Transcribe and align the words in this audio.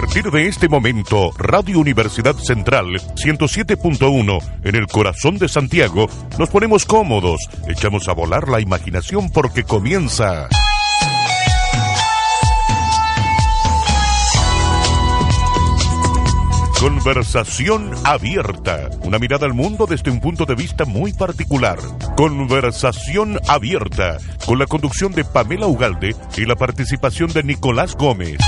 partir 0.00 0.30
de 0.30 0.46
este 0.46 0.68
momento, 0.68 1.32
Radio 1.38 1.80
Universidad 1.80 2.36
Central 2.36 2.86
107.1 3.16 4.38
en 4.62 4.76
el 4.76 4.86
corazón 4.86 5.38
de 5.38 5.48
Santiago, 5.48 6.06
nos 6.38 6.50
ponemos 6.50 6.84
cómodos, 6.84 7.40
echamos 7.66 8.06
a 8.06 8.12
volar 8.12 8.48
la 8.48 8.60
imaginación 8.60 9.28
porque 9.28 9.64
comienza... 9.64 10.48
Conversación 16.78 17.90
abierta. 18.04 18.90
Una 19.02 19.18
mirada 19.18 19.46
al 19.46 19.52
mundo 19.52 19.86
desde 19.86 20.12
un 20.12 20.20
punto 20.20 20.46
de 20.46 20.54
vista 20.54 20.84
muy 20.84 21.12
particular. 21.12 21.80
Conversación 22.16 23.40
abierta. 23.48 24.18
Con 24.46 24.60
la 24.60 24.66
conducción 24.66 25.10
de 25.10 25.24
Pamela 25.24 25.66
Ugalde 25.66 26.14
y 26.36 26.46
la 26.46 26.54
participación 26.54 27.32
de 27.32 27.42
Nicolás 27.42 27.96
Gómez. 27.96 28.38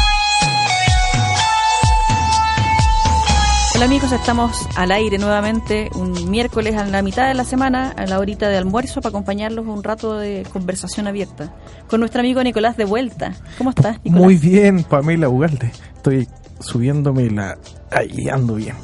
Hola 3.80 3.86
amigos, 3.86 4.12
estamos 4.12 4.68
al 4.76 4.92
aire 4.92 5.16
nuevamente 5.16 5.88
un 5.94 6.30
miércoles 6.30 6.76
a 6.76 6.84
la 6.84 7.00
mitad 7.00 7.28
de 7.28 7.32
la 7.32 7.44
semana, 7.44 7.94
a 7.96 8.04
la 8.04 8.18
horita 8.18 8.46
de 8.50 8.58
almuerzo, 8.58 9.00
para 9.00 9.08
acompañarlos 9.08 9.66
un 9.66 9.82
rato 9.82 10.18
de 10.18 10.46
conversación 10.52 11.06
abierta. 11.06 11.54
Con 11.88 12.00
nuestro 12.00 12.20
amigo 12.20 12.42
Nicolás 12.42 12.76
de 12.76 12.84
vuelta. 12.84 13.32
¿Cómo 13.56 13.70
estás, 13.70 13.96
Nicolás? 14.04 14.22
Muy 14.22 14.36
bien, 14.36 14.84
Pamela 14.84 15.30
Ugalde. 15.30 15.72
Estoy 15.96 16.28
subiéndome 16.58 17.30
la... 17.30 17.56
Ahí 17.90 18.28
ando 18.28 18.56
bien. 18.56 18.76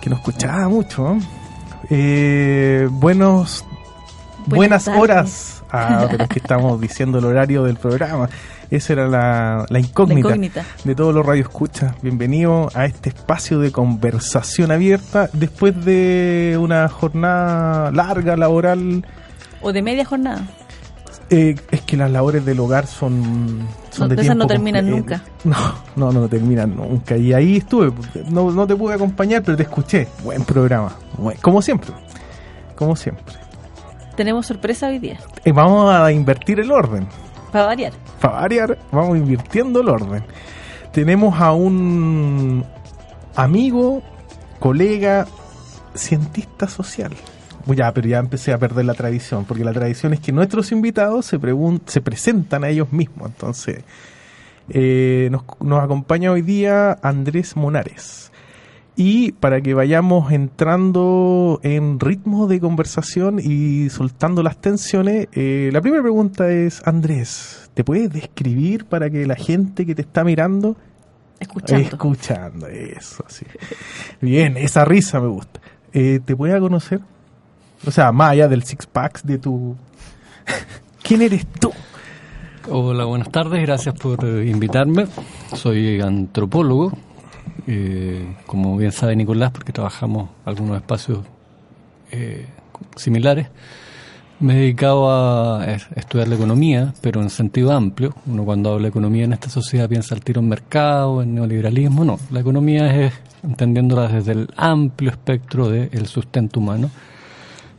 Que 0.00 0.08
no 0.08 0.16
escuchaba 0.16 0.66
mucho. 0.70 1.18
Eh, 1.90 2.88
buenos... 2.90 3.66
Buenas, 4.46 4.88
horas. 4.88 5.62
Ah, 5.70 6.06
pero 6.10 6.24
es 6.24 6.30
que 6.30 6.38
estamos 6.38 6.80
diciendo 6.80 7.18
el 7.18 7.26
horario 7.26 7.64
del 7.64 7.76
programa. 7.76 8.30
Esa 8.70 8.92
era 8.92 9.08
la, 9.08 9.64
la, 9.70 9.78
incógnita 9.78 10.64
de 10.84 10.94
todos 10.94 11.14
los 11.14 11.24
radioescuchas. 11.24 11.94
Bienvenido 12.02 12.68
a 12.74 12.84
este 12.84 13.08
espacio 13.08 13.60
de 13.60 13.72
conversación 13.72 14.70
abierta 14.70 15.30
después 15.32 15.84
de 15.86 16.58
una 16.60 16.86
jornada 16.90 17.90
larga 17.92 18.36
laboral. 18.36 19.06
O 19.62 19.72
de 19.72 19.80
media 19.80 20.04
jornada. 20.04 20.46
Eh, 21.30 21.56
es 21.70 21.80
que 21.82 21.96
las 21.96 22.10
labores 22.10 22.44
del 22.44 22.60
hogar 22.60 22.86
son, 22.86 23.66
son 23.90 24.08
no, 24.08 24.14
de 24.14 24.22
esas 24.22 24.36
no 24.36 24.46
terminan 24.46 24.88
nunca. 24.90 25.22
No, 25.44 25.56
no, 25.96 26.12
no 26.12 26.28
terminan 26.28 26.76
nunca. 26.76 27.16
Y 27.16 27.32
ahí 27.32 27.56
estuve. 27.58 27.90
No, 28.30 28.50
no 28.50 28.66
te 28.66 28.76
pude 28.76 28.94
acompañar, 28.94 29.42
pero 29.42 29.56
te 29.56 29.62
escuché. 29.62 30.08
Buen 30.22 30.44
programa. 30.44 30.94
Buen- 31.16 31.38
como 31.38 31.62
siempre. 31.62 31.92
Como 32.76 32.94
siempre. 32.96 33.34
Tenemos 34.14 34.46
sorpresa 34.46 34.88
hoy 34.88 34.98
día, 34.98 35.18
Eh, 35.44 35.52
vamos 35.52 35.90
a 35.94 36.10
invertir 36.10 36.60
el 36.60 36.72
orden. 36.72 37.06
Para 37.50 37.66
variar. 37.66 37.92
Para 38.20 38.40
variar, 38.40 38.78
vamos 38.92 39.16
invirtiendo 39.16 39.80
el 39.80 39.88
orden. 39.88 40.24
Tenemos 40.92 41.40
a 41.40 41.52
un 41.52 42.64
amigo, 43.36 44.02
colega, 44.58 45.26
cientista 45.94 46.68
social. 46.68 47.12
Ya, 47.66 47.92
pero 47.92 48.08
ya 48.08 48.18
empecé 48.18 48.52
a 48.52 48.58
perder 48.58 48.86
la 48.86 48.94
tradición, 48.94 49.44
porque 49.44 49.62
la 49.62 49.72
tradición 49.72 50.14
es 50.14 50.20
que 50.20 50.32
nuestros 50.32 50.72
invitados 50.72 51.26
se, 51.26 51.38
se 51.86 52.00
presentan 52.00 52.64
a 52.64 52.70
ellos 52.70 52.92
mismos. 52.92 53.28
Entonces, 53.28 53.84
eh, 54.70 55.28
nos, 55.30 55.42
nos 55.60 55.82
acompaña 55.82 56.32
hoy 56.32 56.42
día 56.42 56.98
Andrés 57.02 57.56
Monares. 57.56 58.32
Y 59.00 59.30
para 59.30 59.60
que 59.60 59.74
vayamos 59.74 60.32
entrando 60.32 61.60
en 61.62 62.00
ritmo 62.00 62.48
de 62.48 62.58
conversación 62.58 63.38
y 63.38 63.90
soltando 63.90 64.42
las 64.42 64.60
tensiones, 64.60 65.28
eh, 65.34 65.70
la 65.72 65.80
primera 65.80 66.02
pregunta 66.02 66.50
es, 66.50 66.82
Andrés, 66.84 67.70
¿te 67.74 67.84
puedes 67.84 68.12
describir 68.12 68.86
para 68.86 69.08
que 69.08 69.24
la 69.24 69.36
gente 69.36 69.86
que 69.86 69.94
te 69.94 70.02
está 70.02 70.24
mirando 70.24 70.76
Escuchando. 71.38 71.88
Escuchando, 71.88 72.66
eso, 72.66 73.24
sí. 73.28 73.46
Bien, 74.20 74.56
esa 74.56 74.84
risa 74.84 75.20
me 75.20 75.28
gusta. 75.28 75.60
Eh, 75.92 76.18
¿Te 76.24 76.34
puede 76.34 76.58
conocer? 76.58 77.00
O 77.86 77.92
sea, 77.92 78.10
más 78.10 78.32
allá 78.32 78.48
del 78.48 78.64
six 78.64 78.84
packs 78.84 79.24
de 79.24 79.38
tu... 79.38 79.76
¿Quién 81.04 81.22
eres 81.22 81.46
tú? 81.46 81.70
Hola, 82.68 83.04
buenas 83.04 83.30
tardes, 83.30 83.62
gracias 83.62 83.94
por 83.94 84.24
invitarme. 84.24 85.06
Soy 85.54 86.00
antropólogo, 86.00 86.92
eh, 87.70 88.34
como 88.46 88.78
bien 88.78 88.92
sabe 88.92 89.14
Nicolás, 89.14 89.50
porque 89.50 89.72
trabajamos 89.72 90.30
algunos 90.46 90.78
espacios 90.78 91.20
eh, 92.10 92.46
similares. 92.96 93.48
Me 94.40 94.54
he 94.54 94.56
dedicado 94.60 95.10
a 95.10 95.66
estudiar 95.94 96.28
la 96.28 96.36
economía, 96.36 96.94
pero 97.02 97.20
en 97.20 97.28
sentido 97.28 97.72
amplio. 97.72 98.14
Uno 98.24 98.44
cuando 98.44 98.72
habla 98.72 98.84
de 98.84 98.88
economía 98.88 99.24
en 99.24 99.34
esta 99.34 99.50
sociedad 99.50 99.86
piensa 99.86 100.14
al 100.14 100.22
tiro 100.22 100.40
en 100.40 100.48
mercado, 100.48 101.22
en 101.22 101.34
neoliberalismo. 101.34 102.04
No, 102.06 102.18
la 102.30 102.40
economía 102.40 103.04
es 103.04 103.12
entendiéndola 103.42 104.08
desde 104.08 104.32
el 104.32 104.48
amplio 104.56 105.10
espectro 105.10 105.68
del 105.68 106.06
sustento 106.06 106.60
humano. 106.60 106.90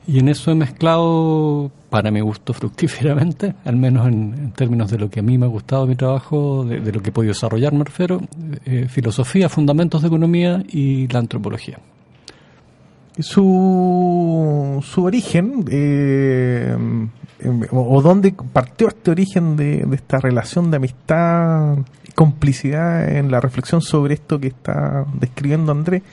Y 0.05 0.19
en 0.19 0.29
eso 0.29 0.51
he 0.51 0.55
mezclado, 0.55 1.71
para 1.89 2.11
mi 2.11 2.21
gusto, 2.21 2.53
fructíferamente, 2.59 3.55
al 3.65 3.75
menos 3.75 4.07
en, 4.07 4.51
términos 4.51 4.91
de 4.91 4.97
lo 4.97 5.09
que 5.09 5.19
a 5.19 5.23
mí 5.23 5.37
me 5.37 5.45
ha 5.45 5.49
gustado 5.49 5.87
mi 5.87 5.95
trabajo, 5.95 6.65
de, 6.65 6.91
lo 6.91 7.01
que 7.01 7.09
he 7.09 7.13
podido 7.13 7.33
desarrollar, 7.33 7.73
me 7.73 7.83
refiero, 7.83 8.21
eh, 8.65 8.87
filosofía, 8.89 9.49
fundamentos 9.49 10.01
de 10.01 10.07
economía 10.07 10.63
y 10.67 11.07
la 11.07 11.19
antropología. 11.19 11.79
Su, 13.19 14.81
su 14.81 15.03
origen, 15.03 15.65
eh, 15.69 16.73
em, 17.39 17.61
o, 17.71 18.01
dónde 18.01 18.33
partió 18.53 18.87
este 18.87 19.11
origen 19.11 19.57
de, 19.57 19.83
de 19.85 19.95
esta 19.95 20.19
relación 20.19 20.71
de 20.71 20.77
amistad 20.77 21.77
complicidad 22.15 23.15
en 23.15 23.31
la 23.31 23.39
reflexión 23.39 23.81
sobre 23.81 24.15
esto 24.15 24.39
que 24.39 24.47
está 24.47 25.05
describiendo 25.19 25.71
Andrés, 25.71 26.03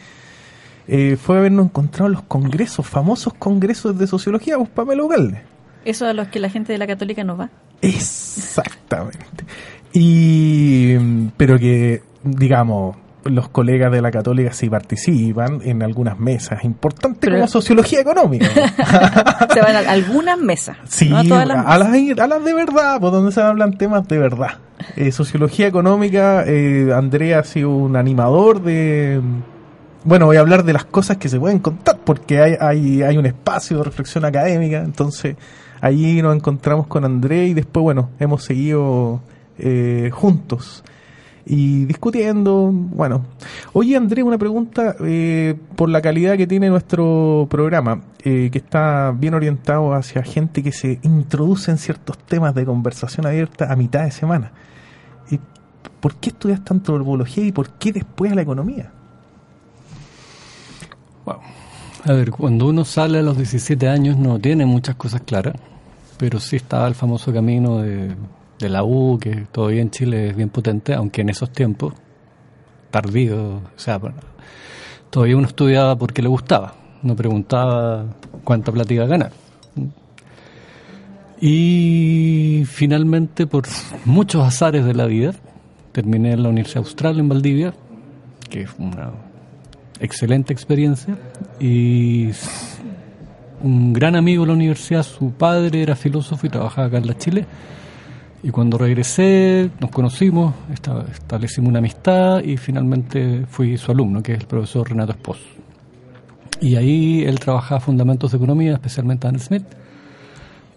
eh, 0.88 1.16
fue 1.20 1.38
habernos 1.38 1.66
encontrado 1.66 2.06
en 2.06 2.12
los 2.12 2.22
congresos, 2.22 2.86
famosos 2.86 3.34
congresos 3.34 3.98
de 3.98 4.06
sociología, 4.06 4.56
pues 4.56 4.70
Pamela 4.70 5.02
Ugalde. 5.02 5.42
Eso 5.86 6.06
a 6.06 6.12
los 6.12 6.28
que 6.28 6.40
la 6.40 6.50
gente 6.50 6.72
de 6.72 6.78
la 6.78 6.86
católica 6.86 7.24
no 7.24 7.36
va. 7.36 7.50
Exactamente. 7.80 9.44
Y 9.92 10.96
pero 11.36 11.58
que 11.58 12.02
digamos 12.22 12.96
los 13.24 13.48
colegas 13.48 13.90
de 13.90 14.00
la 14.00 14.10
Católica 14.12 14.52
sí 14.52 14.70
participan 14.70 15.60
en 15.64 15.82
algunas 15.82 16.16
mesas 16.18 16.62
importantes 16.64 17.18
Pero- 17.20 17.36
como 17.36 17.48
sociología 17.48 18.00
económica. 18.00 18.46
Se 19.52 19.60
van 19.60 19.74
a 19.76 19.90
algunas 19.90 20.38
mesas. 20.38 20.76
sí, 20.84 21.08
no 21.08 21.18
a 21.18 21.24
todas 21.24 21.48
las 21.48 21.56
a, 21.56 21.78
mesas. 21.78 22.16
las, 22.16 22.18
a 22.20 22.28
las 22.28 22.44
de 22.44 22.54
verdad, 22.54 23.00
por 23.00 23.10
donde 23.12 23.32
se 23.32 23.40
hablan 23.42 23.76
temas 23.78 24.06
de 24.06 24.18
verdad. 24.18 24.58
Eh, 24.96 25.10
sociología 25.10 25.66
económica, 25.66 26.44
eh, 26.46 26.92
Andrea 26.94 27.40
ha 27.40 27.44
sido 27.44 27.70
un 27.70 27.96
animador 27.96 28.62
de... 28.62 29.20
Bueno, 30.04 30.26
voy 30.26 30.36
a 30.36 30.40
hablar 30.40 30.62
de 30.62 30.72
las 30.72 30.84
cosas 30.84 31.16
que 31.16 31.28
se 31.28 31.40
pueden 31.40 31.58
contar, 31.58 31.98
porque 32.04 32.40
hay, 32.40 32.54
hay, 32.60 33.02
hay 33.02 33.18
un 33.18 33.26
espacio 33.26 33.78
de 33.78 33.82
reflexión 33.84 34.24
académica, 34.24 34.78
entonces 34.78 35.34
allí 35.86 36.20
nos 36.20 36.34
encontramos 36.34 36.86
con 36.86 37.04
André 37.04 37.46
y 37.46 37.54
después, 37.54 37.82
bueno, 37.82 38.10
hemos 38.18 38.44
seguido 38.44 39.20
eh, 39.58 40.10
juntos 40.12 40.82
y 41.48 41.84
discutiendo, 41.84 42.70
bueno. 42.72 43.24
Oye, 43.72 43.96
André, 43.96 44.24
una 44.24 44.36
pregunta 44.36 44.96
eh, 45.04 45.54
por 45.76 45.88
la 45.88 46.02
calidad 46.02 46.36
que 46.36 46.48
tiene 46.48 46.68
nuestro 46.68 47.46
programa, 47.48 48.02
eh, 48.24 48.50
que 48.50 48.58
está 48.58 49.14
bien 49.16 49.34
orientado 49.34 49.94
hacia 49.94 50.24
gente 50.24 50.62
que 50.62 50.72
se 50.72 50.98
introduce 51.02 51.70
en 51.70 51.78
ciertos 51.78 52.18
temas 52.18 52.52
de 52.54 52.64
conversación 52.64 53.26
abierta 53.26 53.72
a 53.72 53.76
mitad 53.76 54.04
de 54.04 54.10
semana. 54.10 54.50
Eh, 55.30 55.38
¿Por 56.00 56.16
qué 56.16 56.30
estudiaste 56.30 56.74
antropología 56.74 57.44
y 57.44 57.52
por 57.52 57.70
qué 57.70 57.92
después 57.92 58.34
la 58.34 58.42
economía? 58.42 58.90
Wow. 61.24 61.36
A 62.04 62.12
ver, 62.12 62.32
cuando 62.32 62.66
uno 62.66 62.84
sale 62.84 63.20
a 63.20 63.22
los 63.22 63.36
17 63.36 63.88
años 63.88 64.16
no 64.16 64.38
tiene 64.40 64.66
muchas 64.66 64.96
cosas 64.96 65.22
claras, 65.24 65.54
pero 66.18 66.40
sí 66.40 66.56
estaba 66.56 66.86
el 66.88 66.94
famoso 66.94 67.32
camino 67.32 67.82
de, 67.82 68.16
la 68.60 68.84
U, 68.84 69.18
que 69.20 69.46
todavía 69.52 69.82
en 69.82 69.90
Chile 69.90 70.30
es 70.30 70.36
bien 70.36 70.48
potente, 70.48 70.94
aunque 70.94 71.20
en 71.20 71.28
esos 71.28 71.50
tiempos, 71.50 71.94
tardío, 72.90 73.56
o 73.56 73.62
sea, 73.76 74.00
todavía 75.10 75.36
uno 75.36 75.46
estudiaba 75.46 75.96
porque 75.96 76.22
le 76.22 76.28
gustaba, 76.28 76.74
no 77.02 77.14
preguntaba 77.14 78.06
cuánta 78.44 78.72
plata 78.72 78.94
iba 78.94 79.04
a 79.04 79.08
ganar. 79.08 79.32
Y 81.40 82.64
finalmente, 82.66 83.46
por 83.46 83.64
muchos 84.06 84.42
azares 84.46 84.84
de 84.86 84.94
la 84.94 85.06
vida, 85.06 85.34
terminé 85.92 86.32
en 86.32 86.42
la 86.42 86.48
Universidad 86.48 86.84
Austral 86.84 87.18
en 87.18 87.28
Valdivia, 87.28 87.74
que 88.48 88.66
fue 88.66 88.86
una 88.86 89.12
excelente 90.00 90.52
experiencia. 90.52 91.18
Y 91.60 92.30
un 93.62 93.92
gran 93.92 94.16
amigo 94.16 94.42
de 94.44 94.48
la 94.48 94.54
universidad, 94.54 95.02
su 95.02 95.30
padre 95.32 95.82
era 95.82 95.96
filósofo 95.96 96.46
y 96.46 96.50
trabajaba 96.50 96.88
acá 96.88 96.98
en 96.98 97.06
la 97.06 97.16
Chile. 97.16 97.46
Y 98.42 98.50
cuando 98.50 98.78
regresé, 98.78 99.70
nos 99.80 99.90
conocimos, 99.90 100.54
esta- 100.72 101.04
establecimos 101.10 101.70
una 101.70 101.78
amistad 101.80 102.42
y 102.44 102.56
finalmente 102.56 103.44
fui 103.48 103.76
su 103.76 103.90
alumno, 103.90 104.22
que 104.22 104.32
es 104.34 104.40
el 104.40 104.46
profesor 104.46 104.88
Renato 104.88 105.12
Espos. 105.12 105.38
Y 106.60 106.76
ahí 106.76 107.22
él 107.24 107.38
trabajaba 107.40 107.80
fundamentos 107.80 108.30
de 108.30 108.36
economía, 108.38 108.74
especialmente 108.74 109.26
Adam 109.26 109.40
Smith. 109.40 109.64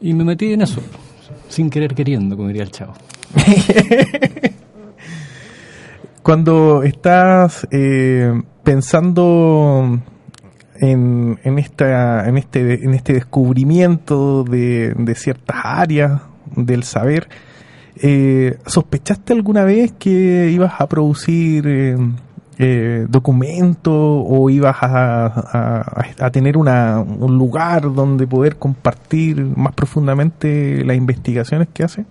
Y 0.02 0.14
me 0.14 0.24
metí 0.24 0.54
en 0.54 0.62
eso, 0.62 0.82
sin 1.48 1.70
querer 1.70 1.94
queriendo, 1.94 2.36
como 2.36 2.48
diría 2.48 2.64
el 2.64 2.72
chavo. 2.72 2.94
cuando 6.24 6.84
estás 6.84 7.68
eh, 7.72 8.32
pensando 8.64 10.00
en, 10.80 11.40
en, 11.44 11.60
esta, 11.60 12.28
en, 12.28 12.38
este, 12.38 12.84
en 12.84 12.94
este 12.94 13.14
descubrimiento 13.14 14.44
de, 14.44 14.94
de 14.98 15.16
ciertas 15.16 15.58
áreas 15.64 16.22
del 16.56 16.84
saber, 16.84 17.28
eh, 18.02 18.58
¿sospechaste 18.66 19.34
alguna 19.34 19.64
vez 19.64 19.92
que 19.94 20.50
ibas 20.52 20.74
a 20.80 20.88
producir 20.88 21.68
eh, 21.68 21.98
eh, 22.58 23.06
documentos 23.10 23.94
o 23.94 24.50
ibas 24.50 24.78
a, 24.82 26.04
a, 26.18 26.30
tener 26.32 26.58
una, 26.58 27.00
un 27.00 27.38
lugar 27.38 27.94
donde 27.94 28.28
poder 28.28 28.58
compartir 28.58 29.42
más 29.56 29.74
profundamente 29.74 30.84
las 30.84 30.98
investigaciones 30.98 31.68
que 31.74 31.84
haces? 31.84 32.06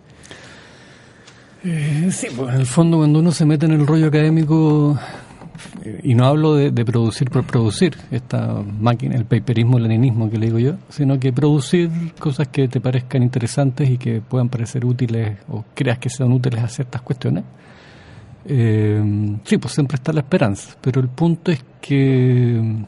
Eh, 1.64 2.08
sí, 2.12 2.28
pues 2.36 2.54
en 2.54 2.60
el 2.60 2.66
fondo 2.66 2.98
cuando 2.98 3.18
uno 3.18 3.32
se 3.32 3.44
mete 3.44 3.66
en 3.66 3.72
el 3.72 3.86
rollo 3.86 4.06
académico, 4.06 4.98
y 6.02 6.14
no 6.14 6.26
hablo 6.26 6.54
de, 6.54 6.72
producir 6.84 7.30
por 7.30 7.44
producir, 7.44 7.96
esta 8.10 8.62
máquina, 8.62 9.16
el 9.16 9.24
paperismo, 9.24 9.78
el 9.78 9.84
leninismo 9.84 10.30
que 10.30 10.38
le 10.38 10.46
digo 10.46 10.58
yo, 10.58 10.74
sino 10.88 11.18
que 11.18 11.32
producir 11.32 11.90
cosas 12.18 12.48
que 12.48 12.68
te 12.68 12.80
parezcan 12.80 13.22
interesantes 13.22 13.88
y 13.88 13.98
que 13.98 14.20
puedan 14.20 14.48
parecer 14.48 14.84
útiles 14.84 15.38
o 15.48 15.64
creas 15.74 15.98
que 15.98 16.10
sean 16.10 16.32
útiles 16.32 16.62
a 16.62 16.68
ciertas 16.68 17.02
cuestiones. 17.02 17.44
Eh, 18.44 19.36
sí, 19.44 19.58
pues 19.58 19.74
siempre 19.74 19.96
está 19.96 20.12
la 20.12 20.20
esperanza, 20.20 20.76
pero 20.80 21.00
el 21.00 21.08
punto 21.08 21.50
es 21.52 21.64
que 21.80 22.84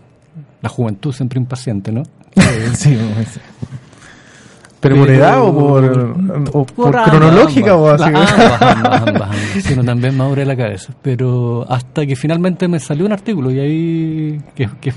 la 0.62 0.68
juventud 0.68 1.12
siempre 1.12 1.38
impaciente, 1.38 1.92
¿no? 1.92 2.02
sí, 2.74 2.96
¿Pero, 4.80 4.96
por 4.96 5.10
edad 5.10 5.42
o 5.42 5.54
por, 5.54 6.74
por, 6.74 7.02
cronológica 7.04 7.76
o 7.76 7.90
así? 7.90 8.04
Ambas, 8.04 8.62
ambas, 8.62 9.02
ambas, 9.08 9.36
sino 9.62 9.84
también 9.84 10.16
maduré 10.16 10.46
la 10.46 10.56
cabeza. 10.56 10.94
Pero 11.02 11.66
hasta 11.70 12.06
que 12.06 12.16
finalmente 12.16 12.66
me 12.66 12.80
salió 12.80 13.04
un 13.04 13.12
artículo 13.12 13.50
y 13.50 13.60
ahí, 13.60 14.40
que, 14.54 14.70
que, 14.80 14.92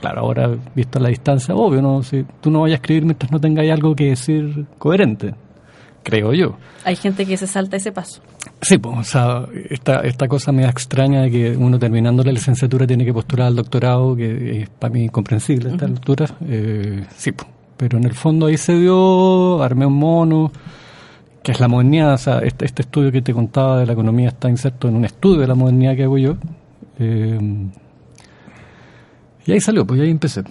claro, 0.00 0.22
ahora 0.22 0.50
visto 0.74 0.98
a 0.98 1.02
la 1.02 1.10
distancia, 1.10 1.54
obvio, 1.54 1.82
¿no? 1.82 2.02
Si 2.02 2.24
tú 2.40 2.50
no 2.50 2.62
vayas 2.62 2.76
a 2.76 2.80
escribir 2.80 3.04
mientras 3.04 3.30
no 3.30 3.38
tengas 3.38 3.68
algo 3.70 3.94
que 3.94 4.10
decir 4.10 4.64
coherente, 4.78 5.34
creo 6.02 6.32
yo. 6.32 6.56
Hay 6.84 6.96
gente 6.96 7.26
que 7.26 7.36
se 7.36 7.46
salta 7.46 7.76
ese 7.76 7.92
paso. 7.92 8.22
Sí, 8.62 8.78
pues, 8.78 8.96
o 8.98 9.04
sea, 9.04 9.46
esta, 9.70 10.00
esta 10.00 10.26
cosa 10.26 10.52
me 10.52 10.64
extraña 10.64 11.22
de 11.22 11.30
que 11.30 11.56
uno 11.56 11.78
terminando 11.78 12.22
la 12.22 12.32
licenciatura 12.32 12.86
tiene 12.86 13.04
que 13.04 13.12
postular 13.12 13.48
al 13.48 13.56
doctorado, 13.56 14.16
que 14.16 14.62
es 14.62 14.68
para 14.70 14.92
mí 14.92 15.04
incomprensible 15.04 15.68
a 15.68 15.72
esta 15.72 15.84
altura. 15.84 16.26
Eh, 16.48 17.04
sí, 17.16 17.32
pues 17.32 17.51
pero 17.76 17.98
en 17.98 18.04
el 18.04 18.14
fondo 18.14 18.46
ahí 18.46 18.56
se 18.56 18.74
dio, 18.74 19.62
armé 19.62 19.86
un 19.86 19.94
mono, 19.94 20.52
que 21.42 21.52
es 21.52 21.60
la 21.60 21.68
modernidad, 21.68 22.14
o 22.14 22.18
sea, 22.18 22.38
este, 22.38 22.64
este, 22.64 22.82
estudio 22.82 23.10
que 23.10 23.22
te 23.22 23.32
contaba 23.32 23.78
de 23.78 23.86
la 23.86 23.92
economía 23.92 24.28
está 24.28 24.48
inserto 24.48 24.88
en 24.88 24.96
un 24.96 25.04
estudio 25.04 25.40
de 25.40 25.46
la 25.46 25.54
modernidad 25.54 25.96
que 25.96 26.04
hago 26.04 26.18
yo. 26.18 26.36
Eh, 26.98 27.38
y 29.46 29.52
ahí 29.52 29.60
salió, 29.60 29.84
pues 29.84 30.00
ahí 30.00 30.10
empecé. 30.10 30.44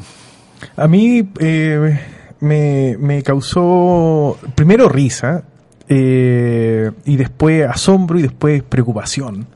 A 0.76 0.88
mí 0.88 1.30
eh, 1.40 2.00
me, 2.42 2.98
me, 3.00 3.24
causó 3.24 4.38
primero 4.54 4.90
risa 4.90 5.44
eh, 5.88 6.92
y 7.06 7.16
después 7.16 7.66
asombro 7.68 8.20
y 8.20 8.24
después 8.24 8.64
preocupación. 8.64 9.48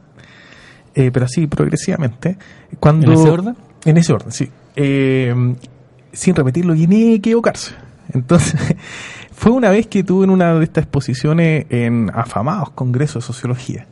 pero 0.94 1.26
así 1.26 1.48
progresivamente. 1.48 2.38
Cuando, 2.80 3.08
¿En 3.08 3.14
ese 3.14 3.30
orden? 3.30 3.56
En 3.84 3.98
ese 3.98 4.14
orden, 4.14 4.32
sí 4.32 4.50
sin 6.16 6.36
repetirlo 6.36 6.74
y 6.76 6.88
ni 6.88 7.14
equivocarse. 7.14 7.76
Entonces, 8.14 8.60
fue 9.32 9.52
una 9.52 9.70
vez 9.70 9.88
que 9.88 10.04
tuve 10.04 10.26
en 10.26 10.32
una 10.32 10.54
de 10.56 10.64
estas 10.64 10.84
exposiciones 10.84 11.66
en 11.70 12.12
afamados 12.14 12.72
congresos 12.72 13.24
de 13.24 13.28
sociología. 13.28 13.88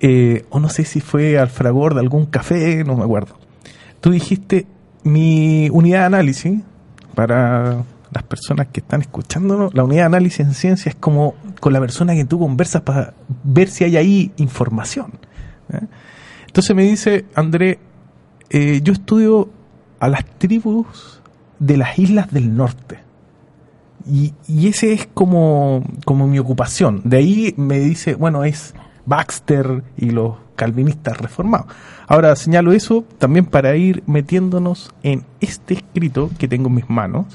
Eh, 0.00 0.44
o 0.50 0.58
no 0.58 0.68
sé 0.68 0.84
si 0.84 1.00
fue 1.00 1.38
al 1.38 1.48
fragor 1.48 1.94
de 1.94 2.00
algún 2.00 2.26
café, 2.26 2.82
no 2.84 2.96
me 2.96 3.04
acuerdo. 3.04 3.38
Tú 4.00 4.10
dijiste, 4.10 4.66
mi 5.04 5.68
unidad 5.70 6.00
de 6.00 6.06
análisis, 6.06 6.60
para 7.14 7.84
las 8.12 8.22
personas 8.24 8.68
que 8.68 8.80
están 8.80 9.00
escuchándonos, 9.00 9.74
la 9.74 9.84
unidad 9.84 10.02
de 10.02 10.06
análisis 10.06 10.40
en 10.40 10.54
ciencia 10.54 10.90
es 10.90 10.96
como 10.96 11.34
con 11.60 11.72
la 11.72 11.80
persona 11.80 12.14
que 12.14 12.24
tú 12.24 12.38
conversas 12.38 12.82
para 12.82 13.14
ver 13.44 13.68
si 13.68 13.84
hay 13.84 13.96
ahí 13.96 14.32
información. 14.36 15.12
¿eh? 15.72 15.86
Entonces 16.46 16.74
me 16.74 16.82
dice, 16.82 17.24
André, 17.34 17.78
eh, 18.50 18.80
yo 18.82 18.92
estudio 18.92 19.48
a 20.00 20.08
las 20.08 20.24
tribus 20.38 21.21
de 21.62 21.76
las 21.76 21.98
islas 21.98 22.30
del 22.32 22.56
norte. 22.56 22.98
Y, 24.04 24.34
y 24.48 24.66
ese 24.66 24.92
es 24.92 25.06
como, 25.06 25.84
como 26.04 26.26
mi 26.26 26.40
ocupación. 26.40 27.02
De 27.04 27.18
ahí 27.18 27.54
me 27.56 27.78
dice, 27.78 28.16
bueno, 28.16 28.42
es 28.42 28.74
Baxter 29.06 29.84
y 29.96 30.10
los 30.10 30.34
calvinistas 30.56 31.18
reformados. 31.18 31.68
Ahora 32.08 32.34
señalo 32.34 32.72
eso 32.72 33.04
también 33.18 33.46
para 33.46 33.76
ir 33.76 34.02
metiéndonos 34.06 34.92
en 35.04 35.24
este 35.40 35.74
escrito 35.74 36.30
que 36.36 36.48
tengo 36.48 36.68
en 36.68 36.74
mis 36.74 36.90
manos, 36.90 37.26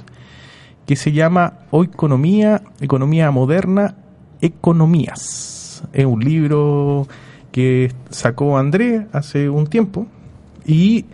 que 0.85 0.97
se 0.97 1.13
llama 1.13 1.59
Economía, 1.71 2.61
Economía 2.81 3.31
Moderna, 3.31 3.95
Economías. 4.41 5.83
Es 5.93 6.05
un 6.05 6.19
libro 6.19 7.07
que 7.51 7.93
sacó 8.09 8.57
André 8.57 9.07
hace 9.13 9.49
un 9.49 9.67
tiempo 9.67 10.05
y 10.65 11.05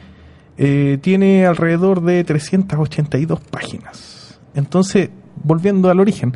eh, 0.57 0.97
tiene 1.01 1.45
alrededor 1.45 2.01
de 2.01 2.23
382 2.23 3.39
páginas. 3.39 4.39
Entonces, 4.53 5.09
volviendo 5.43 5.89
al 5.89 5.99
origen, 5.99 6.33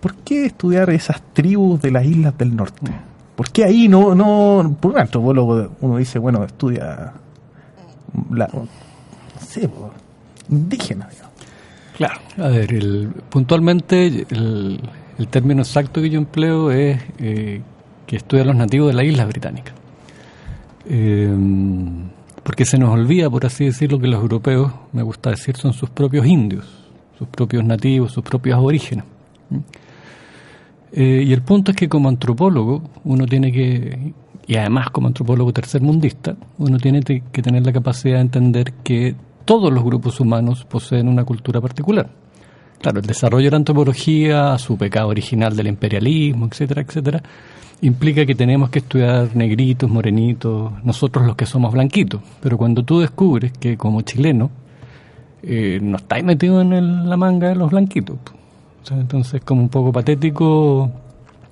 ¿por 0.00 0.14
qué 0.16 0.46
estudiar 0.46 0.90
esas 0.90 1.20
tribus 1.32 1.80
de 1.82 1.90
las 1.90 2.04
islas 2.04 2.36
del 2.38 2.54
norte? 2.54 2.92
¿Por 3.34 3.50
qué 3.50 3.64
ahí 3.64 3.88
no, 3.88 4.14
no, 4.14 4.76
por 4.80 4.92
un 4.92 4.98
antropólogo 4.98 5.72
uno 5.80 5.96
dice, 5.98 6.18
bueno, 6.18 6.44
estudia 6.44 7.12
la, 8.30 8.48
no 8.52 8.66
sé, 9.40 9.68
indígena, 10.48 11.08
Claro, 11.96 12.20
a 12.36 12.48
ver, 12.48 12.74
el, 12.74 13.08
puntualmente 13.30 14.06
el, 14.06 14.80
el, 15.18 15.28
término 15.28 15.62
exacto 15.62 16.02
que 16.02 16.10
yo 16.10 16.18
empleo 16.18 16.70
es 16.70 17.00
eh, 17.18 17.62
que 18.06 18.16
estudia 18.16 18.44
los 18.44 18.54
nativos 18.54 18.88
de 18.88 18.94
la 18.94 19.02
isla 19.02 19.24
británica. 19.24 19.72
Eh, 20.84 21.34
porque 22.46 22.64
se 22.64 22.78
nos 22.78 22.90
olvida, 22.90 23.28
por 23.28 23.44
así 23.44 23.64
decirlo, 23.64 23.98
que 23.98 24.06
los 24.06 24.22
europeos, 24.22 24.70
me 24.92 25.02
gusta 25.02 25.30
decir, 25.30 25.56
son 25.56 25.72
sus 25.72 25.90
propios 25.90 26.24
indios, 26.24 26.64
sus 27.18 27.26
propios 27.26 27.64
nativos, 27.64 28.12
sus 28.12 28.22
propios 28.22 28.56
aborígenes. 28.56 29.04
Eh, 30.92 31.24
y 31.26 31.32
el 31.32 31.42
punto 31.42 31.72
es 31.72 31.76
que 31.76 31.88
como 31.88 32.08
antropólogo 32.08 32.88
uno 33.02 33.26
tiene 33.26 33.50
que, 33.50 34.12
y 34.46 34.54
además 34.54 34.90
como 34.90 35.08
antropólogo 35.08 35.52
tercermundista, 35.52 36.36
uno 36.58 36.78
tiene 36.78 37.02
que 37.02 37.42
tener 37.42 37.66
la 37.66 37.72
capacidad 37.72 38.14
de 38.14 38.20
entender 38.20 38.74
que 38.84 39.16
todos 39.44 39.72
los 39.72 39.82
grupos 39.82 40.20
humanos 40.20 40.64
poseen 40.66 41.08
una 41.08 41.24
cultura 41.24 41.60
particular. 41.60 42.08
Claro, 42.80 43.00
el 43.00 43.06
desarrollo 43.06 43.46
de 43.46 43.50
la 43.50 43.56
antropología, 43.56 44.56
su 44.58 44.78
pecado 44.78 45.08
original 45.08 45.56
del 45.56 45.66
imperialismo, 45.66 46.46
etcétera, 46.46 46.82
etcétera, 46.82 47.22
implica 47.80 48.24
que 48.24 48.34
tenemos 48.34 48.70
que 48.70 48.80
estudiar 48.80 49.34
negritos, 49.36 49.90
morenitos, 49.90 50.72
nosotros 50.84 51.26
los 51.26 51.36
que 51.36 51.46
somos 51.46 51.72
blanquitos. 51.72 52.20
Pero 52.40 52.56
cuando 52.58 52.84
tú 52.84 53.00
descubres 53.00 53.52
que 53.52 53.76
como 53.76 54.02
chileno 54.02 54.50
eh, 55.42 55.78
no 55.82 55.96
estáis 55.96 56.24
metido 56.24 56.60
en 56.60 57.08
la 57.08 57.16
manga 57.16 57.48
de 57.48 57.56
los 57.56 57.70
blanquitos, 57.70 58.16
entonces 58.90 59.40
como 59.42 59.62
un 59.62 59.68
poco 59.68 59.92
patético 59.92 60.90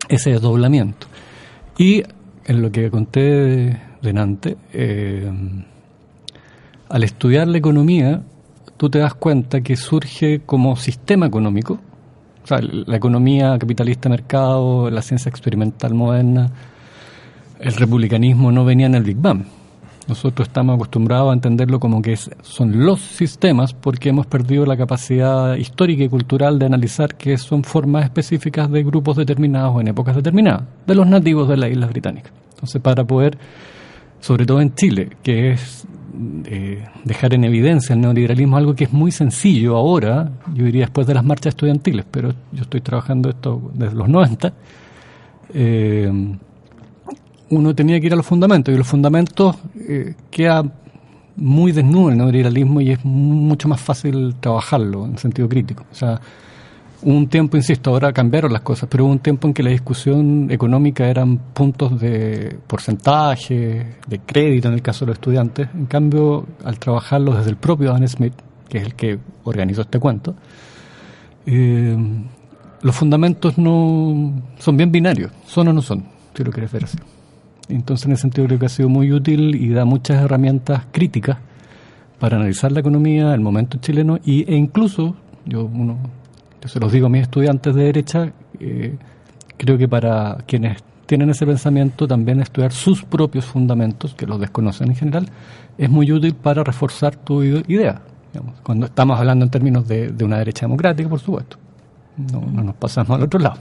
ese 0.09 0.31
desdoblamiento. 0.31 1.07
Y 1.77 2.03
en 2.47 2.63
lo 2.63 2.71
que 2.71 2.91
conté 2.91 3.81
delante, 4.03 4.57
eh, 4.73 5.31
al 6.89 7.03
estudiar 7.03 7.49
la 7.49 7.59
economía, 7.59 8.23
tú 8.77 8.91
te 8.91 8.99
das 8.99 9.15
cuenta 9.15 9.63
que 9.63 9.77
surge 9.77 10.41
como 10.45 10.77
sistema 10.77 11.27
económico, 11.27 11.79
o 12.51 12.61
la 12.61 12.97
economía 12.97 13.59
capitalista 13.59 14.09
mercado, 14.09 14.91
la 14.91 15.03
ciencia 15.03 15.29
experimental 15.31 15.95
moderna, 15.95 16.51
el 17.61 17.75
republicanismo 17.75 18.53
no 18.53 18.65
venía 18.65 18.87
en 18.87 18.95
el 18.95 19.05
Big 19.05 19.17
Bang. 19.17 19.45
Nosotros 20.07 20.49
estamos 20.49 20.75
acostumbrados 20.75 21.31
a 21.31 21.33
entenderlo 21.33 21.81
como 21.81 22.03
que 22.03 22.15
son 22.17 22.85
los 22.85 23.01
sistemas 23.01 23.73
porque 23.73 24.11
hemos 24.11 24.27
perdido 24.27 24.67
la 24.67 24.77
capacidad 24.77 25.57
histórica 25.57 26.05
y 26.05 26.11
cultural 26.11 26.59
de 26.59 26.67
analizar 26.67 27.15
que 27.15 27.39
son 27.39 27.65
formas 27.65 28.05
específicas 28.05 28.71
de 28.71 28.83
grupos 28.83 29.17
determinados 29.17 29.81
en 29.81 29.89
épocas 29.89 30.15
determinadas, 30.15 30.65
de 30.87 30.95
los 30.95 31.07
nativos 31.07 31.49
de 31.49 31.57
las 31.57 31.71
islas 31.71 31.89
británicas. 31.89 32.33
Entonces, 32.51 32.83
para 32.83 33.05
poder, 33.05 33.39
sobre 34.21 34.45
todo 34.45 34.61
en 34.61 34.75
Chile, 34.75 35.17
que 35.23 35.53
es 35.53 35.87
eh, 36.47 36.85
dejar 37.05 37.35
en 37.35 37.45
evidencia 37.45 37.95
el 37.95 38.01
neoliberalismo, 38.01 38.57
algo 38.57 38.75
que 38.75 38.85
es 38.85 38.93
muy 38.93 39.11
sencillo 39.11 39.77
ahora, 39.77 40.31
yo 40.55 40.65
diría 40.65 40.83
después 40.83 41.07
de 41.07 41.15
las 41.15 41.25
marchas 41.25 41.53
estudiantiles, 41.53 42.05
pero 42.11 42.33
yo 42.53 42.63
estoy 42.63 42.81
trabajando 42.81 43.31
esto 43.31 43.71
desde 43.75 43.95
los 43.95 44.09
90, 44.09 44.53
eh, 45.55 46.37
uno 47.51 47.75
tenía 47.75 48.01
que 48.01 48.07
ir 48.07 48.13
a 48.13 48.17
los 48.17 48.27
fundamentos, 48.27 48.75
y 48.75 48.79
los 48.79 48.87
fundamentos 48.87 49.57
eh, 49.89 50.15
queda 50.31 50.65
muy 51.37 51.73
desnudo 51.73 52.11
el 52.11 52.19
neoliberalismo 52.19 52.81
y 52.81 52.93
es 52.93 53.05
mucho 53.05 53.69
más 53.69 53.81
fácil 53.81 54.37
trabajarlo 54.41 55.07
en 55.07 55.19
sentido 55.19 55.49
crítico. 55.49 55.85
Hubo 57.07 57.19
un 57.19 57.29
tiempo, 57.29 57.59
insisto, 57.59 57.91
ahora 57.91 58.15
cambiaron 58.15 58.51
las 58.51 58.63
cosas, 58.63 58.89
pero 58.91 59.05
hubo 59.05 59.13
un 59.13 59.19
tiempo 59.19 59.47
en 59.47 59.53
que 59.53 59.63
la 59.63 59.69
discusión 59.69 60.51
económica 60.51 61.07
eran 61.07 61.37
puntos 61.37 62.01
de 62.01 62.57
porcentaje, 62.67 63.97
de 64.07 64.21
crédito 64.21 64.69
en 64.69 64.75
el 64.75 64.81
caso 64.81 65.05
de 65.05 65.11
los 65.11 65.19
estudiantes. 65.19 65.69
En 65.75 65.85
cambio, 65.85 66.47
al 66.65 66.79
trabajarlo 66.79 67.35
desde 67.37 67.51
el 67.51 67.57
propio 67.57 67.91
Adam 67.91 68.09
Smith, 68.09 68.33
que 68.71 68.79
es 68.79 68.85
el 68.85 68.95
que 68.95 69.19
organizó 69.45 69.83
este 69.83 69.99
cuento, 69.99 70.35
eh, 71.45 71.95
los 72.81 72.97
fundamentos 72.97 73.59
no 73.59 74.43
son 74.57 74.77
bien 74.79 74.91
binarios, 74.91 75.31
son 75.47 75.69
o 75.69 75.73
no 75.75 75.83
son, 75.83 76.07
si 76.35 76.43
lo 76.43 76.51
quieres 76.51 76.73
ver 76.73 76.85
así. 76.85 76.97
Entonces, 77.69 78.07
en 78.07 78.13
ese 78.13 78.23
sentido, 78.23 78.47
creo 78.47 78.59
que 78.59 78.67
ha 78.67 78.71
sido 78.71 78.89
muy 78.89 79.13
útil 79.13 79.55
y 79.57 79.69
da 79.69 79.85
muchas 79.85 80.23
herramientas 80.23 80.87
críticas 80.91 81.37
para 82.19 82.37
analizar 82.37 82.73
la 82.73 82.81
economía, 82.81 83.35
el 83.35 83.41
momento 83.41 83.77
chileno 83.77 84.19
y, 84.25 84.51
e 84.51 84.57
incluso, 84.57 85.17
yo, 85.45 85.67
uno, 85.67 85.99
se 86.65 86.81
los 86.81 86.93
digo 86.93 87.07
a 87.07 87.11
mis 87.11 87.23
estudiantes 87.23 87.75
de 87.75 87.85
derecha, 87.85 88.33
eh, 88.61 88.97
creo 89.57 89.79
que 89.79 89.89
para 89.89 90.39
quienes 90.47 90.83
tienen 91.07 91.31
ese 91.31 91.47
pensamiento, 91.47 92.09
también 92.09 92.41
estudiar 92.41 92.73
sus 92.73 93.05
propios 93.05 93.45
fundamentos, 93.45 94.15
que 94.15 94.27
los 94.27 94.41
desconocen 94.41 94.89
en 94.89 94.97
general, 94.97 95.29
es 95.77 95.91
muy 95.91 96.11
útil 96.11 96.35
para 96.35 96.65
reforzar 96.65 97.17
tu 97.17 97.43
idea. 97.43 98.01
cuando 98.63 98.87
estamos 98.87 99.19
hablando 99.19 99.45
en 99.45 99.51
términos 99.51 99.87
de, 99.87 100.13
una 100.25 100.39
derecha 100.39 100.67
democrática, 100.67 101.09
por 101.09 101.21
supuesto. 101.21 101.57
No, 102.17 102.41
no 102.41 102.63
nos 102.63 102.75
pasamos 102.77 103.11
al 103.11 103.23
otro 103.23 103.41
lado. 103.41 103.57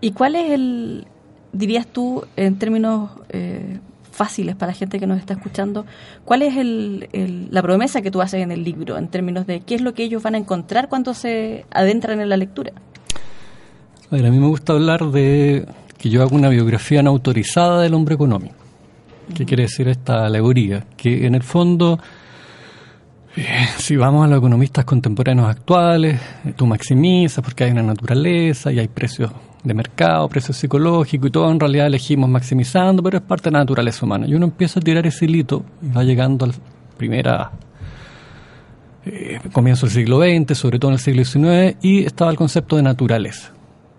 ¿Y 0.00 0.12
cuál 0.12 0.36
es 0.36 0.50
el, 0.52 1.06
dirías 1.52 1.86
tú, 1.86 2.24
en 2.36 2.58
términos 2.58 3.10
eh, 3.28 3.78
fáciles 4.16 4.56
para 4.56 4.72
la 4.72 4.78
gente 4.78 4.98
que 4.98 5.06
nos 5.06 5.18
está 5.18 5.34
escuchando, 5.34 5.84
¿cuál 6.24 6.42
es 6.42 6.56
el, 6.56 7.48
la 7.50 7.62
promesa 7.62 8.00
que 8.00 8.10
tú 8.10 8.22
haces 8.22 8.42
en 8.42 8.50
el 8.50 8.64
libro 8.64 8.96
en 8.96 9.08
términos 9.08 9.46
de 9.46 9.60
qué 9.60 9.74
es 9.74 9.82
lo 9.82 9.92
que 9.92 10.04
ellos 10.04 10.22
van 10.22 10.34
a 10.34 10.38
encontrar 10.38 10.88
cuando 10.88 11.12
se 11.14 11.66
adentran 11.70 12.20
en 12.20 12.28
la 12.30 12.36
lectura? 12.36 12.72
A, 14.10 14.16
ver, 14.16 14.26
a 14.26 14.30
mí 14.30 14.38
me 14.38 14.46
gusta 14.46 14.72
hablar 14.72 15.04
de 15.10 15.66
que 15.98 16.08
yo 16.08 16.22
hago 16.22 16.34
una 16.34 16.48
biografía 16.48 17.02
no 17.02 17.10
autorizada 17.10 17.82
del 17.82 17.94
hombre 17.94 18.14
económico. 18.14 18.56
¿Qué 19.34 19.44
quiere 19.44 19.64
decir 19.64 19.88
esta 19.88 20.24
alegoría? 20.24 20.86
Que 20.96 21.26
en 21.26 21.34
el 21.34 21.42
fondo, 21.42 21.98
eh, 23.36 23.66
si 23.78 23.96
vamos 23.96 24.24
a 24.24 24.28
los 24.28 24.38
economistas 24.38 24.84
contemporáneos 24.84 25.48
actuales, 25.48 26.20
eh, 26.44 26.54
tú 26.56 26.66
maximizas 26.66 27.44
porque 27.44 27.64
hay 27.64 27.72
una 27.72 27.82
naturaleza 27.82 28.72
y 28.72 28.78
hay 28.78 28.88
precios 28.88 29.30
de 29.66 29.74
mercado, 29.74 30.28
precio 30.28 30.54
psicológico 30.54 31.26
y 31.26 31.30
todo, 31.30 31.50
en 31.50 31.58
realidad 31.58 31.88
elegimos 31.88 32.30
maximizando, 32.30 33.02
pero 33.02 33.18
es 33.18 33.24
parte 33.24 33.50
de 33.50 33.52
la 33.52 33.58
naturaleza 33.58 34.06
humana. 34.06 34.26
Y 34.26 34.34
uno 34.34 34.46
empieza 34.46 34.78
a 34.78 34.82
tirar 34.82 35.06
ese 35.06 35.24
hilito 35.24 35.64
y 35.82 35.88
va 35.88 36.04
llegando 36.04 36.44
al 36.44 36.54
primera 36.96 37.50
eh, 39.04 39.40
comienzo 39.52 39.86
del 39.86 39.94
siglo 39.94 40.20
XX, 40.20 40.56
sobre 40.56 40.78
todo 40.78 40.92
en 40.92 40.94
el 40.94 41.00
siglo 41.00 41.24
XIX, 41.24 41.76
y 41.82 42.04
estaba 42.04 42.30
el 42.30 42.36
concepto 42.36 42.76
de 42.76 42.82
naturaleza, 42.82 43.52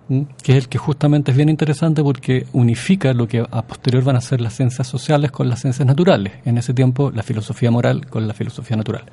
que 0.08 0.54
es 0.54 0.58
el 0.58 0.70
que 0.70 0.78
justamente 0.78 1.32
es 1.32 1.38
bien 1.38 1.50
interesante 1.50 2.02
porque 2.02 2.46
unifica 2.54 3.14
lo 3.14 3.28
que 3.28 3.40
a 3.40 3.62
posterior 3.64 4.06
van 4.06 4.16
a 4.16 4.22
ser 4.22 4.40
las 4.40 4.56
ciencias 4.56 4.88
sociales 4.88 5.32
con 5.32 5.50
las 5.50 5.60
ciencias 5.60 5.86
naturales. 5.86 6.34
En 6.46 6.58
ese 6.58 6.74
tiempo, 6.74 7.12
la 7.12 7.24
filosofía 7.24 7.72
moral 7.72 8.08
con 8.08 8.26
la 8.26 8.34
filosofía 8.34 8.78
natural. 8.78 9.04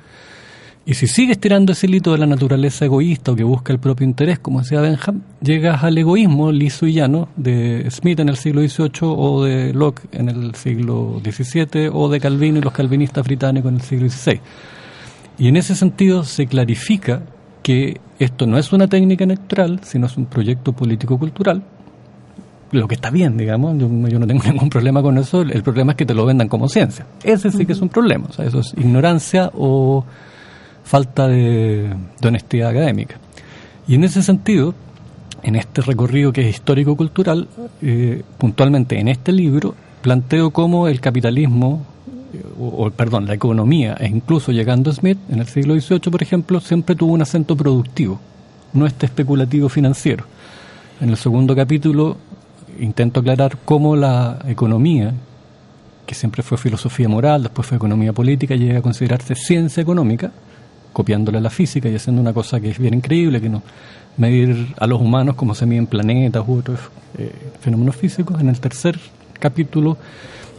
Y 0.87 0.93
si 0.93 1.07
sigues 1.07 1.39
tirando 1.39 1.71
ese 1.71 1.87
hito 1.87 2.11
de 2.11 2.19
la 2.19 2.27
naturaleza 2.27 2.85
egoísta 2.85 3.31
o 3.31 3.35
que 3.35 3.43
busca 3.43 3.73
el 3.73 3.79
propio 3.79 4.05
interés, 4.05 4.37
como 4.37 4.59
decía 4.59 4.81
Benham, 4.81 5.21
llegas 5.41 5.83
al 5.83 5.97
egoísmo 5.97 6.51
liso 6.51 6.85
y 6.85 6.93
llano 6.93 7.27
de 7.35 7.89
Smith 7.89 8.19
en 8.19 8.29
el 8.29 8.37
siglo 8.37 8.61
XVIII 8.61 8.99
o 9.01 9.43
de 9.43 9.73
Locke 9.73 10.03
en 10.11 10.29
el 10.29 10.53
siglo 10.53 11.19
XVII 11.23 11.89
o 11.91 12.07
de 12.07 12.19
Calvino 12.19 12.59
y 12.59 12.61
los 12.61 12.71
calvinistas 12.71 13.25
británicos 13.25 13.69
en 13.69 13.75
el 13.77 13.81
siglo 13.81 14.09
XVI. 14.09 14.39
Y 15.39 15.47
en 15.47 15.57
ese 15.57 15.73
sentido 15.73 16.23
se 16.23 16.45
clarifica 16.45 17.23
que 17.63 17.99
esto 18.19 18.45
no 18.45 18.59
es 18.59 18.71
una 18.71 18.87
técnica 18.87 19.25
neutral, 19.25 19.79
sino 19.81 20.05
es 20.05 20.15
un 20.17 20.27
proyecto 20.27 20.71
político-cultural, 20.71 21.63
lo 22.71 22.87
que 22.87 22.95
está 22.95 23.09
bien, 23.09 23.37
digamos, 23.37 23.75
yo, 23.79 23.89
yo, 24.07 24.19
no 24.19 24.27
tengo 24.27 24.43
ningún 24.51 24.69
problema 24.69 25.01
con 25.01 25.17
eso, 25.17 25.41
el 25.41 25.63
problema 25.63 25.93
es 25.93 25.97
que 25.97 26.05
te 26.05 26.13
lo 26.13 26.27
vendan 26.27 26.47
como 26.47 26.69
ciencia. 26.69 27.07
Ese 27.23 27.51
sí 27.51 27.65
que 27.65 27.73
es 27.73 27.81
un 27.81 27.89
problema, 27.89 28.27
o 28.29 28.33
sea, 28.33 28.45
eso 28.45 28.59
es 28.59 28.73
ignorancia 28.77 29.49
o 29.55 30.05
falta 30.85 31.27
de, 31.27 31.93
honestidad 32.23 32.69
académica. 32.69 33.17
Y 33.87 33.95
en 33.95 34.03
ese 34.03 34.23
sentido, 34.23 34.73
en 35.43 35.55
este 35.55 35.81
recorrido 35.81 36.31
que 36.31 36.47
es 36.47 36.55
histórico-cultural, 36.55 37.47
eh, 37.81 38.23
puntualmente 38.37 38.99
en 38.99 39.09
este 39.09 39.31
libro, 39.31 39.75
planteo 40.01 40.51
cómo 40.51 40.87
el 40.87 41.01
capitalismo, 41.01 41.85
eh, 42.33 42.41
o, 42.59 42.89
perdón, 42.91 43.25
la 43.25 43.33
economía, 43.33 43.97
e 43.99 44.07
incluso 44.07 44.51
llegando 44.51 44.91
a 44.91 44.93
Smith, 44.93 45.17
en 45.29 45.39
el 45.39 45.47
siglo 45.47 45.73
XVIII, 45.79 46.11
por 46.11 46.21
ejemplo, 46.21 46.59
siempre 46.59 46.95
tuvo 46.95 47.13
un 47.13 47.21
acento 47.23 47.57
productivo, 47.57 48.19
no 48.73 48.85
este 48.85 49.07
especulativo 49.07 49.67
financiero. 49.69 50.25
En 51.01 51.09
el 51.09 51.17
segundo 51.17 51.55
capítulo 51.55 52.17
intento 52.79 53.21
aclarar 53.21 53.57
cómo 53.65 53.95
la 53.95 54.39
economía, 54.47 55.13
que 56.05 56.13
siempre 56.13 56.43
fue 56.43 56.57
filosofía 56.57 57.09
moral, 57.09 57.43
después 57.43 57.67
fue 57.67 57.77
economía 57.77 58.13
política, 58.13 58.55
llega 58.55 58.79
a 58.79 58.81
considerarse 58.81 59.33
ciencia 59.35 59.81
económica, 59.81 60.31
copiándole 60.95 61.39
a 61.39 61.41
la 61.41 61.49
física 61.49 61.89
y 61.89 61.95
haciendo 61.95 62.21
una 62.21 62.31
cosa 62.31 62.61
que 62.61 62.69
es 62.69 62.79
bien 62.79 62.93
increíble, 62.93 63.41
que 63.41 63.49
no 63.49 63.61
medir 64.15 64.73
a 64.79 64.87
los 64.87 65.01
humanos 65.01 65.35
como 65.35 65.53
se 65.53 65.65
miden 65.65 65.87
planetas 65.87 66.41
u 66.47 66.59
otros 66.59 66.79
eh, 67.17 67.33
fenómenos 67.59 67.97
físicos. 67.97 68.39
En 68.39 68.47
el 68.47 68.57
tercer 68.61 68.97
capítulo 69.37 69.97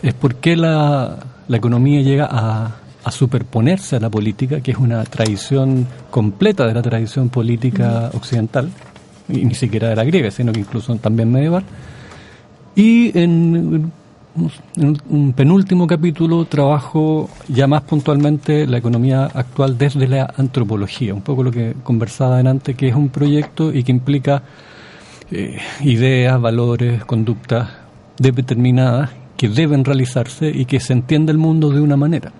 es 0.02 0.12
por 0.12 0.34
qué 0.34 0.54
la, 0.54 1.16
la 1.48 1.56
economía 1.56 2.02
llega 2.02 2.28
a, 2.30 2.76
a, 3.02 3.10
superponerse 3.10 3.96
a 3.96 4.00
la 4.00 4.10
política, 4.10 4.60
que 4.60 4.72
es 4.72 4.76
una 4.76 5.04
tradición 5.04 5.86
completa 6.10 6.66
de 6.66 6.74
la 6.74 6.82
tradición 6.82 7.30
política 7.30 8.10
occidental, 8.12 8.68
y 9.30 9.42
ni 9.42 9.54
siquiera 9.54 9.88
de 9.88 9.96
la 9.96 10.04
griega, 10.04 10.30
sino 10.30 10.52
que 10.52 10.60
incluso 10.60 10.94
también 10.96 11.32
medieval. 11.32 11.64
Y 12.74 13.18
en 13.18 13.56
en 13.74 13.92
un 14.36 15.32
penúltimo 15.32 15.86
capítulo 15.86 16.44
trabajo 16.44 17.28
ya 17.48 17.66
más 17.66 17.82
puntualmente 17.82 18.66
la 18.66 18.78
economía 18.78 19.24
actual 19.24 19.78
desde 19.78 20.06
la 20.06 20.32
antropología, 20.36 21.14
un 21.14 21.22
poco 21.22 21.42
lo 21.42 21.50
que 21.50 21.74
conversaba 21.82 22.34
adelante, 22.34 22.74
que 22.74 22.88
es 22.88 22.94
un 22.94 23.08
proyecto 23.08 23.72
y 23.72 23.82
que 23.82 23.92
implica 23.92 24.42
eh, 25.30 25.58
ideas, 25.80 26.40
valores, 26.40 27.04
conductas 27.04 27.68
determinadas 28.18 29.10
que 29.36 29.48
deben 29.48 29.84
realizarse 29.84 30.48
y 30.48 30.64
que 30.64 30.80
se 30.80 30.92
entiende 30.92 31.32
el 31.32 31.38
mundo 31.38 31.70
de 31.70 31.80
una 31.80 31.96
manera. 31.96 32.32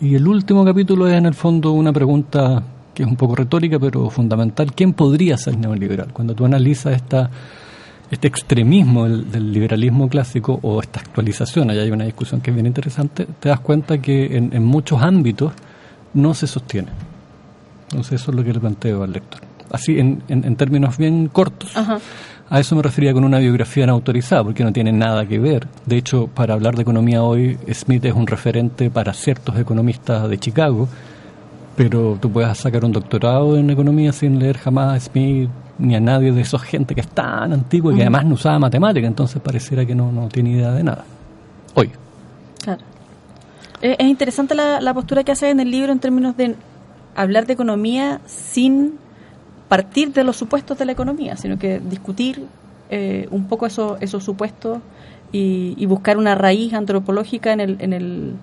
Y 0.00 0.14
el 0.14 0.26
último 0.26 0.64
capítulo 0.64 1.08
es 1.08 1.14
en 1.14 1.26
el 1.26 1.34
fondo 1.34 1.72
una 1.72 1.92
pregunta 1.92 2.62
que 2.94 3.02
es 3.02 3.08
un 3.08 3.16
poco 3.16 3.36
retórica 3.36 3.78
pero 3.78 4.08
fundamental. 4.08 4.72
¿Quién 4.74 4.94
podría 4.94 5.36
ser 5.36 5.58
neoliberal? 5.58 6.12
Cuando 6.12 6.34
tú 6.34 6.46
analizas 6.46 6.94
esta 6.94 7.30
este 8.10 8.28
extremismo 8.28 9.08
del, 9.08 9.52
liberalismo 9.52 10.08
clásico 10.08 10.58
o 10.62 10.80
esta 10.80 11.00
actualización, 11.00 11.70
allá 11.70 11.82
hay 11.82 11.90
una 11.90 12.04
discusión 12.04 12.40
que 12.40 12.50
es 12.50 12.54
bien 12.56 12.66
interesante, 12.66 13.26
te 13.40 13.48
das 13.48 13.60
cuenta 13.60 13.98
que 13.98 14.36
en, 14.36 14.64
muchos 14.64 15.02
ámbitos 15.02 15.52
no 16.14 16.34
se 16.34 16.46
sostiene. 16.46 16.88
Entonces 17.90 18.20
eso 18.20 18.30
es 18.30 18.36
lo 18.36 18.44
que 18.44 18.52
le 18.52 18.60
planteo 18.60 19.02
al 19.02 19.12
lector. 19.12 19.40
Así, 19.70 19.98
en, 19.98 20.22
en, 20.28 20.56
términos 20.56 20.96
bien 20.96 21.28
cortos. 21.28 21.72
A 22.48 22.60
eso 22.60 22.76
me 22.76 22.82
refería 22.82 23.12
con 23.12 23.24
una 23.24 23.40
biografía 23.40 23.86
no 23.86 23.94
autorizada, 23.94 24.44
porque 24.44 24.62
no 24.62 24.72
tiene 24.72 24.92
nada 24.92 25.26
que 25.26 25.40
ver. 25.40 25.66
De 25.84 25.96
hecho, 25.96 26.28
para 26.28 26.54
hablar 26.54 26.76
de 26.76 26.82
economía 26.82 27.24
hoy, 27.24 27.58
Smith 27.72 28.04
es 28.04 28.14
un 28.14 28.28
referente 28.28 28.88
para 28.88 29.12
ciertos 29.12 29.58
economistas 29.58 30.28
de 30.28 30.38
Chicago, 30.38 30.88
pero 31.76 32.18
tú 32.20 32.30
puedes 32.30 32.56
sacar 32.58 32.84
un 32.84 32.92
doctorado 32.92 33.56
en 33.56 33.70
economía 33.70 34.12
sin 34.12 34.38
leer 34.38 34.56
jamás 34.56 34.96
a 34.96 35.00
Smith, 35.00 35.50
ni 35.78 35.94
a 35.94 36.00
nadie 36.00 36.32
de 36.32 36.40
esos 36.40 36.62
gente 36.62 36.94
que 36.94 37.02
es 37.02 37.08
tan 37.08 37.52
antigua 37.52 37.92
y 37.92 37.96
que 37.96 38.02
además 38.02 38.24
no 38.24 38.34
usaba 38.34 38.58
matemática, 38.58 39.06
entonces 39.06 39.40
pareciera 39.42 39.84
que 39.84 39.94
no, 39.94 40.10
no 40.10 40.28
tiene 40.28 40.52
idea 40.52 40.72
de 40.72 40.82
nada. 40.82 41.04
Hoy. 41.74 41.90
Claro. 42.64 42.80
Es 43.82 44.06
interesante 44.06 44.54
la, 44.54 44.80
la 44.80 44.94
postura 44.94 45.22
que 45.22 45.32
hace 45.32 45.50
en 45.50 45.60
el 45.60 45.70
libro 45.70 45.92
en 45.92 45.98
términos 45.98 46.34
de 46.36 46.56
hablar 47.14 47.46
de 47.46 47.52
economía 47.52 48.20
sin 48.24 48.94
partir 49.68 50.12
de 50.12 50.24
los 50.24 50.36
supuestos 50.36 50.78
de 50.78 50.86
la 50.86 50.92
economía, 50.92 51.36
sino 51.36 51.58
que 51.58 51.80
discutir 51.80 52.46
eh, 52.88 53.28
un 53.30 53.48
poco 53.48 53.66
esos, 53.66 54.00
esos 54.00 54.24
supuestos 54.24 54.78
y, 55.32 55.74
y, 55.76 55.86
buscar 55.86 56.16
una 56.18 56.36
raíz 56.36 56.72
antropológica 56.72 57.52
en 57.52 57.60
el, 57.60 57.76
en 57.80 57.92
el 57.92 58.34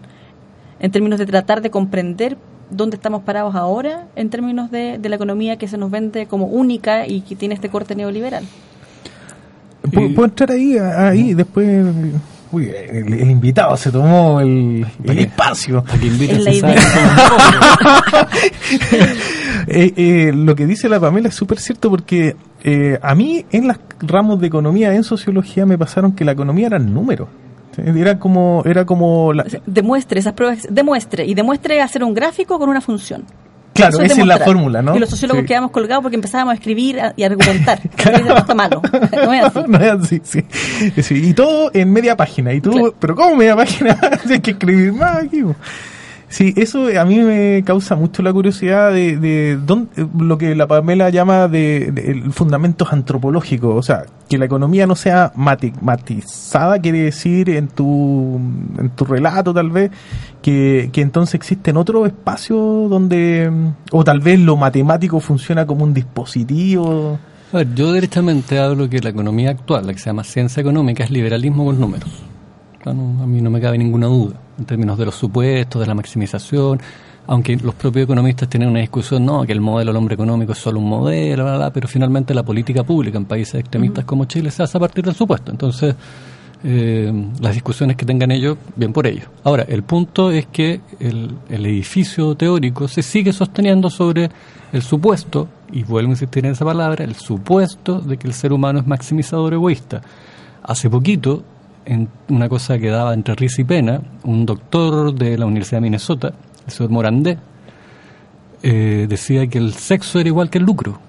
en 0.80 0.92
términos 0.92 1.18
de 1.18 1.25
tratar 1.25 1.62
de 1.62 1.72
comprender 1.72 2.38
dónde 2.75 2.98
estamos 2.98 3.24
parados 3.24 3.56
ahora 3.56 4.08
en 4.15 4.30
términos 4.30 4.72
de, 4.72 4.98
de 4.98 5.10
la 5.10 5.15
economía 5.15 5.58
que 5.58 5.68
se 5.68 5.77
nos 5.77 5.92
vende 5.92 6.25
como 6.25 6.48
única 6.48 7.08
y 7.08 7.22
que 7.22 7.36
tiene 7.36 7.56
este 7.56 7.70
corte 7.70 7.96
neoliberal. 7.96 8.44
¿Puedo, 9.92 10.25
entrar 10.25 10.51
ahí? 10.51 10.77
Ahí, 10.77 11.34
después... 11.34 11.86
Uy, 12.51 12.70
el, 12.70 13.32
invitado 13.32 13.75
se 13.75 13.92
tomó 13.92 14.39
el, 14.39 14.86
espacio. 15.06 15.84
Eh, 19.65 19.94
eh, 19.96 20.32
lo 20.36 20.56
que 20.56 20.65
dice 20.65 20.89
la 20.89 21.00
Pamela 21.00 21.30
es 21.30 21.36
súper 21.36 21.58
cierto 21.58 21.89
porque 21.89 22.36
eh, 22.65 23.00
a 23.01 23.15
mí 23.15 23.46
en 23.50 23.68
las 23.68 23.80
ramos 24.01 24.42
de 24.42 24.48
economía, 24.48 24.94
en 24.94 25.06
sociología, 25.06 25.65
me 25.65 25.77
pasaron 25.77 26.12
que 26.12 26.25
la 26.25 26.34
economía 26.34 26.68
eran 26.68 26.94
números. 26.94 27.30
Era 27.77 28.20
como, 28.20 28.62
era 28.65 28.86
como 28.86 29.32
demuestre 29.65 30.20
esas 30.20 30.34
pruebas, 30.34 30.68
demuestre 30.70 31.25
y 31.25 31.34
demuestre 31.34 31.82
hacer 31.82 32.03
un 32.03 32.13
gráfico 32.13 32.60
con 32.60 32.70
una 32.70 32.82
función. 32.82 33.24
Claro, 33.74 34.01
esa 34.01 34.22
es 34.22 34.27
la 34.27 34.38
fórmula, 34.38 34.84
¿no? 34.84 34.96
Y 34.96 35.00
los 35.00 35.10
sociólogos 35.10 35.42
Sí. 35.42 35.48
quedamos 35.48 35.72
colgados 35.72 36.03
porque 36.03 36.15
empezábamos 36.15 36.51
a 36.51 36.56
escribir 36.56 37.00
y 37.15 37.24
a 37.24 37.25
argumentar. 37.25 37.80
Está 38.38 38.53
malo. 38.53 38.82
No 39.12 39.34
es 39.34 39.44
así. 39.46 39.60
No 39.68 39.77
es 39.80 39.92
así, 39.92 40.22
sí. 40.24 40.46
Sí, 41.01 41.30
Y 41.30 41.34
todo 41.34 41.72
en 41.74 41.92
media 41.92 42.15
página. 42.15 42.53
Y 42.53 42.62
tú, 42.62 42.70
Claro. 42.72 42.94
pero 43.00 43.15
¿cómo 43.15 43.36
media 43.36 43.56
página? 43.56 43.98
Hay 44.30 44.39
que 44.42 44.51
escribir 44.51 44.94
más 44.94 45.24
aquí. 45.24 45.42
Sí, 46.34 46.52
eso 46.58 46.88
a 47.00 47.06
mí 47.06 47.20
me 47.20 47.62
causa 47.63 47.96
mucho 47.96 48.24
la 48.24 48.34
curiosidad 48.34 48.92
de, 48.92 49.18
de 49.18 49.56
dónde- 49.63 49.92
lo 50.18 50.36
que 50.40 50.56
la 50.56 50.66
Pamela 50.66 51.12
llama 51.12 51.48
de, 51.48 51.92
de 51.92 52.24
fundamentos 52.32 52.92
antropológicos. 52.92 53.75
O 53.75 53.84
sea, 53.84 54.08
que 54.28 54.40
la 54.40 54.46
economía 54.46 54.88
no 54.88 54.96
sea 54.96 55.32
matematizada, 55.36 56.80
quiere 56.80 57.04
decir 57.04 57.52
en 57.52 57.68
tu, 57.68 58.38
en 58.80 58.90
tu 58.96 59.06
relato 59.06 59.54
tal 59.54 59.70
vez, 59.70 59.92
que, 60.42 60.90
que 60.92 61.02
entonces 61.02 61.36
existen 61.36 61.78
otros 61.78 62.08
espacios 62.08 62.90
donde, 62.90 63.52
o 63.92 64.04
tal 64.04 64.20
vez 64.20 64.40
lo 64.40 64.58
matemático 64.58 65.20
funciona 65.20 65.68
como 65.68 65.84
un 65.84 65.94
dispositivo. 65.94 67.20
A 67.52 67.58
ver, 67.58 67.75
yo 67.75 67.94
directamente 67.94 68.58
hablo 68.58 68.90
que 68.90 69.00
la 69.02 69.10
economía 69.10 69.52
actual, 69.52 69.86
la 69.86 69.94
que 69.94 70.00
se 70.00 70.06
llama 70.08 70.24
ciencia 70.24 70.62
económica, 70.62 71.04
es 71.04 71.12
liberalismo 71.12 71.63
con 71.63 71.80
números. 71.80 72.10
A 72.86 72.92
mí 72.92 73.40
no 73.40 73.52
me 73.52 73.62
cabe 73.62 73.78
ninguna 73.78 74.08
duda 74.08 74.40
en 74.57 74.65
términos 74.65 74.98
de 74.98 75.05
los 75.05 75.15
supuestos, 75.15 75.79
de 75.81 75.88
la 75.88 75.95
maximización, 75.95 76.79
aunque 77.27 77.55
los 77.55 77.75
propios 77.75 78.03
economistas 78.03 78.50
tienen 78.50 78.69
una 78.69 78.79
discusión, 78.79 79.25
no, 79.25 79.43
que 79.45 79.53
el 79.53 79.62
modelo 79.62 79.91
del 79.91 79.98
hombre 79.98 80.15
económico 80.15 80.51
es 80.51 80.57
solo 80.57 80.79
un 80.79 80.89
modelo, 80.89 81.43
bla, 81.43 81.55
bla, 81.55 81.74
pero 81.74 81.88
finalmente 81.88 82.33
la 82.33 82.43
política 82.43 82.83
pública 82.83 83.17
en 83.17 83.25
países 83.25 83.55
extremistas 83.55 84.03
como 84.05 84.25
Chile 84.25 84.51
se 84.51 84.63
hace 84.63 84.77
a 84.77 84.79
partir 84.79 85.05
del 85.05 85.15
supuesto. 85.15 85.51
Entonces, 85.51 85.95
eh, 86.65 87.12
las 87.41 87.53
discusiones 87.53 87.95
que 87.95 88.05
tengan 88.05 88.31
ellos, 88.31 88.57
bien 88.75 88.91
por 88.93 89.07
ellos. 89.07 89.27
Ahora, 89.43 89.63
el 89.67 89.83
punto 89.83 90.31
es 90.31 90.48
que 90.48 90.81
el, 91.00 91.36
el 91.50 91.65
edificio 91.65 92.36
teórico 92.36 92.88
se 92.88 93.01
sigue 93.01 93.31
sosteniendo 93.31 93.89
sobre 93.89 94.29
el 94.72 94.81
supuesto, 94.81 95.48
y 95.72 95.83
vuelvo 95.83 96.10
a 96.10 96.13
insistir 96.13 96.45
en 96.45 96.51
esa 96.51 96.65
palabra, 96.65 97.03
el 97.03 97.15
supuesto 97.15 98.00
de 98.00 98.17
que 98.17 98.27
el 98.27 98.33
ser 98.33 98.53
humano 98.53 98.79
es 98.79 98.88
maximizador 98.88 99.53
egoísta. 99.53 100.01
Hace 100.62 100.89
poquito, 100.89 101.43
en 101.86 102.10
una 102.30 102.50
cosa 102.50 102.78
que 102.78 102.90
daba 102.90 103.13
entre 103.13 103.36
risa 103.36 103.62
y 103.62 103.66
pena, 103.66 104.02
un 104.24 104.46
doctor 104.46 105.13
de 105.13 105.38
la 105.38 105.46
Universidad 105.46 105.78
de 105.78 105.82
Minnesota, 105.82 106.34
el 106.66 106.72
señor 106.72 106.92
Morandé, 106.92 107.38
eh, 108.62 109.06
decía 109.10 109.48
que 109.48 109.58
el 109.58 109.74
sexo 109.74 110.20
era 110.20 110.30
igual 110.30 110.50
que 110.50 110.58
el 110.58 110.63
lucro. 110.63 111.00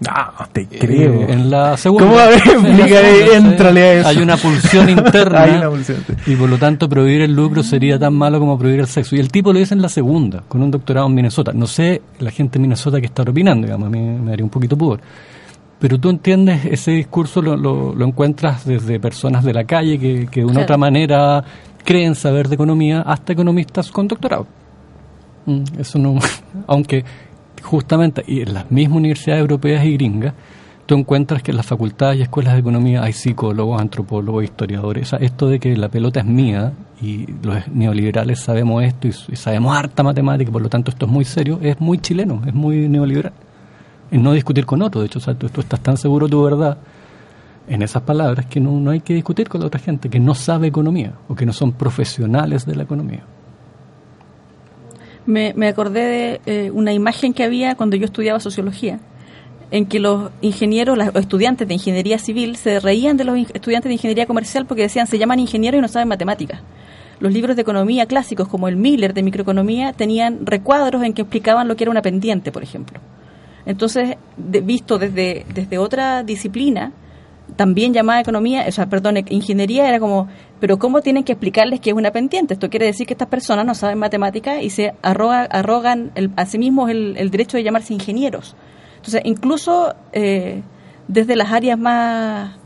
No, 0.00 0.12
te 0.52 0.66
creo. 0.66 1.22
Eh, 1.22 1.32
en 1.32 1.50
la 1.50 1.76
segunda. 1.76 2.06
¿Cómo? 2.06 2.18
A 2.18 2.26
ver, 2.26 2.42
en 2.46 2.62
la 2.62 2.68
explica, 2.68 3.00
segunda, 3.00 3.36
éntrale 3.36 3.82
a 3.82 3.92
eso. 3.94 4.08
Hay 4.08 4.16
una 4.18 4.36
pulsión 4.36 4.90
interna. 4.90 5.42
Hay 5.42 5.50
una 5.56 5.70
pulsión. 5.70 6.04
Y 6.26 6.36
por 6.36 6.50
lo 6.50 6.58
tanto, 6.58 6.88
prohibir 6.88 7.22
el 7.22 7.32
lucro 7.32 7.62
sería 7.62 7.98
tan 7.98 8.12
malo 8.12 8.38
como 8.38 8.58
prohibir 8.58 8.80
el 8.80 8.88
sexo. 8.88 9.16
Y 9.16 9.20
el 9.20 9.30
tipo 9.30 9.52
lo 9.52 9.58
dice 9.58 9.74
en 9.74 9.80
la 9.80 9.88
segunda, 9.88 10.42
con 10.48 10.62
un 10.62 10.70
doctorado 10.70 11.06
en 11.06 11.14
Minnesota. 11.14 11.52
No 11.54 11.66
sé 11.66 12.02
la 12.18 12.30
gente 12.30 12.58
en 12.58 12.62
Minnesota 12.62 13.00
que 13.00 13.06
está 13.06 13.22
opinando, 13.22 13.66
digamos, 13.66 13.86
a 13.86 13.90
mí 13.90 14.00
me 14.00 14.30
daría 14.30 14.44
un 14.44 14.50
poquito 14.50 14.76
pudor. 14.76 15.00
Pero 15.78 15.98
tú 16.00 16.08
entiendes, 16.08 16.64
ese 16.64 16.92
discurso 16.92 17.42
lo, 17.42 17.56
lo, 17.56 17.94
lo 17.94 18.04
encuentras 18.06 18.64
desde 18.64 18.98
personas 18.98 19.44
de 19.44 19.52
la 19.52 19.64
calle 19.64 19.98
que, 19.98 20.26
que 20.26 20.40
de 20.40 20.44
una 20.46 20.52
Claro. 20.54 20.64
otra 20.64 20.76
manera 20.78 21.44
creen 21.84 22.14
saber 22.14 22.48
de 22.48 22.54
economía, 22.54 23.02
hasta 23.02 23.32
economistas 23.34 23.90
con 23.90 24.08
doctorado. 24.08 24.46
Mm, 25.44 25.62
Eso 25.78 25.98
no, 25.98 26.14
aunque 26.66 27.04
justamente 27.62 28.24
y 28.26 28.40
en 28.40 28.54
las 28.54 28.70
mismas 28.70 28.96
universidades 28.98 29.40
europeas 29.42 29.84
y 29.84 29.92
gringas, 29.94 30.32
tú 30.86 30.94
encuentras 30.94 31.42
que 31.42 31.50
en 31.50 31.56
las 31.58 31.66
facultades 31.66 32.18
y 32.18 32.22
escuelas 32.22 32.54
de 32.54 32.60
economía 32.60 33.02
hay 33.02 33.12
psicólogos, 33.12 33.80
antropólogos, 33.80 34.44
historiadores. 34.44 35.08
O 35.08 35.10
sea, 35.10 35.18
esto 35.26 35.48
de 35.48 35.58
que 35.60 35.76
la 35.76 35.88
pelota 35.88 36.20
es 36.20 36.26
mía 36.26 36.72
y 37.02 37.26
los 37.42 37.68
neoliberales 37.68 38.40
sabemos 38.40 38.82
esto 38.84 39.08
y, 39.08 39.14
y 39.32 39.36
sabemos 39.36 39.76
harta 39.76 40.02
matemática, 40.02 40.50
por 40.50 40.62
lo 40.62 40.68
tanto 40.68 40.90
esto 40.90 41.04
es 41.06 41.12
muy 41.12 41.24
serio, 41.24 41.58
es 41.60 41.78
muy 41.80 41.98
chileno, 41.98 42.40
es 42.46 42.54
muy 42.54 42.88
neoliberal. 42.88 43.32
En 44.10 44.22
no 44.22 44.32
discutir 44.32 44.64
con 44.64 44.82
otro, 44.82 45.00
de 45.00 45.06
hecho, 45.08 45.18
o 45.18 45.34
tú, 45.34 45.60
estás 45.60 45.80
tan 45.80 45.96
seguro 45.96 46.26
de 46.26 46.30
tu 46.30 46.42
verdad 46.42 46.78
en 47.68 47.82
esas 47.82 48.02
palabras 48.02 48.46
que 48.46 48.60
no, 48.60 48.72
no 48.78 48.90
hay 48.90 49.00
que 49.00 49.14
discutir 49.14 49.48
con 49.48 49.60
la 49.60 49.66
otra 49.66 49.80
gente 49.80 50.08
que 50.08 50.20
no 50.20 50.34
sabe 50.34 50.68
economía 50.68 51.14
o 51.28 51.34
que 51.34 51.44
no 51.44 51.52
son 51.52 51.72
profesionales 51.72 52.64
de 52.64 52.76
la 52.76 52.84
economía. 52.84 53.24
Me, 55.26 55.52
acordé 55.66 56.04
de 56.04 56.40
eh, 56.46 56.70
una 56.70 56.92
imagen 56.92 57.34
que 57.34 57.42
había 57.42 57.74
cuando 57.74 57.96
yo 57.96 58.04
estudiaba 58.04 58.38
sociología, 58.38 59.00
en 59.72 59.86
que 59.86 59.98
los 59.98 60.30
ingenieros, 60.40 60.96
los 60.96 61.14
estudiantes 61.16 61.66
de 61.66 61.74
ingeniería 61.74 62.18
civil, 62.20 62.56
se 62.56 62.78
reían 62.78 63.16
de 63.16 63.24
los 63.24 63.36
estudiantes 63.52 63.88
de 63.90 63.94
ingeniería 63.94 64.26
comercial 64.26 64.66
porque 64.66 64.82
decían 64.82 65.08
se 65.08 65.18
llaman 65.18 65.40
ingenieros 65.40 65.78
y 65.78 65.82
no 65.82 65.88
saben 65.88 66.06
matemáticas. 66.06 66.60
Los 67.18 67.32
libros 67.32 67.56
de 67.56 67.62
economía 67.62 68.06
clásicos, 68.06 68.46
como 68.46 68.68
el 68.68 68.76
Miller 68.76 69.14
de 69.14 69.24
microeconomía, 69.24 69.92
tenían 69.92 70.46
recuadros 70.46 71.02
en 71.02 71.12
que 71.12 71.22
explicaban 71.22 71.66
lo 71.66 71.74
que 71.74 71.84
era 71.84 71.90
una 71.90 72.02
pendiente, 72.02 72.52
por 72.52 72.62
ejemplo. 72.62 73.00
Entonces, 73.66 74.16
visto 74.36 74.98
desde, 74.98 75.44
desde 75.52 75.78
otra 75.78 76.22
disciplina, 76.22 76.92
también 77.56 77.92
llamada 77.92 78.20
economía, 78.20 78.64
o 78.68 78.72
sea, 78.72 78.86
perdón, 78.86 79.18
ingeniería 79.28 79.88
era 79.88 80.00
como, 80.00 80.28
pero 80.60 80.78
¿cómo 80.78 81.00
tienen 81.00 81.22
que 81.24 81.32
explicarles 81.32 81.80
que 81.80 81.90
es 81.90 81.96
una 81.96 82.10
pendiente? 82.10 82.54
Esto 82.54 82.70
quiere 82.70 82.86
decir 82.86 83.06
que 83.06 83.14
estas 83.14 83.28
personas 83.28 83.64
no 83.66 83.74
saben 83.74 83.98
matemáticas 83.98 84.62
y 84.62 84.70
se 84.70 84.94
arroga, 85.02 85.42
arrogan 85.42 86.10
el- 86.14 86.30
a 86.36 86.46
sí 86.46 86.58
mismos 86.58 86.90
el, 86.90 87.16
el 87.16 87.30
derecho 87.30 87.56
de 87.56 87.62
llamarse 87.64 87.92
ingenieros. 87.94 88.56
Entonces, 88.96 89.22
incluso 89.24 89.94
eh, 90.12 90.62
desde 91.08 91.36
las 91.36 91.52
áreas 91.52 91.78
más, 91.78 92.56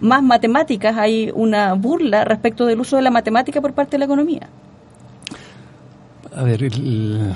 más 0.00 0.22
matemáticas 0.22 0.96
hay 0.98 1.30
una 1.34 1.72
burla 1.72 2.24
respecto 2.24 2.66
del 2.66 2.80
uso 2.80 2.96
de 2.96 3.02
la 3.02 3.10
matemática 3.10 3.60
por 3.62 3.72
parte 3.72 3.92
de 3.92 3.98
la 4.00 4.04
economía. 4.04 4.48
A 6.34 6.42
ver, 6.42 6.62
el- 6.62 7.32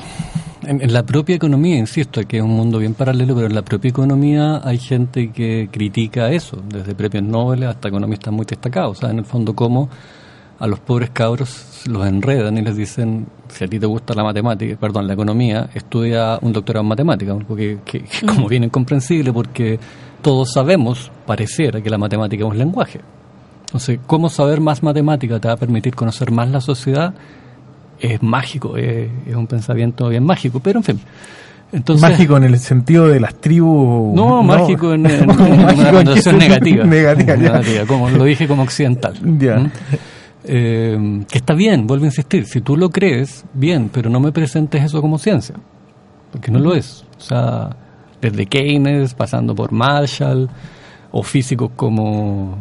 en, 0.62 0.81
en 0.83 0.92
la 0.92 1.03
propia 1.05 1.37
economía, 1.37 1.77
insisto, 1.79 2.20
que 2.27 2.38
es 2.38 2.42
un 2.42 2.51
mundo 2.51 2.79
bien 2.79 2.94
paralelo, 2.94 3.35
pero 3.35 3.46
en 3.46 3.55
la 3.55 3.62
propia 3.62 3.88
economía 3.90 4.61
hay 4.64 4.79
gente 4.79 5.31
que 5.33 5.68
critica 5.70 6.31
eso, 6.31 6.62
desde 6.68 6.94
premios 6.94 7.25
Nobel 7.25 7.64
hasta 7.64 7.88
economistas 7.88 8.33
muy 8.33 8.44
destacados. 8.46 8.99
O 8.99 9.01
sea, 9.01 9.11
en 9.11 9.18
el 9.18 9.25
fondo, 9.25 9.55
cómo 9.55 9.88
a 10.59 10.66
los 10.66 10.79
pobres 10.81 11.11
cabros 11.11 11.83
los 11.87 12.07
enredan 12.07 12.59
y 12.59 12.62
les 12.62 12.77
dicen, 12.77 13.27
si 13.49 13.64
a 13.64 13.66
ti 13.68 13.79
te 13.79 13.87
gusta 13.87 14.12
la 14.14 14.23
matemática, 14.23 14.77
perdón, 14.79 15.07
la 15.07 15.14
economía, 15.14 15.70
estudia 15.75 16.38
un 16.42 16.53
doctorado 16.53 16.83
en 16.83 16.88
matemática, 16.88 17.33
algo 17.33 17.57
que, 17.57 17.79
que- 17.85 18.03
que 18.03 18.27
como 18.27 18.46
bien 18.46 18.64
incomprensible, 18.64 19.33
porque 19.33 19.79
todos 20.20 20.53
sabemos, 20.53 21.11
pareciera, 21.27 21.81
que 21.81 21.88
la 21.88 21.96
matemática 21.96 22.44
es 22.44 22.51
un 22.51 22.59
lenguaje. 22.59 23.01
Entonces, 23.62 24.01
¿cómo 24.07 24.29
saber 24.29 24.61
más 24.61 24.83
matemática 24.83 25.38
te 25.40 25.49
va 25.49 25.55
a 25.55 25.57
permitir 25.57 25.94
conocer 25.94 26.31
más 26.31 26.51
la 26.51 26.61
sociedad? 26.61 27.14
Es 28.01 28.23
mágico, 28.23 28.77
es, 28.77 29.09
es 29.27 29.35
un 29.37 29.47
pensamiento 29.47 30.09
bien 30.09 30.25
mágico, 30.25 30.61
pero 30.61 30.79
en 30.79 30.85
fin. 30.85 31.01
Entonces, 31.73 32.11
mágico 32.11 32.37
en 32.37 32.45
el 32.45 32.59
sentido 32.59 33.07
de 33.07 33.21
las 33.21 33.35
tribus. 33.37 34.13
No, 34.15 34.43
mágico 34.43 34.93
en, 34.95 35.07
en- 35.11 35.21
en 35.21 35.27
Mágico 35.27 35.81
una 35.81 35.93
connotación 35.93 36.39
negativa. 36.39 36.85
negativa. 36.85 37.37
Negativa, 37.37 37.87
como 37.87 38.11
lo 38.11 38.25
dije 38.25 38.49
como 38.49 38.63
occidental. 38.63 39.15
Ya. 39.39 39.57
¿Mm? 39.59 39.71
Eh, 40.45 41.25
que 41.31 41.39
está 41.39 41.55
bien, 41.55 41.87
vuelvo 41.87 42.05
a 42.05 42.09
insistir, 42.09 42.47
si 42.47 42.61
tú 42.63 42.77
lo 42.77 42.89
crees, 42.91 43.45
bien, 43.53 43.91
pero 43.93 44.09
no 44.11 44.19
me 44.21 44.33
presentes 44.33 44.83
eso 44.83 45.01
como 45.03 45.19
ciencia, 45.19 45.55
porque 46.33 46.51
no 46.51 46.59
lo 46.59 46.75
es. 46.75 47.05
O 47.19 47.21
sea, 47.21 47.77
desde 48.23 48.47
Keynes, 48.47 49.13
pasando 49.15 49.55
por 49.55 49.71
Marshall, 49.71 50.49
o 51.13 51.23
físicos 51.23 51.71
como 51.77 52.57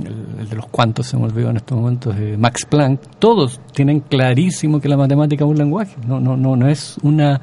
el, 0.00 0.40
el 0.40 0.48
de 0.48 0.56
los 0.56 0.66
cuantos 0.66 1.06
se 1.06 1.16
me 1.16 1.24
olvidó 1.24 1.50
en 1.50 1.56
estos 1.56 1.78
momentos, 1.78 2.14
eh, 2.16 2.36
Max 2.38 2.66
Planck, 2.66 3.00
todos 3.18 3.60
tienen 3.72 4.00
clarísimo 4.00 4.80
que 4.80 4.88
la 4.88 4.96
matemática 4.96 5.44
es 5.44 5.50
un 5.50 5.58
lenguaje, 5.58 5.96
no, 6.06 6.20
no, 6.20 6.36
no, 6.36 6.56
no 6.56 6.68
es 6.68 6.96
una, 7.02 7.40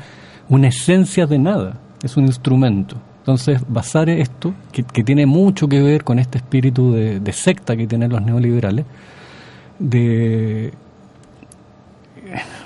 una 0.49 0.67
esencia 0.67 1.25
de 1.25 1.39
nada, 1.39 1.79
es 2.03 2.17
un 2.17 2.25
instrumento. 2.25 2.95
Entonces, 3.19 3.62
basar 3.67 4.09
esto, 4.09 4.53
que, 4.71 5.03
tiene 5.03 5.25
mucho 5.25 5.67
que 5.67 5.81
ver 5.81 6.03
con 6.03 6.17
este 6.17 6.39
espíritu 6.39 6.93
de, 6.93 7.19
de 7.19 7.33
secta 7.33 7.77
que 7.77 7.85
tienen 7.85 8.12
los 8.12 8.21
neoliberales, 8.21 8.85
de 9.77 10.73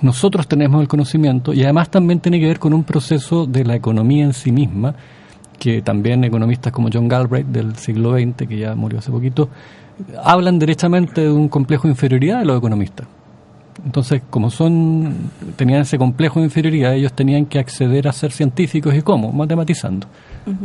nosotros 0.01 0.47
tenemos 0.47 0.81
el 0.81 0.87
conocimiento 0.87 1.53
y 1.53 1.63
además 1.63 1.89
también 1.89 2.19
tiene 2.19 2.39
que 2.39 2.47
ver 2.47 2.59
con 2.59 2.73
un 2.73 2.83
proceso 2.83 3.45
de 3.45 3.63
la 3.63 3.75
economía 3.75 4.25
en 4.25 4.33
sí 4.33 4.51
misma, 4.51 4.95
que 5.59 5.81
también 5.81 6.23
economistas 6.23 6.71
como 6.71 6.89
John 6.91 7.07
Galbraith 7.07 7.47
del 7.47 7.75
siglo 7.75 8.17
XX, 8.17 8.47
que 8.47 8.57
ya 8.57 8.75
murió 8.75 8.99
hace 8.99 9.11
poquito, 9.11 9.49
hablan 10.23 10.59
derechamente 10.59 11.21
de 11.21 11.31
un 11.31 11.49
complejo 11.49 11.87
de 11.87 11.91
inferioridad 11.91 12.39
de 12.39 12.45
los 12.45 12.57
economistas. 12.57 13.07
Entonces, 13.85 14.21
como 14.29 14.49
son 14.49 15.31
tenían 15.55 15.81
ese 15.81 15.97
complejo 15.97 16.39
de 16.39 16.45
inferioridad, 16.45 16.93
ellos 16.93 17.13
tenían 17.13 17.45
que 17.45 17.59
acceder 17.59 18.07
a 18.07 18.13
ser 18.13 18.31
científicos 18.31 18.95
y 18.95 19.01
cómo, 19.01 19.31
matematizando. 19.31 20.07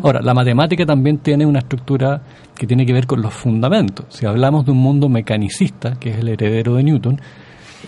Ahora, 0.03 0.20
la 0.20 0.35
matemática 0.35 0.85
también 0.85 1.18
tiene 1.18 1.46
una 1.46 1.61
estructura 1.61 2.20
que 2.55 2.66
tiene 2.66 2.85
que 2.85 2.92
ver 2.92 3.07
con 3.07 3.22
los 3.22 3.33
fundamentos. 3.33 4.07
Si 4.11 4.27
hablamos 4.27 4.66
de 4.66 4.72
un 4.72 4.79
mundo 4.79 5.09
mecanicista, 5.09 5.98
que 5.98 6.11
es 6.11 6.18
el 6.18 6.29
heredero 6.29 6.74
de 6.74 6.83
Newton, 6.83 7.20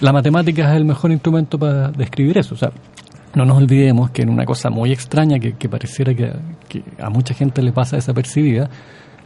la 0.01 0.13
matemática 0.13 0.71
es 0.71 0.77
el 0.77 0.85
mejor 0.85 1.11
instrumento 1.11 1.59
para 1.59 1.91
describir 1.91 2.39
eso. 2.39 2.55
O 2.55 2.59
sea, 2.59 2.71
no 3.35 3.45
nos 3.45 3.59
olvidemos 3.59 4.11
que 4.11 4.23
en 4.23 4.31
una 4.31 4.45
cosa 4.45 4.71
muy 4.71 4.93
extraña 4.93 5.39
que, 5.39 5.69
pareciera 5.69 6.15
que, 6.15 6.33
a 6.99 7.11
mucha 7.11 7.35
gente 7.35 7.63
le 7.63 7.73
pasa 7.73 7.97
desapercibida, 7.97 8.69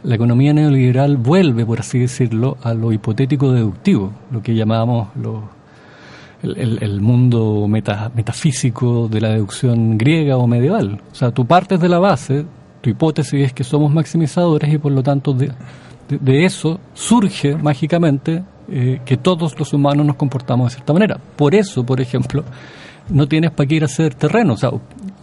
la 0.03 0.15
economía 0.15 0.53
neoliberal 0.53 1.17
vuelve, 1.17 1.65
por 1.65 1.79
así 1.79 1.99
decirlo, 1.99 2.57
a 2.61 2.73
lo 2.73 2.91
hipotético 2.91 3.51
deductivo, 3.51 4.11
lo 4.31 4.41
que 4.43 4.53
llamábamos 4.53 5.09
los 5.15 5.43
el, 6.43 7.01
mundo 7.01 7.65
meta, 7.67 8.11
metafísico 8.13 9.07
de 9.07 9.19
la 9.19 9.29
deducción 9.29 9.97
griega 9.97 10.37
o 10.37 10.45
medieval. 10.45 11.01
O 11.11 11.15
sea, 11.15 11.31
tú 11.31 11.45
partes 11.47 11.79
de 11.79 11.89
la 11.89 11.97
base, 11.97 12.45
tu 12.81 12.89
hipótesis 12.91 13.47
es 13.47 13.53
que 13.53 13.63
somos 13.63 13.91
maximizadores 13.91 14.71
y 14.71 14.77
por 14.77 14.91
lo 14.91 15.01
tanto 15.01 15.33
de 15.33 16.45
eso 16.45 16.79
surge 16.93 17.55
mágicamente 17.55 18.43
eh, 18.67 18.99
que 19.05 19.17
todos 19.17 19.59
los 19.59 19.73
humanos 19.73 20.07
nos 20.07 20.15
comportamos 20.15 20.71
de 20.71 20.75
cierta 20.75 20.93
manera. 20.93 21.19
Por 21.35 21.53
eso, 21.53 21.85
por 21.85 22.01
ejemplo, 22.01 22.43
no 23.09 23.27
tienes 23.27 23.51
para 23.51 23.67
qué 23.67 23.75
ir 23.75 23.83
a 23.83 23.85
hacer 23.85 24.15
terreno. 24.15 24.53
O 24.53 24.57
sea, 24.57 24.71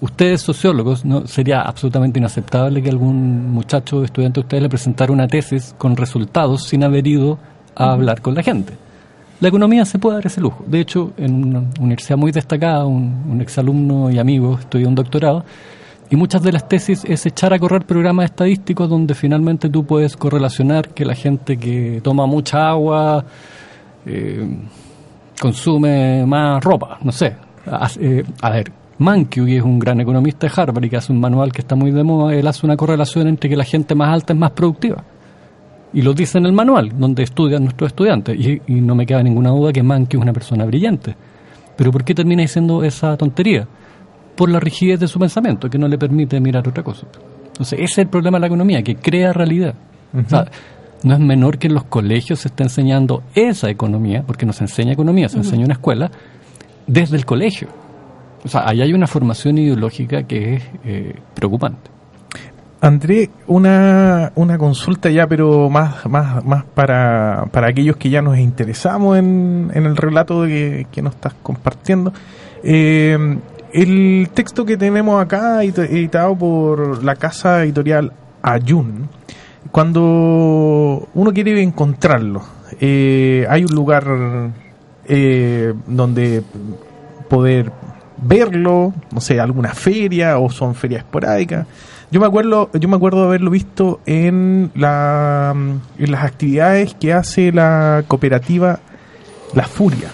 ustedes 0.00 0.40
sociólogos, 0.40 1.04
no 1.04 1.26
sería 1.26 1.62
absolutamente 1.62 2.18
inaceptable 2.18 2.82
que 2.82 2.90
algún 2.90 3.50
muchacho 3.50 4.04
estudiante 4.04 4.40
de 4.40 4.44
ustedes 4.44 4.62
le 4.62 4.68
presentara 4.68 5.12
una 5.12 5.28
tesis 5.28 5.74
con 5.78 5.96
resultados 5.96 6.64
sin 6.64 6.84
haber 6.84 7.06
ido 7.06 7.38
a 7.74 7.92
hablar 7.92 8.20
con 8.20 8.34
la 8.34 8.42
gente. 8.42 8.74
La 9.40 9.48
economía 9.48 9.84
se 9.84 9.98
puede 9.98 10.16
dar 10.16 10.26
ese 10.26 10.40
lujo. 10.40 10.64
De 10.66 10.80
hecho, 10.80 11.12
en 11.16 11.44
una 11.44 11.64
universidad 11.80 12.16
muy 12.16 12.30
destacada, 12.30 12.84
un, 12.84 13.24
un 13.28 13.40
exalumno 13.40 14.10
y 14.10 14.18
amigo 14.18 14.58
estudió 14.58 14.88
un 14.88 14.94
doctorado 14.94 15.44
y 16.12 16.16
muchas 16.16 16.42
de 16.42 16.52
las 16.52 16.68
tesis 16.68 17.06
es 17.06 17.24
echar 17.24 17.54
a 17.54 17.58
correr 17.58 17.86
programas 17.86 18.26
estadísticos 18.26 18.86
donde 18.86 19.14
finalmente 19.14 19.70
tú 19.70 19.86
puedes 19.86 20.14
correlacionar 20.14 20.90
que 20.90 21.06
la 21.06 21.14
gente 21.14 21.56
que 21.56 22.02
toma 22.04 22.26
mucha 22.26 22.68
agua 22.68 23.24
eh, 24.04 24.46
consume 25.40 26.26
más 26.26 26.62
ropa, 26.62 26.98
no 27.02 27.12
sé. 27.12 27.34
A, 27.66 27.88
eh, 28.00 28.24
a 28.40 28.50
ver, 28.50 28.72
Mankiw, 28.98 29.46
que 29.46 29.56
es 29.58 29.62
un 29.62 29.78
gran 29.78 30.00
economista 30.00 30.46
de 30.46 30.52
Harvard 30.54 30.84
y 30.84 30.90
que 30.90 30.96
hace 30.96 31.12
un 31.12 31.20
manual 31.20 31.52
que 31.52 31.60
está 31.60 31.74
muy 31.74 31.90
de 31.90 32.02
moda, 32.02 32.34
él 32.34 32.46
hace 32.46 32.66
una 32.66 32.76
correlación 32.76 33.28
entre 33.28 33.48
que 33.48 33.56
la 33.56 33.64
gente 33.64 33.94
más 33.94 34.08
alta 34.08 34.32
es 34.32 34.38
más 34.38 34.50
productiva. 34.52 35.04
Y 35.94 36.02
lo 36.02 36.14
dice 36.14 36.38
en 36.38 36.46
el 36.46 36.52
manual, 36.52 36.92
donde 36.98 37.22
estudian 37.22 37.64
nuestros 37.64 37.88
estudiantes. 37.88 38.38
Y, 38.38 38.62
y 38.66 38.80
no 38.80 38.94
me 38.94 39.04
queda 39.04 39.22
ninguna 39.22 39.50
duda 39.50 39.72
que 39.72 39.82
Mankiw 39.82 40.20
es 40.20 40.22
una 40.22 40.32
persona 40.32 40.64
brillante. 40.64 41.14
Pero 41.76 41.92
¿por 41.92 42.04
qué 42.04 42.14
termina 42.14 42.42
diciendo 42.42 42.82
esa 42.82 43.16
tontería? 43.16 43.66
Por 44.36 44.48
la 44.48 44.60
rigidez 44.60 45.00
de 45.00 45.08
su 45.08 45.18
pensamiento, 45.18 45.68
que 45.68 45.78
no 45.78 45.88
le 45.88 45.98
permite 45.98 46.40
mirar 46.40 46.66
otra 46.66 46.82
cosa. 46.82 47.06
Entonces, 47.48 47.78
ese 47.78 47.84
es 47.84 47.98
el 47.98 48.08
problema 48.08 48.38
de 48.38 48.40
la 48.40 48.46
economía, 48.46 48.82
que 48.82 48.96
crea 48.96 49.32
realidad. 49.32 49.74
O 50.14 50.28
sea, 50.28 50.46
no 51.02 51.14
es 51.14 51.20
menor 51.20 51.58
que 51.58 51.66
en 51.66 51.74
los 51.74 51.84
colegios 51.84 52.40
se 52.40 52.48
está 52.48 52.62
enseñando 52.64 53.22
esa 53.34 53.68
economía, 53.68 54.22
porque 54.26 54.46
no 54.46 54.52
se 54.52 54.64
enseña 54.64 54.92
economía, 54.92 55.28
se 55.28 55.38
enseña 55.38 55.60
en 55.60 55.64
una 55.66 55.74
escuela, 55.74 56.10
desde 56.86 57.16
el 57.16 57.24
colegio. 57.24 57.68
O 58.44 58.48
sea, 58.48 58.68
ahí 58.68 58.82
hay 58.82 58.92
una 58.92 59.06
formación 59.06 59.58
ideológica 59.58 60.24
que 60.24 60.54
es 60.54 60.62
eh, 60.84 61.14
preocupante. 61.34 61.90
André, 62.80 63.30
una, 63.46 64.32
una 64.34 64.58
consulta 64.58 65.08
ya, 65.08 65.28
pero 65.28 65.70
más, 65.70 66.04
más, 66.06 66.44
más 66.44 66.64
para, 66.64 67.44
para 67.52 67.68
aquellos 67.68 67.96
que 67.96 68.10
ya 68.10 68.20
nos 68.20 68.36
interesamos 68.38 69.16
en, 69.18 69.70
en 69.72 69.86
el 69.86 69.96
relato 69.96 70.42
que, 70.44 70.88
que 70.90 71.00
nos 71.00 71.14
estás 71.14 71.34
compartiendo. 71.44 72.12
Eh, 72.64 73.38
el 73.72 74.28
texto 74.34 74.64
que 74.64 74.76
tenemos 74.76 75.22
acá, 75.22 75.62
edit- 75.62 75.88
editado 75.88 76.36
por 76.36 77.04
la 77.04 77.14
casa 77.14 77.62
editorial 77.62 78.12
Ayun, 78.42 79.08
cuando 79.70 81.08
uno 81.14 81.32
quiere 81.32 81.62
encontrarlo, 81.62 82.42
eh, 82.80 83.46
hay 83.48 83.64
un 83.64 83.72
lugar 83.76 84.04
eh, 85.06 85.74
donde 85.86 86.42
poder 87.28 87.72
verlo, 88.18 88.92
no 89.10 89.20
sé, 89.20 89.40
alguna 89.40 89.74
feria 89.74 90.38
o 90.38 90.50
son 90.50 90.74
ferias 90.74 91.02
esporádicas. 91.02 91.66
Yo 92.10 92.20
me 92.20 92.26
acuerdo, 92.26 92.70
yo 92.74 92.88
me 92.88 92.96
acuerdo 92.96 93.22
de 93.22 93.26
haberlo 93.28 93.50
visto 93.50 94.00
en 94.04 94.70
la 94.74 95.54
en 95.98 96.10
las 96.10 96.24
actividades 96.24 96.94
que 96.94 97.12
hace 97.12 97.52
la 97.52 98.04
cooperativa 98.06 98.80
La 99.54 99.64
Furia. 99.64 100.10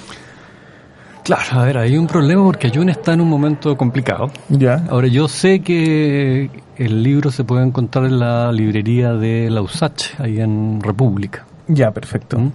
Claro, 1.25 1.61
a 1.61 1.65
ver, 1.65 1.77
hay 1.77 1.99
un 1.99 2.07
problema 2.07 2.43
porque 2.43 2.69
Ayun 2.69 2.89
está 2.89 3.13
en 3.13 3.21
un 3.21 3.29
momento 3.29 3.77
complicado. 3.77 4.31
Ya. 4.49 4.87
Ahora, 4.89 5.09
yo 5.09 5.29
sé 5.29 5.61
que 5.61 6.49
el 6.77 7.03
libro 7.03 7.31
se 7.31 7.45
puede 7.45 7.67
encontrar 7.67 8.07
en 8.07 8.19
la 8.19 8.51
librería 8.51 9.13
de 9.13 9.51
la 9.51 9.61
USACH, 9.61 10.21
ahí 10.21 10.41
en 10.41 10.81
República. 10.81 11.45
Ya, 11.67 11.91
perfecto. 11.91 12.39
¿Mm? 12.39 12.53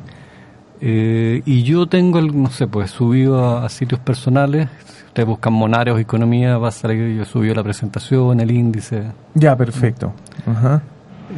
Eh, 0.86 1.41
y 1.46 1.63
yo 1.63 1.88
tengo, 1.88 2.19
el- 2.19 2.41
no 2.41 2.50
sé, 2.50 2.67
pues 2.67 2.91
subido 2.91 3.39
a, 3.46 3.65
a 3.65 3.69
sitios 3.69 4.02
personales. 4.02 4.67
Si 4.86 5.06
ustedes 5.06 5.28
buscan 5.30 5.54
Monarios 5.54 5.98
Economía, 6.00 6.58
va 6.58 6.67
a 6.67 6.72
salir, 6.72 7.15
yo 7.15 7.24
subí 7.24 7.54
la 7.54 7.63
presentación, 7.63 8.39
el 8.41 8.52
índice. 8.52 9.04
Ya, 9.34 9.56
perfecto. 9.56 10.12
Ajá. 10.46 10.82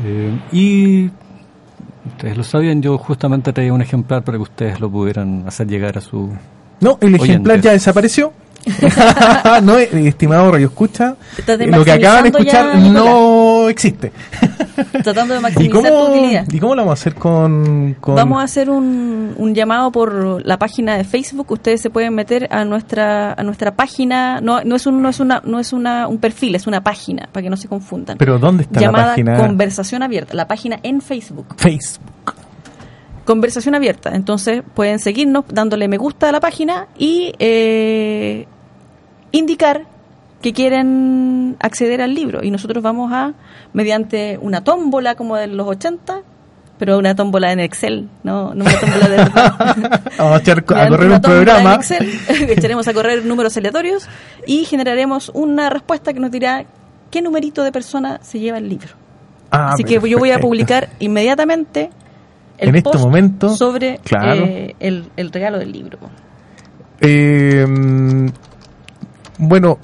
Eh, 0.03 0.35
y 0.51 1.11
ustedes 2.07 2.37
lo 2.37 2.43
sabían, 2.43 2.81
yo 2.81 2.97
justamente 2.97 3.53
traía 3.53 3.71
un 3.71 3.81
ejemplar 3.81 4.23
para 4.23 4.37
que 4.39 4.41
ustedes 4.43 4.79
lo 4.79 4.89
pudieran 4.89 5.43
hacer 5.45 5.67
llegar 5.67 5.97
a 5.97 6.01
su... 6.01 6.31
No, 6.81 6.97
el 7.01 7.13
ejemplar 7.15 7.61
ya 7.61 7.71
desapareció. 7.71 8.33
no, 9.63 9.77
eh, 9.77 9.89
estimado 10.07 10.51
Radio 10.51 10.67
Escucha, 10.67 11.15
estás 11.37 11.59
lo 11.59 11.83
que 11.85 11.91
acaban 11.91 12.23
de 12.23 12.29
escuchar 12.29 12.73
ya, 12.73 12.89
no 12.91 13.69
existe. 13.69 14.11
Tratando 15.03 15.33
de 15.35 15.39
¿Y 15.39 15.43
maximizar 15.43 15.81
tu 15.83 15.89
cómo, 15.97 16.09
utilidad. 16.09 16.45
¿Y 16.51 16.59
cómo 16.59 16.75
lo 16.75 16.81
vamos 16.83 16.99
a 16.99 17.01
hacer 17.01 17.15
con...? 17.15 17.95
con- 17.99 18.15
Vamos 18.15 18.39
a 18.41 18.43
hacer 18.43 18.69
un, 18.69 19.33
un 19.37 19.53
llamado 19.55 19.91
por 19.91 20.45
la 20.45 20.57
página 20.57 20.97
de 20.97 21.03
Facebook. 21.03 21.51
Ustedes 21.51 21.81
se 21.81 21.89
pueden 21.89 22.13
meter 22.15 22.47
a 22.51 22.65
nuestra 22.65 23.33
a 23.33 23.43
nuestra 23.43 23.75
página. 23.75 24.41
No, 24.41 24.61
no 24.63 24.75
es 24.75 24.85
un 24.87 25.01
no 25.01 25.09
es 25.09 25.19
una 25.19 25.41
no 25.45 25.59
es 25.59 25.71
una 25.71 26.07
un 26.07 26.17
perfil, 26.17 26.55
es 26.55 26.67
una 26.67 26.81
página 26.83 27.29
para 27.31 27.43
que 27.43 27.49
no 27.49 27.57
se 27.57 27.67
confundan. 27.67 28.17
Pero 28.17 28.39
¿dónde 28.39 28.63
está 28.63 28.79
la 28.79 28.87
llamada 28.87 29.07
página? 29.09 29.37
Conversación 29.37 30.03
Abierta, 30.03 30.33
la 30.33 30.47
página 30.47 30.79
en 30.83 31.01
Facebook. 31.01 31.55
Facebook. 31.57 32.33
Conversación 33.25 33.75
Abierta. 33.75 34.11
Entonces 34.13 34.61
pueden 34.73 34.99
seguirnos 34.99 35.45
dándole 35.51 35.87
me 35.87 35.97
gusta 35.97 36.29
a 36.29 36.31
la 36.31 36.39
página 36.39 36.87
y 36.97 37.33
eh, 37.39 38.47
indicar 39.35 39.83
que 40.41 40.53
quieren 40.53 41.55
acceder 41.59 42.01
al 42.01 42.13
libro 42.13 42.43
y 42.43 42.51
nosotros 42.51 42.83
vamos 42.83 43.11
a 43.11 43.33
mediante 43.73 44.37
una 44.41 44.63
tómbola 44.63 45.15
como 45.15 45.35
de 45.35 45.47
los 45.47 45.67
80 45.67 46.21
pero 46.77 46.97
una 46.97 47.15
tómbola 47.15 47.51
en 47.51 47.61
Excel 47.61 48.09
no, 48.23 48.53
no 48.53 48.65
una 48.65 48.79
tómbola 48.79 49.07
de 49.07 49.17
Vamos 50.17 50.37
a, 50.37 50.37
echar 50.37 50.59
a 50.59 50.87
correr 50.89 51.11
un 51.11 51.21
programa. 51.21 51.73
en 51.73 51.79
Excel, 51.79 52.09
echaremos 52.49 52.87
a 52.87 52.93
correr 52.93 53.25
números 53.25 53.55
aleatorios 53.57 54.07
y 54.45 54.65
generaremos 54.65 55.31
una 55.33 55.69
respuesta 55.69 56.13
que 56.13 56.19
nos 56.19 56.31
dirá 56.31 56.65
qué 57.09 57.21
numerito 57.21 57.63
de 57.63 57.71
persona 57.71 58.19
se 58.21 58.39
lleva 58.39 58.57
el 58.57 58.69
libro. 58.69 58.89
Ah, 59.51 59.71
Así 59.73 59.83
que 59.83 59.99
yo 60.07 60.19
voy 60.19 60.31
a 60.31 60.39
publicar 60.39 60.89
inmediatamente 60.99 61.89
el 62.57 62.69
En 62.69 62.75
este 62.75 62.97
momento, 62.97 63.49
sobre 63.55 63.99
claro. 64.03 64.43
eh, 64.43 64.75
el, 64.79 65.05
el 65.15 65.31
regalo 65.31 65.59
del 65.59 65.71
libro. 65.71 65.97
Eh, 66.99 67.65
bueno, 69.37 69.77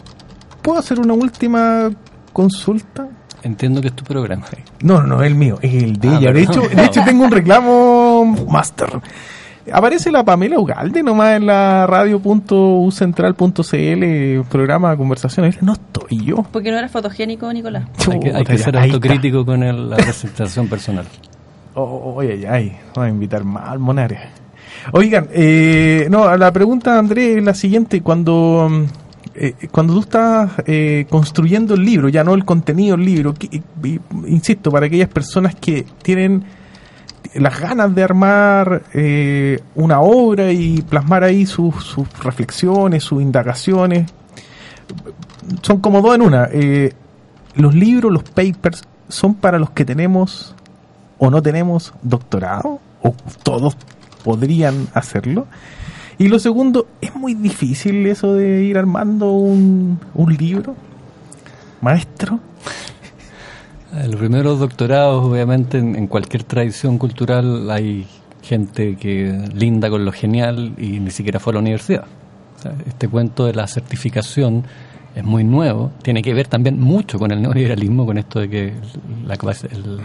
¿puedo 0.62 0.80
hacer 0.80 1.00
una 1.00 1.14
última 1.14 1.90
consulta? 2.34 3.08
Entiendo 3.44 3.82
que 3.82 3.88
es 3.88 3.96
tu 3.96 4.04
programa. 4.04 4.46
No, 4.84 5.02
no, 5.02 5.18
no, 5.18 5.24
el 5.24 5.36
mío, 5.36 5.58
es 5.62 5.84
el 5.84 5.98
de 6.00 6.10
Ah, 6.10 6.18
ella. 6.20 6.32
De 6.34 6.42
hecho, 6.44 6.62
de 6.62 6.86
hecho 6.86 7.02
tengo 7.06 7.24
un 7.26 7.32
reclamo 7.32 8.26
master. 8.50 8.90
Aparece 9.72 10.12
la 10.12 10.24
Pamela 10.24 10.60
Ugalde 10.60 11.04
nomás 11.04 11.38
en 11.38 11.46
la 11.46 11.86
radio.ucentral.cl 11.88 14.44
programa 14.50 14.92
de 14.92 14.98
conversaciones. 14.98 15.62
No 15.62 15.74
estoy 15.74 16.24
yo. 16.26 16.44
Porque 16.52 16.72
no 16.72 16.78
era 16.78 16.90
fotogénico, 16.90 17.52
Nicolás. 17.54 17.86
Hay 18.12 18.20
que, 18.20 18.30
hay 18.34 18.44
que 18.44 18.54
Chuta, 18.58 18.64
ser 18.64 18.76
está. 18.76 18.84
autocrítico 18.84 19.46
con 19.46 19.64
el- 19.64 19.90
la 19.90 19.98
presentación 19.98 20.68
personal. 20.68 21.06
Oh, 21.74 22.20
ay, 22.20 22.32
ay, 22.32 22.46
ay, 22.46 22.78
vamos 22.94 23.08
a 23.08 23.10
invitar 23.10 23.46
mal, 23.46 23.80
Monares. 23.80 24.20
Oigan, 24.92 25.30
eh, 25.32 26.06
no, 26.12 26.36
la 26.36 26.52
pregunta, 26.52 27.00
Andrés, 27.00 27.38
es 27.38 27.44
la 27.46 27.54
siguiente. 27.54 28.02
Cuando, 28.02 28.68
mm, 28.70 28.84
eh, 29.36 29.54
cuando 29.72 29.94
tú 29.94 30.00
estás 30.02 30.52
eh, 30.66 31.06
construyendo 31.10 31.74
el 31.76 31.84
libro, 31.86 32.10
ya 32.10 32.24
no 32.24 32.34
el 32.34 32.46
contenido 32.46 32.98
del 32.98 33.06
libro, 33.06 33.34
y- 33.50 33.62
insisto, 34.28 34.72
para 34.72 34.86
aquellas 34.88 35.10
personas 35.10 35.56
que 35.56 35.86
tienen 36.04 36.44
las 37.36 37.60
ganas 37.60 37.94
de 37.96 38.04
armar 38.04 38.84
eh, 38.94 39.60
una 39.76 40.02
obra 40.02 40.52
y 40.52 40.82
plasmar 40.82 41.24
ahí 41.24 41.46
sus, 41.46 41.76
sus 41.84 42.08
reflexiones, 42.24 43.04
sus 43.04 43.22
indagaciones, 43.22 44.12
son 45.62 45.80
como 45.80 46.02
dos 46.02 46.16
en 46.16 46.22
una. 46.22 46.50
Eh, 46.52 46.94
los 47.56 47.74
libros, 47.74 48.12
los 48.12 48.24
papers, 48.24 48.84
son 49.08 49.36
para 49.36 49.60
los 49.60 49.72
que 49.72 49.86
tenemos 49.86 50.56
o 51.18 51.30
no 51.30 51.42
tenemos 51.42 51.94
doctorado, 52.02 52.80
o 53.02 53.14
todos 53.44 53.78
podrían 54.24 54.88
hacerlo. 54.94 55.48
Y 56.22 56.28
lo 56.28 56.38
segundo, 56.38 56.86
es 57.02 57.16
muy 57.16 57.34
difícil 57.34 58.06
eso 58.06 58.36
de 58.36 58.64
ir 58.64 58.78
armando 58.78 59.32
un, 59.32 60.00
un 60.14 60.34
libro, 60.36 60.76
maestro. 61.82 62.40
Eh, 63.96 64.08
Los 64.08 64.18
primeros 64.18 64.60
doctorados, 64.60 65.26
obviamente, 65.26 65.80
en, 65.80 66.06
cualquier 66.06 66.44
tradición 66.44 67.00
cultural 67.00 67.72
hay 67.72 68.06
gente 68.44 68.98
que 68.98 69.50
linda 69.56 69.90
con 69.90 70.06
lo 70.06 70.12
genial 70.12 70.76
y 70.78 71.00
ni 71.00 71.10
siquiera 71.10 71.40
fue 71.40 71.54
a 71.54 71.56
la 71.56 71.62
universidad. 71.62 72.06
Este 72.86 73.08
cuento 73.08 73.48
de 73.48 73.56
la 73.56 73.66
certificación 73.66 74.64
es 75.16 75.24
muy 75.24 75.44
nuevo, 75.44 75.92
tiene 76.04 76.22
que 76.22 76.36
ver 76.36 76.46
también 76.46 76.80
mucho 76.80 77.18
con 77.18 77.32
el 77.32 77.42
neoliberalismo, 77.42 78.06
con 78.06 78.20
esto 78.20 78.42
de 78.42 78.48
que 78.48 78.68
el 78.68 80.00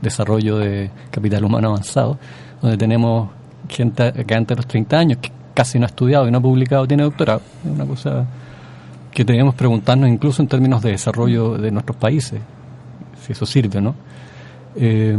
desarrollo 0.00 0.56
de 0.56 0.90
capital 1.10 1.44
humano 1.44 1.68
avanzado, 1.68 2.18
donde 2.62 2.78
tenemos 2.78 3.28
gente 3.68 4.12
que 4.12 4.34
antes 4.34 4.56
de 4.56 4.56
los 4.56 4.66
30 4.66 4.98
años, 4.98 5.18
que 5.20 5.30
casi 5.54 5.78
no 5.78 5.86
ha 5.86 5.88
estudiado 5.88 6.28
y 6.28 6.30
no 6.30 6.38
ha 6.38 6.40
publicado 6.40 6.86
tiene 6.86 7.02
doctorado. 7.02 7.42
Es 7.64 7.70
una 7.70 7.84
cosa 7.84 8.26
que 9.10 9.24
debemos 9.24 9.54
preguntarnos 9.54 10.08
incluso 10.08 10.42
en 10.42 10.48
términos 10.48 10.82
de 10.82 10.92
desarrollo 10.92 11.58
de 11.58 11.70
nuestros 11.70 11.96
países, 11.96 12.40
si 13.20 13.32
eso 13.32 13.44
sirve, 13.46 13.80
¿no? 13.80 13.94
Eh, 14.76 15.16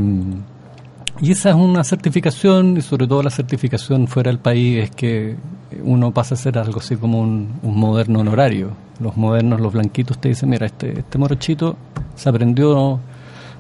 y 1.22 1.32
esa 1.32 1.50
es 1.50 1.56
una 1.56 1.84
certificación, 1.84 2.78
y 2.78 2.82
sobre 2.82 3.06
todo 3.06 3.22
la 3.22 3.30
certificación 3.30 4.08
fuera 4.08 4.30
del 4.32 4.40
país, 4.40 4.86
es 4.86 4.92
que 4.92 5.36
uno 5.84 6.14
pasa 6.14 6.36
a 6.36 6.38
ser 6.38 6.58
algo 6.58 6.80
así 6.80 6.96
como 6.96 7.20
un, 7.20 7.60
moderno 7.62 8.20
honorario. 8.20 8.72
Los 9.02 9.18
modernos, 9.18 9.60
los 9.60 9.74
blanquitos, 9.74 10.18
te 10.20 10.30
dicen, 10.30 10.50
mira, 10.50 10.66
este, 10.66 11.00
este 11.00 11.18
morochito 11.18 11.76
se 12.16 12.30
aprendió 12.30 13.00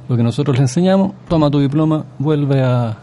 lo 0.08 0.18
que 0.18 0.24
nosotros 0.24 0.56
le 0.56 0.64
enseñamos, 0.64 1.12
toma 1.28 1.52
tu 1.52 1.60
diploma, 1.60 2.06
vuelve 2.18 2.64
a, 2.64 2.98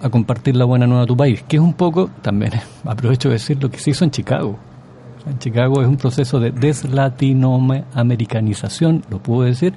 a 0.00 0.08
compartir 0.10 0.56
la 0.56 0.64
buena 0.64 0.86
nueva 0.86 1.04
a 1.04 1.06
tu 1.06 1.16
país, 1.16 1.44
que 1.46 1.56
es 1.56 1.62
un 1.62 1.74
poco, 1.74 2.10
también 2.22 2.52
aprovecho 2.84 3.28
de 3.28 3.34
decir 3.34 3.62
lo 3.62 3.70
que 3.70 3.78
se 3.78 3.90
hizo 3.90 4.04
en 4.04 4.10
Chicago. 4.10 4.58
En 5.26 5.38
Chicago 5.38 5.82
es 5.82 5.88
un 5.88 5.96
proceso 5.96 6.40
de 6.40 6.52
deslatinoamericanización, 6.52 9.04
lo 9.10 9.18
puedo 9.18 9.42
decir, 9.42 9.74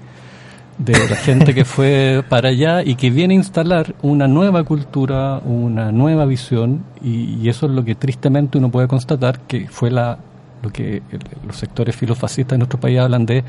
de 0.77 0.93
la 0.93 1.15
gente 1.15 1.53
que 1.53 1.65
fue 1.75 2.23
para 2.27 2.49
allá 2.49 2.83
y 2.83 2.95
que 2.95 3.09
viene 3.09 3.33
a 3.33 3.37
instalar 3.37 3.95
una 4.01 4.27
nueva 4.27 4.63
cultura, 4.63 5.39
una 5.39 5.91
nueva 5.91 6.25
visión, 6.25 6.83
y, 7.01 7.49
eso 7.49 7.65
es 7.65 7.73
lo 7.73 7.83
que 7.83 7.95
tristemente 7.95 8.57
uno 8.57 8.69
puede 8.69 8.87
constatar 8.87 9.39
que 9.41 9.67
fue 9.67 9.91
la 9.91 10.19
lo 10.61 10.71
que 10.71 11.01
los 11.47 11.55
sectores 11.55 11.95
filofascistas 11.95 12.51
de 12.51 12.59
nuestro 12.59 12.79
país 12.79 12.99
hablan 12.99 13.25
de 13.25 13.43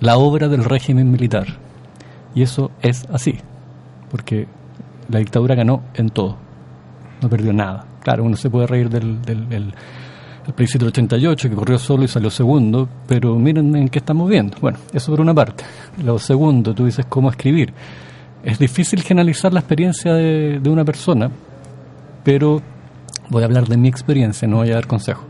la 0.00 0.16
obra 0.16 0.48
del 0.48 0.64
régimen 0.64 1.08
militar. 1.08 1.46
Y 2.34 2.42
eso 2.42 2.72
es 2.82 3.06
así, 3.12 3.38
porque 4.10 4.48
la 5.10 5.18
dictadura 5.18 5.54
ganó 5.54 5.82
en 5.94 6.08
todo, 6.10 6.36
no 7.20 7.28
perdió 7.28 7.52
nada. 7.52 7.86
Claro, 8.02 8.24
uno 8.24 8.36
se 8.36 8.48
puede 8.48 8.66
reír 8.66 8.88
del, 8.88 9.20
del, 9.22 9.48
del 9.48 9.74
el 10.46 10.54
plebiscito 10.54 10.86
88, 10.86 11.50
que 11.50 11.54
corrió 11.54 11.78
solo 11.78 12.04
y 12.04 12.08
salió 12.08 12.30
segundo, 12.30 12.88
pero 13.06 13.38
miren 13.38 13.74
en 13.76 13.88
qué 13.88 13.98
estamos 13.98 14.28
viendo. 14.28 14.56
Bueno, 14.60 14.78
eso 14.92 15.12
por 15.12 15.20
una 15.20 15.34
parte. 15.34 15.64
Lo 16.02 16.18
segundo, 16.18 16.74
tú 16.74 16.86
dices 16.86 17.06
cómo 17.08 17.30
escribir. 17.30 17.72
Es 18.42 18.58
difícil 18.58 19.02
generalizar 19.02 19.52
la 19.52 19.60
experiencia 19.60 20.14
de, 20.14 20.58
de 20.60 20.70
una 20.70 20.84
persona, 20.84 21.30
pero 22.24 22.62
voy 23.28 23.42
a 23.42 23.46
hablar 23.46 23.66
de 23.68 23.76
mi 23.76 23.88
experiencia, 23.88 24.48
no 24.48 24.56
voy 24.58 24.70
a 24.70 24.74
dar 24.74 24.86
consejos. 24.86 25.29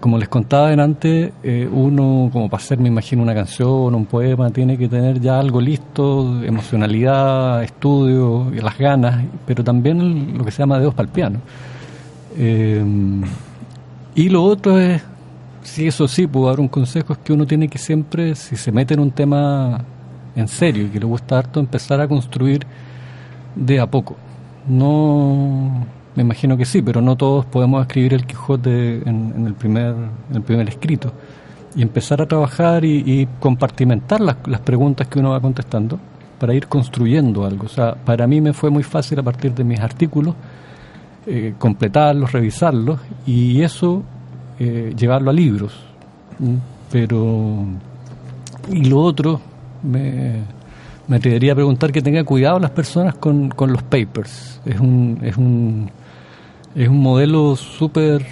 Como 0.00 0.18
les 0.18 0.28
contaba 0.28 0.70
antes, 0.70 1.32
eh, 1.42 1.68
uno, 1.70 2.30
como 2.32 2.48
para 2.48 2.62
hacer, 2.62 2.78
me 2.78 2.88
imagino, 2.88 3.22
una 3.22 3.34
canción, 3.34 3.94
un 3.94 4.06
poema, 4.06 4.50
tiene 4.50 4.78
que 4.78 4.88
tener 4.88 5.20
ya 5.20 5.38
algo 5.38 5.60
listo, 5.60 6.42
emocionalidad, 6.42 7.62
estudio, 7.62 8.50
las 8.50 8.78
ganas, 8.78 9.24
pero 9.46 9.62
también 9.62 10.38
lo 10.38 10.44
que 10.44 10.50
se 10.50 10.58
llama 10.58 10.78
dedos 10.78 10.94
para 10.94 11.06
el 11.06 11.12
piano. 11.12 11.38
Eh, 12.36 12.84
y 14.14 14.28
lo 14.28 14.42
otro 14.44 14.78
es, 14.78 15.02
si 15.62 15.86
eso 15.86 16.06
sí, 16.08 16.26
puedo 16.26 16.46
dar 16.46 16.60
un 16.60 16.68
consejo, 16.68 17.12
es 17.12 17.18
que 17.18 17.32
uno 17.32 17.46
tiene 17.46 17.68
que 17.68 17.78
siempre, 17.78 18.34
si 18.34 18.56
se 18.56 18.72
mete 18.72 18.94
en 18.94 19.00
un 19.00 19.10
tema 19.10 19.84
en 20.36 20.48
serio 20.48 20.86
y 20.86 20.88
que 20.88 21.00
le 21.00 21.06
gusta 21.06 21.38
harto, 21.38 21.60
empezar 21.60 22.00
a 22.00 22.08
construir 22.08 22.66
de 23.54 23.80
a 23.80 23.86
poco. 23.86 24.16
No, 24.68 25.86
me 26.16 26.22
imagino 26.22 26.56
que 26.56 26.64
sí, 26.64 26.82
pero 26.82 27.00
no 27.00 27.16
todos 27.16 27.44
podemos 27.46 27.82
escribir 27.82 28.14
el 28.14 28.26
Quijote 28.26 29.08
en, 29.08 29.44
el, 29.46 29.54
primer, 29.54 29.94
el 30.32 30.42
primer 30.42 30.68
escrito. 30.68 31.12
Y 31.76 31.82
empezar 31.82 32.22
a 32.22 32.26
trabajar 32.26 32.84
y, 32.84 33.28
compartimentar 33.40 34.20
las, 34.20 34.36
las 34.46 34.60
preguntas 34.60 35.08
que 35.08 35.18
uno 35.18 35.30
va 35.30 35.40
contestando 35.40 35.98
para 36.38 36.54
ir 36.54 36.68
construyendo 36.68 37.44
algo. 37.44 37.66
O 37.66 37.68
sea, 37.68 37.94
para 37.94 38.26
mí 38.26 38.40
me 38.40 38.52
fue 38.52 38.70
muy 38.70 38.82
fácil 38.82 39.18
a 39.18 39.22
partir 39.22 39.54
de 39.54 39.64
mis 39.64 39.80
artículos 39.80 40.34
eh, 41.26 41.54
completarlos, 41.58 42.32
revisarlos 42.32 43.00
y 43.26 43.62
eso 43.62 44.02
eh, 44.58 44.92
llevarlo 44.96 45.30
a 45.30 45.32
libros. 45.32 45.72
Pero, 46.92 47.64
y 48.70 48.84
lo 48.84 49.00
otro, 49.00 49.40
me, 49.82 50.42
me 51.08 51.16
atrevería 51.16 51.52
a 51.52 51.54
preguntar 51.54 51.92
que 51.92 52.02
tenga 52.02 52.22
cuidado 52.24 52.58
las 52.58 52.72
personas 52.72 53.14
con, 53.14 53.48
con 53.48 53.72
los 53.72 53.82
papers. 53.82 54.60
Es 54.66 54.78
un, 54.78 55.18
es 55.22 55.36
un, 55.38 55.90
es 56.74 56.88
un 56.88 57.00
modelo 57.00 57.56
súper 57.56 58.26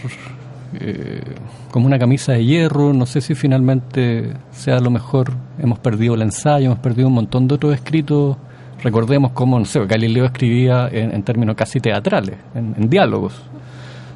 eh, 0.75 1.23
como 1.71 1.87
una 1.87 1.99
camisa 1.99 2.33
de 2.33 2.45
hierro. 2.45 2.93
No 2.93 3.07
sé 3.07 3.21
si 3.21 3.35
finalmente 3.35 4.33
sea 4.51 4.81
lo 4.81 4.91
mejor. 4.91 5.33
Hemos 5.59 5.79
perdido 5.79 6.15
el 6.15 6.23
ensayo, 6.23 6.67
hemos 6.67 6.79
perdido 6.79 7.09
un 7.09 7.15
montón 7.15 7.49
de 7.49 7.55
otros 7.55 7.75
escritos 7.75 8.37
Recordemos 8.83 9.31
cómo, 9.31 9.59
no 9.59 9.65
sé, 9.65 9.85
Galileo 9.87 10.25
escribía 10.25 10.89
en, 10.91 11.23
términos 11.23 11.55
casi 11.55 11.79
teatrales, 11.79 12.37
en, 12.55 12.91
diálogos. 12.91 13.41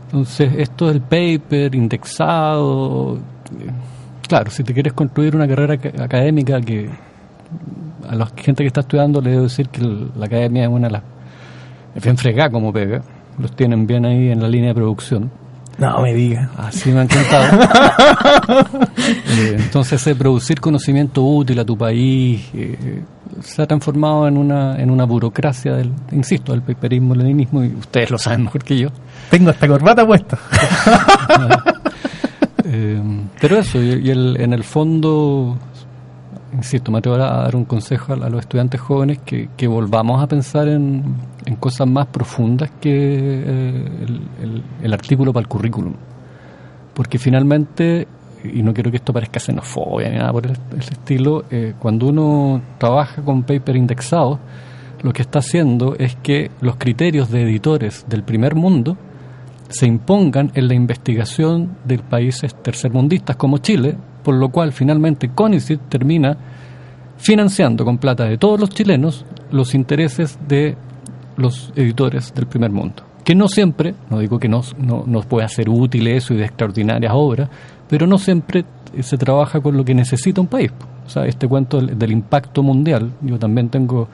Entonces, 0.06 0.52
esto 0.58 0.88
del 0.88 1.00
paper 1.00 1.74
indexado, 1.74 3.16
eh, 3.16 3.70
claro, 4.26 4.50
si 4.50 4.64
te 4.64 4.74
quieres 4.74 4.92
construir 4.92 5.36
una 5.36 5.46
carrera 5.46 5.74
académica 5.74 6.60
que 6.60 6.90
a 8.08 8.14
la 8.16 8.26
gente 8.36 8.64
que 8.64 8.68
está 8.68 8.80
estudiando 8.80 9.20
le 9.20 9.30
debo 9.30 9.42
decir 9.44 9.68
que 9.68 9.82
la 9.82 10.26
academia 10.26 10.64
es 10.64 10.68
una 10.68 10.88
de 10.88 10.92
las... 10.92 11.02
Es 11.94 12.02
bien 12.02 12.16
fregada 12.16 12.50
como 12.50 12.72
pega, 12.72 13.02
los 13.38 13.54
tienen 13.54 13.86
bien 13.86 14.04
ahí 14.04 14.30
en 14.30 14.40
la 14.40 14.48
línea 14.48 14.68
de 14.68 14.74
producción 14.74 15.30
no 15.78 16.00
me 16.00 16.14
diga. 16.14 16.50
Así 16.56 16.90
me 16.90 17.00
han 17.00 17.08
contado. 17.08 17.68
Eh, 19.28 19.56
entonces, 19.58 20.02
producir 20.18 20.60
conocimiento 20.60 21.22
útil 21.22 21.58
a 21.58 21.64
tu 21.64 21.76
país 21.76 22.48
eh, 22.54 23.02
se 23.40 23.62
ha 23.62 23.66
transformado 23.66 24.26
en 24.26 24.38
una, 24.38 24.80
en 24.80 24.90
una 24.90 25.04
burocracia 25.04 25.74
del, 25.74 25.92
insisto, 26.12 26.52
del 26.52 26.62
paperismo, 26.62 27.14
leninismo, 27.14 27.62
y 27.62 27.68
ustedes 27.68 28.10
lo 28.10 28.18
saben 28.18 28.44
mejor 28.44 28.64
que 28.64 28.78
yo. 28.78 28.88
Tengo 29.30 29.50
esta 29.50 29.68
corbata 29.68 30.06
puesta. 30.06 30.38
Eh, 32.68 33.00
pero 33.40 33.58
eso, 33.58 33.80
y, 33.80 34.10
el, 34.10 34.40
en 34.40 34.52
el 34.52 34.64
fondo, 34.64 35.56
insisto, 36.56 36.90
me 36.90 36.98
atrevo 36.98 37.16
a 37.16 37.42
dar 37.42 37.56
un 37.56 37.64
consejo 37.64 38.12
a, 38.12 38.16
los 38.16 38.40
estudiantes 38.40 38.80
jóvenes 38.80 39.18
que, 39.24 39.66
volvamos 39.66 40.22
a 40.22 40.26
pensar 40.26 40.68
en, 40.68 41.16
en 41.44 41.56
cosas 41.56 41.86
más 41.86 42.06
profundas 42.06 42.70
que 42.80 42.90
eh, 42.92 44.06
el, 44.82 44.92
artículo 44.92 45.32
para 45.32 45.42
el 45.42 45.48
currículum. 45.48 45.94
Porque 46.94 47.18
finalmente, 47.18 48.06
y 48.42 48.62
no 48.62 48.72
quiero 48.72 48.90
que 48.90 48.96
esto 48.96 49.12
parezca 49.12 49.38
xenofobia 49.38 50.08
ni 50.08 50.16
nada 50.16 50.32
por 50.32 50.46
el, 50.46 50.56
estilo, 50.78 51.44
eh, 51.50 51.74
cuando 51.78 52.08
uno 52.08 52.62
trabaja 52.78 53.22
con 53.22 53.42
paper 53.42 53.76
indexado, 53.76 54.38
lo 55.02 55.12
que 55.12 55.22
está 55.22 55.40
haciendo 55.40 55.94
es 55.98 56.16
que 56.16 56.50
los 56.60 56.76
criterios 56.76 57.30
de 57.30 57.42
editores 57.42 58.06
del 58.08 58.22
primer 58.22 58.54
mundo 58.54 58.96
se 59.68 59.86
impongan 59.86 60.52
en 60.54 60.68
la 60.68 60.74
investigación 60.74 61.76
de 61.84 61.98
países 61.98 62.54
tercermundistas 62.62 63.36
como 63.36 63.58
Chile, 63.58 63.96
por 64.26 64.34
lo 64.34 64.48
cual 64.48 64.72
finalmente 64.72 65.28
CONICET 65.28 65.82
termina 65.88 66.36
financiando 67.16 67.84
con 67.84 67.98
plata 67.98 68.24
de 68.24 68.36
todos 68.36 68.58
los 68.58 68.70
chilenos 68.70 69.24
los 69.52 69.72
intereses 69.72 70.36
de 70.48 70.76
los 71.36 71.72
editores 71.76 72.34
del 72.34 72.48
primer 72.48 72.72
mundo. 72.72 73.04
Que 73.22 73.36
no 73.36 73.46
siempre, 73.46 73.94
no 74.10 74.18
digo 74.18 74.40
que 74.40 74.48
no, 74.48 74.62
nos 75.06 75.26
pueda 75.26 75.46
ser 75.46 75.68
útil 75.68 76.08
eso 76.08 76.34
y 76.34 76.38
de 76.38 76.44
extraordinarias 76.44 77.12
obras, 77.14 77.48
pero 77.88 78.08
no 78.08 78.18
siempre 78.18 78.64
se 78.98 79.16
trabaja 79.16 79.60
con 79.60 79.76
lo 79.76 79.84
que 79.84 79.94
necesita 79.94 80.40
un 80.40 80.48
país. 80.48 80.72
O 81.06 81.08
sea, 81.08 81.24
este 81.26 81.46
cuento 81.46 81.80
del, 81.80 82.10
impacto 82.10 82.64
mundial, 82.64 83.12
yo 83.20 83.38
también 83.38 83.68
tengo 83.68 84.08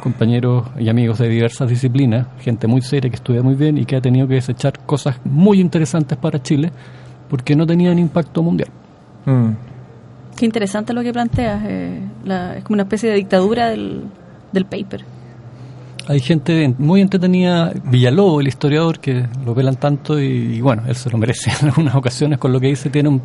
compañeros 0.00 0.66
y 0.78 0.88
amigos 0.88 1.18
de 1.18 1.28
diversas 1.28 1.68
disciplinas, 1.68 2.26
gente 2.40 2.66
muy 2.66 2.80
seria 2.80 3.10
que 3.10 3.16
estudia 3.16 3.42
muy 3.42 3.54
bien 3.54 3.76
y 3.76 3.84
que 3.84 3.96
ha 3.96 4.00
tenido 4.00 4.26
que 4.28 4.36
desechar 4.36 4.78
cosas 4.86 5.20
muy 5.26 5.60
interesantes 5.60 6.16
para 6.16 6.42
Chile 6.42 6.72
porque 7.28 7.54
no 7.54 7.66
tenían 7.66 7.98
impacto 7.98 8.42
mundial. 8.42 8.70
Mm. 9.24 9.50
Qué 10.36 10.44
interesante 10.44 10.92
lo 10.92 11.02
que 11.02 11.12
planteas, 11.12 11.62
eh, 11.66 12.00
es 12.56 12.64
como 12.64 12.74
una 12.74 12.84
especie 12.84 13.10
de 13.10 13.16
dictadura 13.16 13.68
del, 13.70 14.04
del 14.52 14.64
paper. 14.66 15.04
Hay 16.08 16.20
gente 16.20 16.74
muy 16.78 17.02
entretenida, 17.02 17.70
Villalobos, 17.84 18.40
el 18.40 18.48
historiador, 18.48 18.98
que 18.98 19.26
lo 19.44 19.54
velan 19.54 19.76
tanto 19.76 20.18
y, 20.18 20.58
bueno, 20.62 20.84
él 20.88 20.94
se 20.94 21.10
lo 21.10 21.18
merece 21.18 21.50
en 21.60 21.68
algunas 21.68 21.94
ocasiones 21.94 22.38
con 22.38 22.50
lo 22.50 22.60
que 22.60 22.68
dice. 22.68 22.88
Tiene 22.88 23.20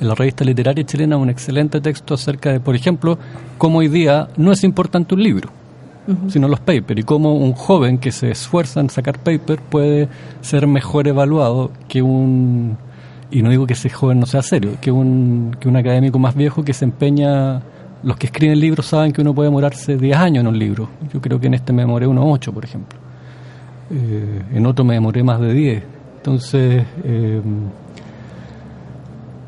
en 0.00 0.08
la 0.08 0.14
revista 0.14 0.44
literaria 0.44 0.84
chilena 0.84 1.16
un 1.16 1.28
excelente 1.28 1.80
texto 1.80 2.14
acerca 2.14 2.52
de, 2.52 2.60
por 2.60 2.76
ejemplo, 2.76 3.18
cómo 3.58 3.78
hoy 3.78 3.88
día 3.88 4.28
no 4.36 4.52
es 4.52 4.62
importante 4.62 5.14
un 5.14 5.22
libro, 5.24 5.50
sino 6.28 6.48
los 6.48 6.60
papers, 6.60 7.00
y 7.00 7.02
cómo 7.02 7.34
un 7.34 7.52
joven 7.52 7.98
que 7.98 8.10
se 8.10 8.30
esfuerza 8.30 8.80
en 8.80 8.90
sacar 8.90 9.18
paper 9.18 9.60
puede 9.60 10.08
ser 10.40 10.66
mejor 10.66 11.06
evaluado 11.06 11.70
que 11.88 12.00
un, 12.00 12.78
y 13.30 13.42
no 13.42 13.50
digo 13.50 13.66
que 13.66 13.74
ese 13.74 13.90
joven 13.90 14.20
no 14.20 14.26
sea 14.26 14.42
serio, 14.42 14.72
que 14.80 14.90
un, 14.90 15.56
que 15.60 15.68
un 15.68 15.76
académico 15.76 16.18
más 16.18 16.34
viejo 16.34 16.64
que 16.64 16.72
se 16.72 16.84
empeña 16.84 17.62
los 18.02 18.16
que 18.16 18.26
escriben 18.26 18.58
libros 18.58 18.86
saben 18.86 19.12
que 19.12 19.20
uno 19.20 19.34
puede 19.34 19.48
demorarse 19.48 19.96
10 19.96 20.16
años 20.16 20.40
en 20.40 20.46
un 20.46 20.58
libro. 20.58 20.88
Yo 21.12 21.20
creo 21.20 21.38
que 21.38 21.48
en 21.48 21.54
este 21.54 21.72
me 21.72 21.82
demoré 21.82 22.06
unos 22.06 22.24
8, 22.26 22.52
por 22.52 22.64
ejemplo. 22.64 22.98
Eh, 23.90 24.42
en 24.54 24.66
otro 24.66 24.84
me 24.84 24.94
demoré 24.94 25.22
más 25.22 25.40
de 25.40 25.52
10. 25.52 25.82
Entonces, 26.16 26.84
eh, 27.04 27.42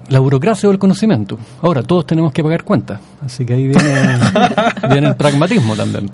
la 0.08 0.18
burocracia 0.18 0.68
o 0.68 0.72
el 0.72 0.78
conocimiento. 0.78 1.38
Ahora, 1.62 1.82
todos 1.82 2.06
tenemos 2.06 2.32
que 2.32 2.42
pagar 2.42 2.64
cuentas. 2.64 3.00
Así 3.24 3.46
que 3.46 3.54
ahí 3.54 3.68
viene, 3.68 3.94
viene 4.90 5.08
el 5.08 5.16
pragmatismo 5.16 5.74
también. 5.74 6.10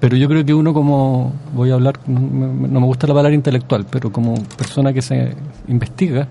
pero 0.00 0.16
yo 0.16 0.28
creo 0.28 0.44
que 0.44 0.52
uno 0.52 0.74
como, 0.74 1.32
voy 1.54 1.70
a 1.70 1.74
hablar, 1.74 1.94
no 2.06 2.20
me, 2.20 2.68
no 2.68 2.80
me 2.80 2.86
gusta 2.86 3.06
la 3.06 3.14
palabra 3.14 3.34
intelectual, 3.34 3.86
pero 3.88 4.12
como 4.12 4.34
persona 4.58 4.92
que 4.92 5.00
se 5.00 5.34
investiga, 5.68 6.28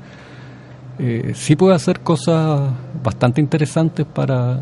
eh, 0.99 1.31
sí 1.35 1.55
puede 1.55 1.75
hacer 1.75 2.01
cosas 2.01 2.71
bastante 3.03 3.41
interesantes 3.41 4.05
para, 4.05 4.61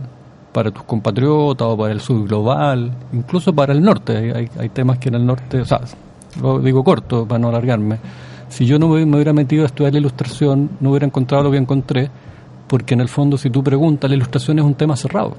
para 0.52 0.72
tus 0.72 0.84
compatriotas 0.84 1.68
o 1.68 1.78
para 1.78 1.92
el 1.94 2.02
sur 2.02 2.28
global, 2.28 2.92
incluso 3.14 3.54
para 3.54 3.74
el 3.74 3.82
norte. 3.82 4.18
Hay, 4.18 4.30
hay, 4.32 4.50
hay 4.58 4.70
temas 4.70 4.98
que 4.98 5.10
en 5.10 5.16
el 5.16 5.26
norte, 5.26 5.62
o 5.62 5.66
sea, 5.66 5.82
lo 6.42 6.60
digo 6.60 6.84
corto 6.84 7.26
para 7.26 7.40
no 7.40 7.50
alargarme. 7.50 7.98
Si 8.50 8.66
yo 8.66 8.78
no 8.78 8.90
me, 8.90 9.04
hubiera 9.04 9.34
metido 9.34 9.64
a 9.64 9.68
estudiar 9.68 9.94
la 9.94 10.00
ilustración, 10.00 10.72
no 10.80 10.92
hubiera 10.92 11.06
encontrado 11.06 11.44
lo 11.46 11.52
que 11.52 11.58
encontré, 11.58 12.10
porque 12.68 12.94
en 12.94 13.02
el 13.02 13.08
fondo, 13.08 13.38
si 13.38 13.50
tú 13.50 13.64
preguntas, 13.64 14.10
la 14.10 14.16
ilustración 14.16 14.60
es 14.60 14.66
un 14.66 14.76
tema 14.76 14.96
cerrado. 14.96 15.36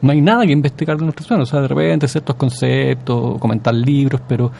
No 0.00 0.12
hay 0.12 0.20
nada 0.20 0.44
que 0.46 0.52
investigar 0.52 0.96
de 0.96 1.04
ilustración, 1.04 1.42
o 1.42 1.46
sea, 1.46 1.60
de 1.60 1.68
repente 1.68 2.08
ciertos 2.08 2.34
conceptos, 2.36 3.38
comentar 3.38 3.74
libros, 3.74 4.20
pero 4.26 4.50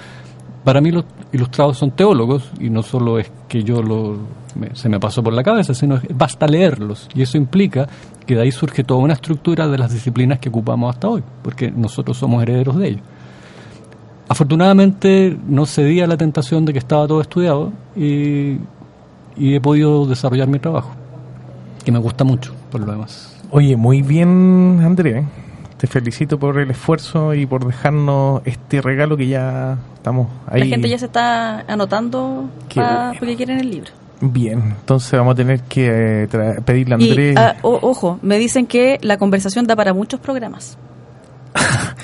para 0.63 0.81
mí 0.81 0.91
los 0.91 1.05
ilustrados 1.33 1.79
son 1.79 1.93
teólogos 1.93 2.51
y 2.61 2.71
no 2.71 2.83
solo 2.83 3.19
es 3.19 3.31
que 3.49 3.65
yo 3.65 3.83
lo, 3.83 4.19
se 4.75 4.89
me 4.89 4.99
pasó 5.01 5.23
por 5.23 5.33
la 5.33 5.43
cabeza, 5.43 5.75
sino 5.75 6.01
basta 6.15 6.47
leerlos 6.47 7.09
y 7.15 7.23
eso 7.23 7.37
implica 7.37 7.89
que 8.27 8.35
de 8.37 8.43
ahí 8.43 8.53
surge 8.53 8.85
toda 8.85 9.01
una 9.01 9.15
estructura 9.15 9.67
de 9.69 9.79
las 9.79 9.93
disciplinas 9.93 10.39
que 10.39 10.49
ocupamos 10.49 10.95
hasta 10.95 11.09
hoy, 11.09 11.23
porque 11.43 11.71
nosotros 11.71 12.17
somos 12.17 12.43
herederos 12.43 12.77
de 12.77 12.89
ellos. 12.89 13.03
Afortunadamente 14.29 15.37
no 15.47 15.67
cedí 15.67 16.01
a 16.01 16.07
la 16.07 16.17
tentación 16.17 16.65
de 16.65 16.73
que 16.73 16.79
estaba 16.79 17.07
todo 17.07 17.21
estudiado 17.21 17.73
y, 17.97 18.57
y 19.37 19.55
he 19.55 19.61
podido 19.61 20.07
desarrollar 20.07 20.49
mi 20.49 20.59
trabajo, 20.59 20.91
que 21.85 21.93
me 21.93 21.99
gusta 21.99 22.25
mucho 22.25 22.55
por 22.71 22.81
lo 22.81 22.91
demás. 22.93 23.37
Oye, 23.51 23.77
muy 23.77 24.01
bien, 24.03 24.81
Andrés. 24.83 25.25
Te 25.77 25.87
felicito 25.89 26.39
por 26.39 26.59
el 26.61 26.71
esfuerzo 26.71 27.35
y 27.35 27.45
por 27.45 27.67
dejarnos 27.67 28.41
este 28.45 28.81
regalo 28.81 29.17
que 29.17 29.27
ya 29.27 29.77
estamos 29.97 30.29
ahí. 30.47 30.61
La 30.61 30.67
gente 30.67 30.89
ya 30.89 30.97
se 30.99 31.07
está 31.07 31.61
anotando 31.63 32.49
Qué 32.69 32.81
pa- 32.81 33.07
bueno. 33.07 33.19
porque 33.19 33.37
quieren 33.37 33.59
el 33.59 33.71
libro. 33.71 33.91
Bien, 34.25 34.61
entonces 34.79 35.13
vamos 35.19 35.33
a 35.33 35.35
tener 35.35 35.61
que 35.63 36.23
eh, 36.25 36.29
pedirle 36.65 36.95
a 36.95 36.97
Andrés. 36.97 37.37
ah, 37.37 37.57
ojo, 37.63 38.21
me 38.23 38.39
dicen 38.39 38.67
que 38.67 38.99
la 39.03 39.19
conversación 39.19 39.67
da 39.67 39.75
para 39.75 39.93
muchos 39.93 40.21
programas. 40.21 40.79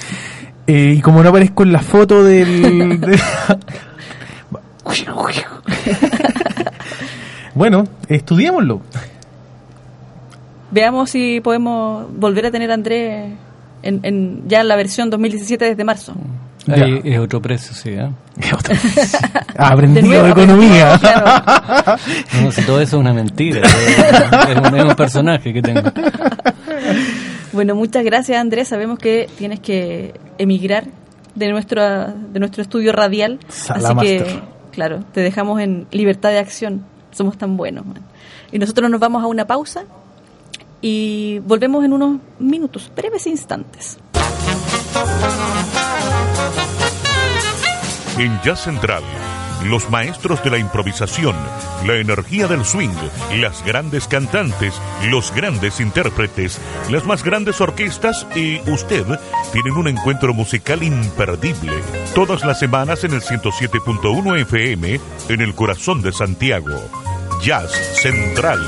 Eh, 0.70 0.96
y 0.98 1.00
como 1.00 1.22
no 1.22 1.30
aparezco 1.30 1.62
en 1.62 1.72
la 1.72 1.80
foto 1.80 2.22
del... 2.22 3.00
de- 3.00 3.18
bueno, 7.54 7.84
estudiémoslo. 8.08 8.82
Veamos 10.70 11.08
si 11.10 11.40
podemos 11.40 12.06
volver 12.14 12.44
a 12.46 12.50
tener 12.50 12.70
a 12.70 12.74
Andrés 12.74 13.32
en, 13.82 14.00
en- 14.02 14.42
ya 14.46 14.60
en 14.60 14.68
la 14.68 14.76
versión 14.76 15.08
2017 15.08 15.64
desde 15.64 15.84
marzo. 15.84 16.12
Ya. 16.76 16.84
Ahí 16.84 17.00
es 17.04 17.18
otro 17.18 17.40
precio, 17.40 17.74
sí. 17.74 17.90
¿eh? 17.90 18.10
Ha 19.56 19.68
aprendido 19.68 20.02
De 20.02 20.08
nuevo, 20.08 20.24
de 20.24 20.30
economía. 20.30 20.94
aprendido, 20.94 21.22
claro. 21.22 22.00
No, 22.42 22.52
si 22.52 22.62
todo 22.62 22.80
eso 22.80 22.96
es 22.96 23.00
una 23.00 23.12
mentira. 23.12 23.62
Es 23.62 24.58
un, 24.58 24.76
es 24.76 24.84
un 24.84 24.94
personaje 24.94 25.52
que 25.52 25.62
tengo. 25.62 25.82
Bueno, 27.52 27.74
muchas 27.74 28.04
gracias 28.04 28.38
Andrés. 28.40 28.68
Sabemos 28.68 28.98
que 28.98 29.28
tienes 29.38 29.60
que 29.60 30.14
emigrar 30.38 30.84
de 31.34 31.50
nuestro, 31.50 31.82
de 32.08 32.38
nuestro 32.40 32.62
estudio 32.62 32.92
radial. 32.92 33.38
así 33.68 33.94
que, 34.00 34.40
claro, 34.72 35.04
te 35.12 35.20
dejamos 35.20 35.60
en 35.60 35.86
libertad 35.90 36.30
de 36.30 36.38
acción. 36.38 36.84
Somos 37.10 37.38
tan 37.38 37.56
buenos. 37.56 37.86
man. 37.86 38.02
Y 38.52 38.58
nosotros 38.58 38.90
nos 38.90 39.00
vamos 39.00 39.22
a 39.22 39.26
una 39.26 39.46
pausa 39.46 39.84
y 40.80 41.40
volvemos 41.40 41.84
en 41.84 41.92
unos 41.92 42.20
minutos, 42.38 42.90
breves 42.94 43.26
instantes. 43.26 43.98
En 48.18 48.40
Jazz 48.42 48.64
Central, 48.64 49.04
los 49.64 49.90
maestros 49.90 50.42
de 50.42 50.50
la 50.50 50.58
improvisación, 50.58 51.36
la 51.86 51.94
energía 51.98 52.48
del 52.48 52.64
swing, 52.64 52.90
las 53.36 53.64
grandes 53.64 54.08
cantantes, 54.08 54.74
los 55.08 55.32
grandes 55.32 55.78
intérpretes, 55.78 56.60
las 56.90 57.04
más 57.06 57.22
grandes 57.22 57.60
orquestas 57.60 58.26
y 58.34 58.58
usted 58.68 59.06
tienen 59.52 59.74
un 59.74 59.86
encuentro 59.86 60.34
musical 60.34 60.82
imperdible. 60.82 61.74
Todas 62.12 62.44
las 62.44 62.58
semanas 62.58 63.04
en 63.04 63.12
el 63.12 63.22
107.1 63.22 64.40
FM, 64.40 65.00
en 65.28 65.40
el 65.40 65.54
corazón 65.54 66.02
de 66.02 66.12
Santiago. 66.12 66.74
Jazz 67.40 67.70
Central. 68.02 68.58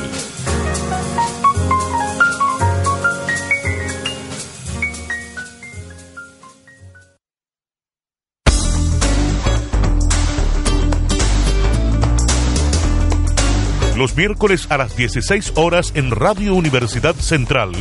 Los 14.01 14.17
miércoles 14.17 14.67
a 14.71 14.79
las 14.79 14.97
16 14.97 15.53
horas 15.57 15.93
en 15.95 16.11
Radio 16.11 16.55
Universidad 16.55 17.15
Central, 17.17 17.73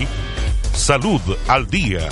Salud 0.73 1.21
al 1.47 1.67
Día. 1.67 2.09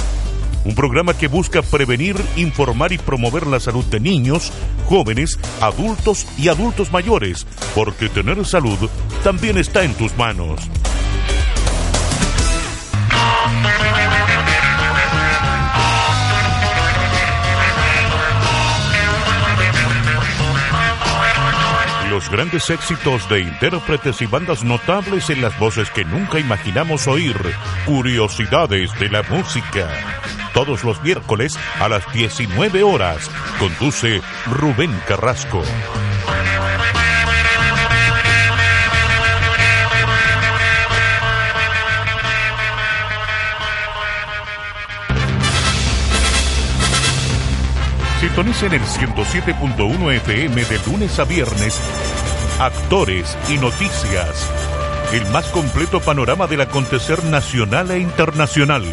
Un 0.63 0.75
programa 0.75 1.13
que 1.13 1.27
busca 1.27 1.61
prevenir, 1.61 2.15
informar 2.37 2.93
y 2.93 2.97
promover 2.97 3.45
la 3.45 3.59
salud 3.59 3.83
de 3.83 3.99
niños, 3.99 4.53
jóvenes, 4.85 5.37
adultos 5.59 6.25
y 6.37 6.47
adultos 6.47 6.89
mayores, 6.89 7.45
porque 7.75 8.07
tener 8.07 8.45
salud 8.45 8.77
también 9.25 9.57
está 9.57 9.83
en 9.83 9.93
tus 9.93 10.15
manos. 10.15 10.61
Los 22.17 22.31
grandes 22.31 22.67
éxitos 22.71 23.29
de 23.29 23.41
intérpretes 23.41 24.23
y 24.23 24.25
bandas 24.25 24.63
notables 24.63 25.29
en 25.29 25.39
las 25.39 25.55
voces 25.59 25.91
que 25.91 26.03
nunca 26.03 26.39
imaginamos 26.39 27.07
oír. 27.07 27.37
Curiosidades 27.85 28.91
de 28.99 29.07
la 29.07 29.21
música. 29.21 29.87
Todos 30.51 30.83
los 30.83 30.99
miércoles 31.03 31.55
a 31.79 31.87
las 31.87 32.11
19 32.13 32.81
horas. 32.81 33.29
Conduce 33.59 34.19
Rubén 34.47 34.99
Carrasco. 35.07 35.61
Sintonicen 48.19 48.73
el 48.73 48.81
107.1 48.81 50.15
FM 50.15 50.65
de 50.65 50.79
lunes 50.87 51.19
a 51.19 51.23
viernes. 51.25 51.79
Actores 52.59 53.37
y 53.49 53.59
noticias. 53.59 54.49
El 55.13 55.27
más 55.27 55.45
completo 55.49 55.99
panorama 56.01 56.47
del 56.47 56.61
acontecer 56.61 57.23
nacional 57.25 57.91
e 57.91 57.99
internacional. 57.99 58.83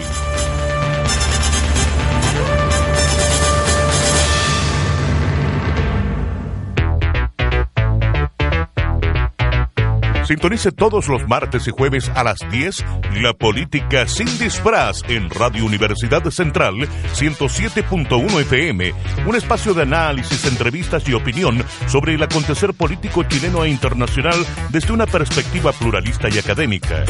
Sintonice 10.24 10.72
todos 10.72 11.08
los 11.08 11.28
martes 11.28 11.68
y 11.68 11.70
jueves 11.70 12.08
a 12.14 12.24
las 12.24 12.38
10 12.50 12.84
La 13.20 13.34
Política 13.34 14.06
sin 14.08 14.26
disfraz 14.38 15.02
en 15.08 15.28
Radio 15.28 15.66
Universidad 15.66 16.24
Central 16.30 16.74
107.1 17.14 18.40
FM, 18.40 18.92
un 19.26 19.37
espacio 19.37 19.74
de 19.74 19.82
análisis, 19.82 20.46
entrevistas 20.46 21.06
y 21.08 21.14
opinión 21.14 21.62
sobre 21.87 22.14
el 22.14 22.22
acontecer 22.22 22.72
político 22.72 23.22
chileno 23.24 23.64
e 23.64 23.70
internacional 23.70 24.37
desde 24.70 24.92
una 24.92 25.06
perspectiva 25.06 25.72
pluralista 25.72 26.28
y 26.30 26.38
académica. 26.38 27.04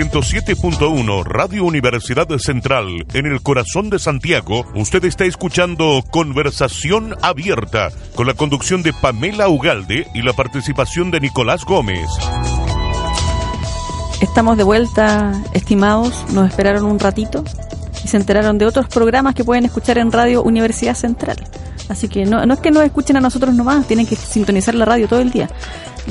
107.1 0.00 1.24
Radio 1.24 1.62
Universidad 1.62 2.26
Central, 2.38 3.04
en 3.12 3.26
el 3.26 3.42
corazón 3.42 3.90
de 3.90 3.98
Santiago, 3.98 4.64
usted 4.74 5.04
está 5.04 5.26
escuchando 5.26 6.02
Conversación 6.10 7.16
Abierta, 7.20 7.90
con 8.14 8.26
la 8.26 8.32
conducción 8.32 8.82
de 8.82 8.94
Pamela 8.94 9.50
Ugalde 9.50 10.06
y 10.14 10.22
la 10.22 10.32
participación 10.32 11.10
de 11.10 11.20
Nicolás 11.20 11.66
Gómez. 11.66 12.08
Estamos 14.22 14.56
de 14.56 14.64
vuelta, 14.64 15.38
estimados. 15.52 16.24
Nos 16.32 16.48
esperaron 16.48 16.84
un 16.84 16.98
ratito 16.98 17.44
y 18.02 18.08
se 18.08 18.16
enteraron 18.16 18.56
de 18.56 18.64
otros 18.64 18.88
programas 18.88 19.34
que 19.34 19.44
pueden 19.44 19.66
escuchar 19.66 19.98
en 19.98 20.12
Radio 20.12 20.42
Universidad 20.42 20.94
Central. 20.94 21.36
Así 21.90 22.08
que 22.08 22.24
no, 22.24 22.40
es 22.40 22.60
que 22.60 22.70
nos 22.70 22.84
escuchen 22.84 23.18
a 23.18 23.20
nosotros 23.20 23.52
nomás, 23.54 23.86
tienen 23.86 24.06
que 24.06 24.16
sintonizar 24.16 24.74
la 24.74 24.86
radio 24.86 25.08
todo 25.08 25.20
el 25.20 25.30
día. 25.30 25.50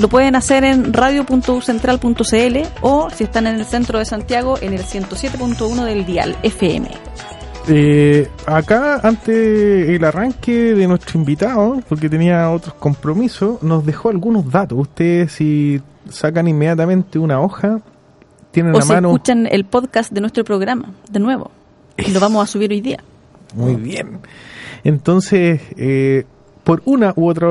Lo 0.00 0.08
pueden 0.08 0.34
hacer 0.34 0.64
en 0.64 0.94
radio.ucentral.cl 0.94 2.58
o 2.80 3.10
si 3.10 3.24
están 3.24 3.46
en 3.46 3.56
el 3.56 3.66
centro 3.66 3.98
de 3.98 4.06
Santiago 4.06 4.56
en 4.62 4.72
el 4.72 4.80
107.1 4.80 5.84
del 5.84 6.06
dial 6.06 6.36
FM. 6.42 6.88
Eh, 7.68 8.26
acá, 8.46 9.00
antes 9.02 9.90
el 9.90 10.02
arranque 10.02 10.74
de 10.74 10.88
nuestro 10.88 11.18
invitado, 11.18 11.82
porque 11.86 12.08
tenía 12.08 12.50
otros 12.50 12.72
compromisos, 12.76 13.62
nos 13.62 13.84
dejó 13.84 14.08
algunos 14.08 14.50
datos. 14.50 14.78
Ustedes, 14.78 15.32
si 15.32 15.82
sacan 16.08 16.48
inmediatamente 16.48 17.18
una 17.18 17.38
hoja, 17.38 17.80
tienen 18.52 18.74
O 18.74 18.78
la 18.78 18.84
si 18.86 18.92
mano. 18.92 19.08
escuchan 19.08 19.46
el 19.50 19.66
podcast 19.66 20.12
de 20.12 20.22
nuestro 20.22 20.44
programa, 20.44 20.94
de 21.10 21.20
nuevo. 21.20 21.50
Y 21.98 22.10
lo 22.10 22.20
vamos 22.20 22.42
a 22.42 22.46
subir 22.46 22.70
hoy 22.70 22.80
día. 22.80 23.04
Muy 23.54 23.74
bien. 23.74 24.20
Entonces, 24.82 25.60
eh, 25.76 26.24
por 26.64 26.80
una 26.86 27.12
u 27.16 27.28
otra 27.28 27.48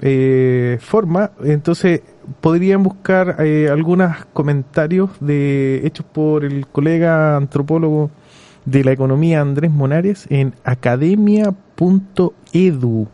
eh, 0.00 0.78
forma, 0.80 1.32
entonces 1.44 2.00
podrían 2.40 2.82
buscar 2.82 3.36
eh, 3.40 3.68
algunos 3.70 4.24
comentarios 4.32 5.10
de 5.20 5.82
hechos 5.84 6.06
por 6.06 6.44
el 6.44 6.66
colega 6.66 7.36
antropólogo 7.36 8.10
de 8.64 8.84
la 8.84 8.92
economía 8.92 9.40
Andrés 9.40 9.70
Monares 9.70 10.26
en 10.30 10.54
academia.edu. 10.64 13.08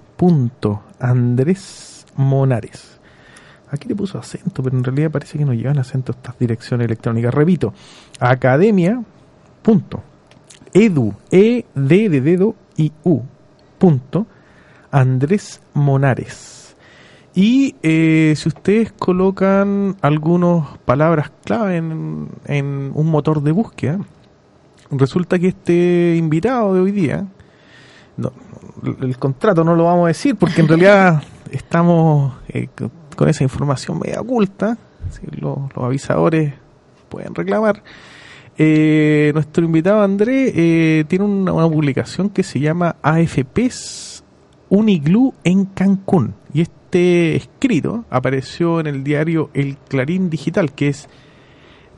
Andrés 1.00 2.06
Monares. 2.16 2.98
Aquí 3.70 3.88
le 3.88 3.94
puso 3.94 4.18
acento, 4.18 4.62
pero 4.62 4.76
en 4.76 4.82
realidad 4.82 5.10
parece 5.10 5.38
que 5.38 5.44
no 5.44 5.52
llevan 5.52 5.78
acento 5.78 6.12
estas 6.12 6.38
direcciones 6.38 6.86
electrónicas. 6.86 7.34
Repito, 7.34 7.74
academia.edu, 8.18 11.14
e 11.30 11.64
d 11.74 12.08
de 12.08 12.20
dedo 12.20 12.54
y 12.76 12.92
u 13.04 13.20
punto 13.78 14.26
Andrés 14.90 15.60
Monares. 15.74 16.57
Y 17.40 17.76
eh, 17.84 18.34
si 18.36 18.48
ustedes 18.48 18.90
colocan 18.90 19.94
algunas 20.02 20.76
palabras 20.84 21.30
clave 21.44 21.76
en, 21.76 22.26
en 22.46 22.90
un 22.92 23.06
motor 23.06 23.42
de 23.44 23.52
búsqueda, 23.52 24.00
resulta 24.90 25.38
que 25.38 25.46
este 25.46 26.16
invitado 26.18 26.74
de 26.74 26.80
hoy 26.80 26.90
día, 26.90 27.26
no, 28.16 28.32
el 29.00 29.16
contrato 29.18 29.62
no 29.62 29.76
lo 29.76 29.84
vamos 29.84 30.06
a 30.06 30.08
decir 30.08 30.34
porque 30.34 30.62
en 30.62 30.66
realidad 30.68 31.22
estamos 31.52 32.32
eh, 32.48 32.66
co- 32.76 32.90
con 33.14 33.28
esa 33.28 33.44
información 33.44 34.00
media 34.00 34.20
oculta, 34.20 34.76
si 35.12 35.24
lo- 35.40 35.68
los 35.76 35.84
avisadores 35.84 36.54
pueden 37.08 37.36
reclamar. 37.36 37.84
Eh, 38.58 39.30
nuestro 39.32 39.64
invitado 39.64 40.02
André 40.02 40.52
eh, 40.56 41.04
tiene 41.06 41.24
una, 41.24 41.52
una 41.52 41.68
publicación 41.68 42.30
que 42.30 42.42
se 42.42 42.58
llama 42.58 42.96
AFPs 43.00 44.24
Uniglu 44.70 45.34
en 45.44 45.66
Cancún. 45.66 46.34
Este 46.88 47.36
escrito 47.36 48.06
apareció 48.08 48.80
en 48.80 48.86
el 48.86 49.04
diario 49.04 49.50
El 49.52 49.76
Clarín 49.76 50.30
Digital, 50.30 50.72
que 50.72 50.88
es 50.88 51.06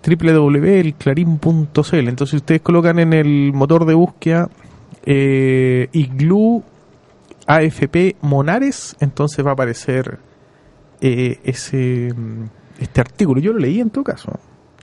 www.elclarin.cl. 0.04 2.08
Entonces, 2.08 2.30
si 2.30 2.36
ustedes 2.36 2.60
colocan 2.60 2.98
en 2.98 3.12
el 3.12 3.52
motor 3.52 3.84
de 3.84 3.94
búsqueda 3.94 4.50
eh, 5.06 5.88
Iglu 5.92 6.64
AFP 7.46 8.16
Monares, 8.22 8.96
entonces 8.98 9.46
va 9.46 9.50
a 9.50 9.52
aparecer 9.52 10.18
eh, 11.00 11.38
ese 11.44 12.12
este 12.80 13.00
artículo. 13.00 13.40
Yo 13.40 13.52
lo 13.52 13.60
leí 13.60 13.78
en 13.78 13.90
todo 13.90 14.02
caso. 14.02 14.40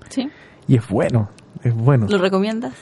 ¿Sí? 0.07 0.29
Y 0.69 0.77
es 0.77 0.87
bueno, 0.87 1.31
es 1.65 1.73
bueno. 1.73 2.07
¿Lo 2.09 2.17
recomiendas? 2.17 2.75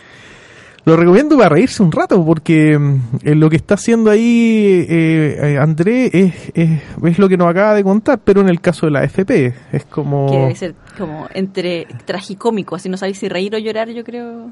Lo 0.86 0.96
recomiendo 0.96 1.36
para 1.36 1.50
reírse 1.50 1.82
un 1.82 1.92
rato 1.92 2.24
porque 2.24 2.78
mm, 2.78 3.02
eh, 3.24 3.36
lo 3.36 3.50
que 3.50 3.56
está 3.56 3.74
haciendo 3.74 4.12
ahí 4.12 4.86
eh, 4.88 5.54
eh, 5.54 5.58
André 5.60 6.12
es, 6.14 6.34
es, 6.54 6.82
es 7.04 7.20
lo 7.20 7.28
que 7.28 7.38
nos 7.38 7.48
acaba 7.48 7.74
de 7.74 7.84
contar, 7.84 8.20
pero 8.24 8.42
en 8.42 8.50
el 8.50 8.62
caso 8.62 8.86
de 8.86 8.92
la 8.92 9.04
FP 9.04 9.54
es 9.72 9.86
como... 9.86 10.30
Que 10.30 10.38
debe 10.38 10.56
ser 10.56 10.76
como 10.98 11.28
entre 11.34 11.88
tragicómico, 12.06 12.76
así 12.76 12.88
no 12.88 12.98
sabéis 12.98 13.18
si 13.18 13.28
reír 13.30 13.56
o 13.56 13.58
llorar, 13.58 13.90
yo 13.90 14.04
creo, 14.04 14.52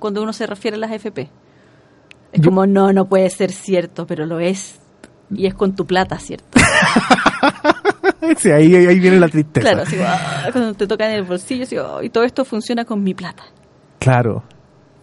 cuando 0.00 0.22
uno 0.22 0.32
se 0.32 0.46
refiere 0.46 0.76
a 0.76 0.80
las 0.80 0.90
FP. 0.90 1.30
Es 2.32 2.40
Yo- 2.40 2.50
como, 2.50 2.66
no, 2.66 2.92
no 2.92 3.04
puede 3.08 3.30
ser 3.30 3.52
cierto, 3.52 4.06
pero 4.06 4.26
lo 4.26 4.40
es. 4.40 4.80
Y 5.32 5.46
es 5.46 5.54
con 5.54 5.76
tu 5.76 5.86
plata, 5.86 6.18
¿cierto? 6.18 6.58
Sí, 8.36 8.50
ahí, 8.50 8.74
ahí 8.74 8.98
viene 9.00 9.18
la 9.18 9.28
tristeza. 9.28 9.66
Claro, 9.68 9.82
así, 9.82 9.96
ah, 10.04 10.48
cuando 10.52 10.74
te 10.74 10.86
toca 10.86 11.08
en 11.08 11.16
el 11.16 11.22
bolsillo, 11.24 11.64
así, 11.64 11.76
oh, 11.78 12.02
y 12.02 12.10
todo 12.10 12.24
esto 12.24 12.44
funciona 12.44 12.84
con 12.84 13.02
mi 13.02 13.14
plata. 13.14 13.42
Claro. 13.98 14.42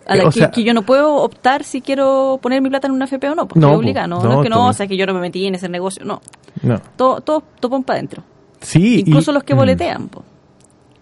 A 0.08 0.16
la 0.16 0.24
o 0.28 0.32
que, 0.32 0.40
sea- 0.40 0.52
que 0.52 0.64
yo 0.64 0.74
no 0.74 0.84
puedo 0.84 1.16
optar 1.16 1.64
si 1.64 1.82
quiero 1.82 2.40
poner 2.42 2.62
mi 2.62 2.70
plata 2.70 2.88
en 2.88 2.94
una 2.94 3.06
FP 3.06 3.30
o 3.30 3.36
no, 3.36 3.48
porque 3.48 3.60
No, 3.60 3.74
obliga, 3.74 4.08
no, 4.08 4.24
no, 4.24 4.30
no, 4.30 4.34
es 4.38 4.44
que 4.44 4.50
no, 4.50 4.68
o 4.68 4.74
sea, 4.74 4.88
que 4.88 4.96
yo 4.98 5.06
no 5.06 5.14
me 5.14 5.20
metí 5.20 5.46
en 5.46 5.56
ese 5.56 5.68
negocio, 5.70 6.06
no. 6.06 6.22
No. 6.62 6.80
Todo, 6.96 7.22
todo 7.22 7.44
topón 7.60 7.84
para 7.84 7.98
adentro. 8.00 8.24
Sí. 8.62 8.96
y- 8.96 9.00
Incluso 9.02 9.32
los 9.32 9.44
que 9.44 9.54
mm, 9.54 9.58
boletean, 9.58 10.08
po. 10.08 10.24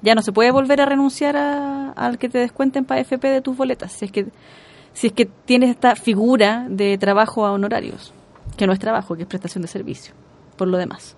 Ya 0.01 0.13
no 0.15 0.21
se 0.21 0.31
puede 0.31 0.51
volver 0.51 0.81
a 0.81 0.85
renunciar 0.85 1.37
a- 1.37 1.91
al 1.91 2.17
que 2.17 2.29
te 2.29 2.37
descuenten 2.39 2.85
para 2.85 3.01
FP 3.01 3.27
de 3.27 3.41
tus 3.41 3.55
boletas, 3.55 3.91
si 3.91 4.05
es 4.05 4.11
que 4.11 4.25
si 4.93 5.07
es 5.07 5.13
que 5.13 5.25
tienes 5.25 5.69
esta 5.71 5.95
figura 5.95 6.67
de 6.69 6.97
trabajo 6.97 7.45
a 7.45 7.51
honorarios, 7.51 8.13
que 8.55 8.65
no 8.65 8.71
es 8.73 8.79
trabajo, 8.79 9.15
que 9.15 9.23
es 9.23 9.27
prestación 9.27 9.61
de 9.61 9.67
servicio, 9.67 10.13
por 10.57 10.67
lo 10.69 10.77
demás. 10.77 11.15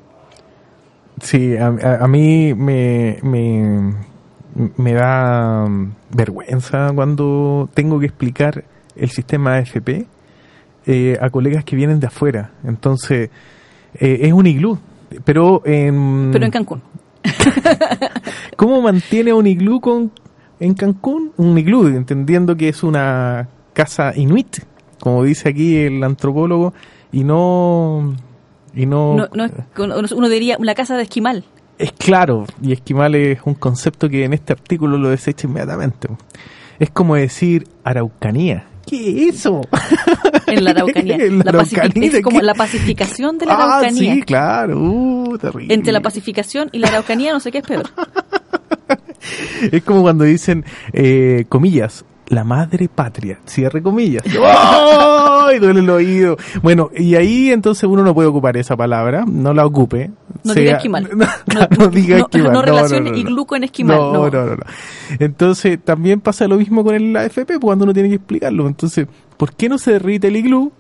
Sí, 1.21 1.55
a, 1.57 1.67
a- 1.67 2.03
a 2.03 2.07
mí 2.07 2.53
me, 2.53 3.17
me, 3.23 3.93
me 4.78 4.93
da 4.93 5.66
mm, 5.68 5.91
vergüenza 6.12 6.91
cuando 6.95 7.70
tengo 7.74 7.99
que 7.99 8.08
explicar 8.08 8.64
el 8.95 9.10
sistema 9.10 9.55
AFP 9.58 10.08
eh, 10.88 11.18
a 11.22 11.30
colegas 11.30 11.64
que 11.64 11.76
vienen 11.76 11.99
de 11.99 12.08
afuera. 12.08 12.51
Entonces, 12.64 13.30
eh, 13.95 14.20
es 14.22 14.34
un 14.34 14.47
iglú. 14.47 14.78
Pero 15.24 15.62
en, 15.66 16.30
Pero 16.34 16.45
en 16.45 16.51
Cancún. 16.51 16.82
¿Cómo 18.55 18.82
mantiene 18.82 19.34
un 19.34 19.47
iglú 19.47 19.80
con, 19.80 20.12
en 20.60 20.74
Cancún? 20.74 21.32
Un 21.38 21.58
iglú, 21.58 21.88
entendiendo 21.88 22.55
que 22.55 22.70
es 22.70 22.84
una 22.84 23.47
casa 23.74 24.14
inuit, 24.16 24.58
como 24.99 25.24
dice 25.24 25.49
aquí 25.49 25.78
el 25.78 26.03
antropólogo, 26.03 26.74
y 27.12 27.24
no... 27.24 28.16
Y 28.74 28.86
no, 28.86 29.16
No, 29.16 29.28
no 29.34 29.45
es- 29.45 30.12
uno 30.12 30.30
diría 30.30 30.55
una 30.60 30.76
casa 30.76 30.95
de 30.97 31.03
esquimal. 31.03 31.43
Es 31.78 31.91
claro, 31.93 32.45
y 32.61 32.71
esquimal 32.73 33.15
es 33.15 33.39
un 33.45 33.53
concepto 33.55 34.09
que 34.09 34.23
en 34.25 34.34
este 34.34 34.53
artículo 34.53 34.97
lo 34.97 35.09
desecha 35.09 35.47
inmediatamente. 35.47 36.07
Es 36.80 36.89
como 36.91 37.15
decir 37.15 37.67
Araucanía. 37.84 38.65
¿Qué 38.86 39.28
es 39.30 39.36
eso? 39.39 39.61
En 40.47 40.63
la 40.63 40.71
Araucanía. 40.71 41.15
En 41.19 41.39
la 41.39 41.45
Araucanía, 41.49 42.09
es 42.09 42.21
como 42.21 42.39
¿qué? 42.39 42.45
la 42.45 42.53
pacificación 42.53 43.38
de 43.38 43.45
la 43.47 43.53
Ah, 43.53 43.63
Araucanía. 43.80 44.13
sí, 44.13 44.21
claro. 44.21 44.80
Uh, 44.80 45.38
terrible. 45.38 45.73
Entre 45.73 45.91
la 45.91 45.99
pacificación 46.01 46.69
y 46.71 46.80
la 46.80 46.88
Araucanía 46.88 47.34
no 47.34 47.39
sé 47.41 47.51
qué 47.51 47.57
es 47.59 47.67
peor. 47.67 47.86
Es 49.71 49.84
como 49.84 50.03
cuando 50.03 50.23
dicen, 50.23 50.63
eh, 50.93 51.45
comillas, 51.49 52.05
la 52.28 52.43
madre 52.45 52.88
patria, 52.88 53.39
cierre 53.45 53.82
comillas. 53.82 54.23
¡Ay! 55.47 55.59
Duele 55.59 55.79
el 55.79 55.89
oído. 55.89 56.37
Bueno, 56.61 56.89
y 56.95 57.15
ahí 57.15 57.51
entonces 57.51 57.83
uno 57.85 58.03
no 58.03 58.13
puede 58.13 58.27
ocupar 58.29 58.57
esa 58.57 58.75
palabra, 58.75 59.25
no 59.27 59.53
la 59.53 59.65
ocupe. 59.65 60.11
No 60.43 60.53
Sea- 60.53 60.61
diga 60.63 60.75
esquimal. 60.77 61.09
No, 61.17 61.67
no 61.77 61.87
diga 61.87 62.17
no- 62.17 62.23
esquimal. 62.25 62.53
no 62.53 62.61
relacione 62.61 63.17
iglú 63.17 63.45
con 63.45 63.63
esquimal, 63.63 63.97
No, 63.97 64.29
no. 64.29 64.45
no. 64.45 64.57
Entonces 65.19 65.79
también 65.83 66.19
pasa 66.21 66.47
lo 66.47 66.57
mismo 66.57 66.83
con 66.83 66.95
el 66.95 67.15
AFP 67.15 67.59
cuando 67.59 67.83
uno 67.85 67.93
tiene 67.93 68.09
que 68.09 68.15
explicarlo. 68.15 68.67
Entonces, 68.67 69.07
¿por 69.37 69.53
qué 69.55 69.69
no 69.69 69.77
se 69.77 69.91
derrite 69.93 70.27
el 70.27 70.35
iglú? 70.35 70.71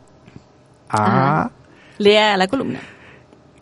Ah, 0.89 1.49
Lea 1.97 2.37
la 2.37 2.47
columna. 2.47 2.79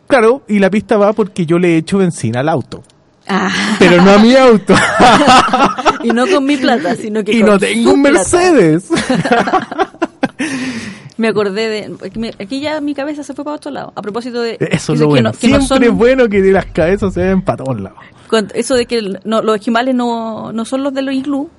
claro, 0.08 0.44
y 0.48 0.60
la 0.60 0.70
pista 0.70 0.98
va 0.98 1.14
porque 1.14 1.46
yo 1.46 1.58
le 1.58 1.74
he 1.74 1.78
hecho 1.78 1.98
benzina 2.00 2.42
al 2.42 2.50
auto. 2.50 2.84
Ah, 3.28 3.50
Pero 3.80 4.04
no 4.04 4.12
a 4.12 4.18
mi 4.20 4.36
auto. 4.36 4.76
y 6.04 6.10
no 6.10 6.28
con 6.28 6.46
mi 6.46 6.58
plata, 6.58 6.96
sino 6.96 7.24
que 7.24 7.32
y 7.32 7.40
con 7.42 7.50
no 7.50 7.58
tengo 7.60 7.94
un. 7.94 8.02
Mercedes. 8.04 8.90
Me 11.18 11.28
acordé 11.30 11.68
de. 11.70 12.34
aquí 12.40 12.60
ya 12.60 12.82
mi 12.82 12.94
cabeza 12.94 13.24
se 13.24 13.34
fue 13.34 13.46
para 13.46 13.56
otro 13.56 13.72
lado. 13.72 13.94
A 13.96 14.02
propósito 14.02 14.42
de. 14.42 14.58
Eso 14.60 14.94
es 14.94 15.00
lo 15.00 15.06
que 15.06 15.10
bueno. 15.12 15.32
no- 15.32 15.38
que 15.38 15.48
no 15.48 15.58
Siempre 15.58 15.68
son- 15.68 15.84
es 15.84 15.92
bueno 15.94 16.28
que 16.30 16.42
de 16.42 16.52
las 16.52 16.66
cabezas 16.68 17.14
se 17.14 17.22
ven 17.24 17.42
para 17.42 17.64
todos 17.64 17.80
lados. 17.80 18.00
con- 18.28 18.50
eso 18.54 18.76
de 18.76 18.86
que 18.86 19.20
no, 19.24 19.42
los 19.42 19.56
esquimales 19.56 19.96
no, 19.96 20.52
no 20.52 20.66
son 20.66 20.84
los 20.84 20.94
de 20.94 21.02
los 21.04 21.14
iglú. 21.16 21.50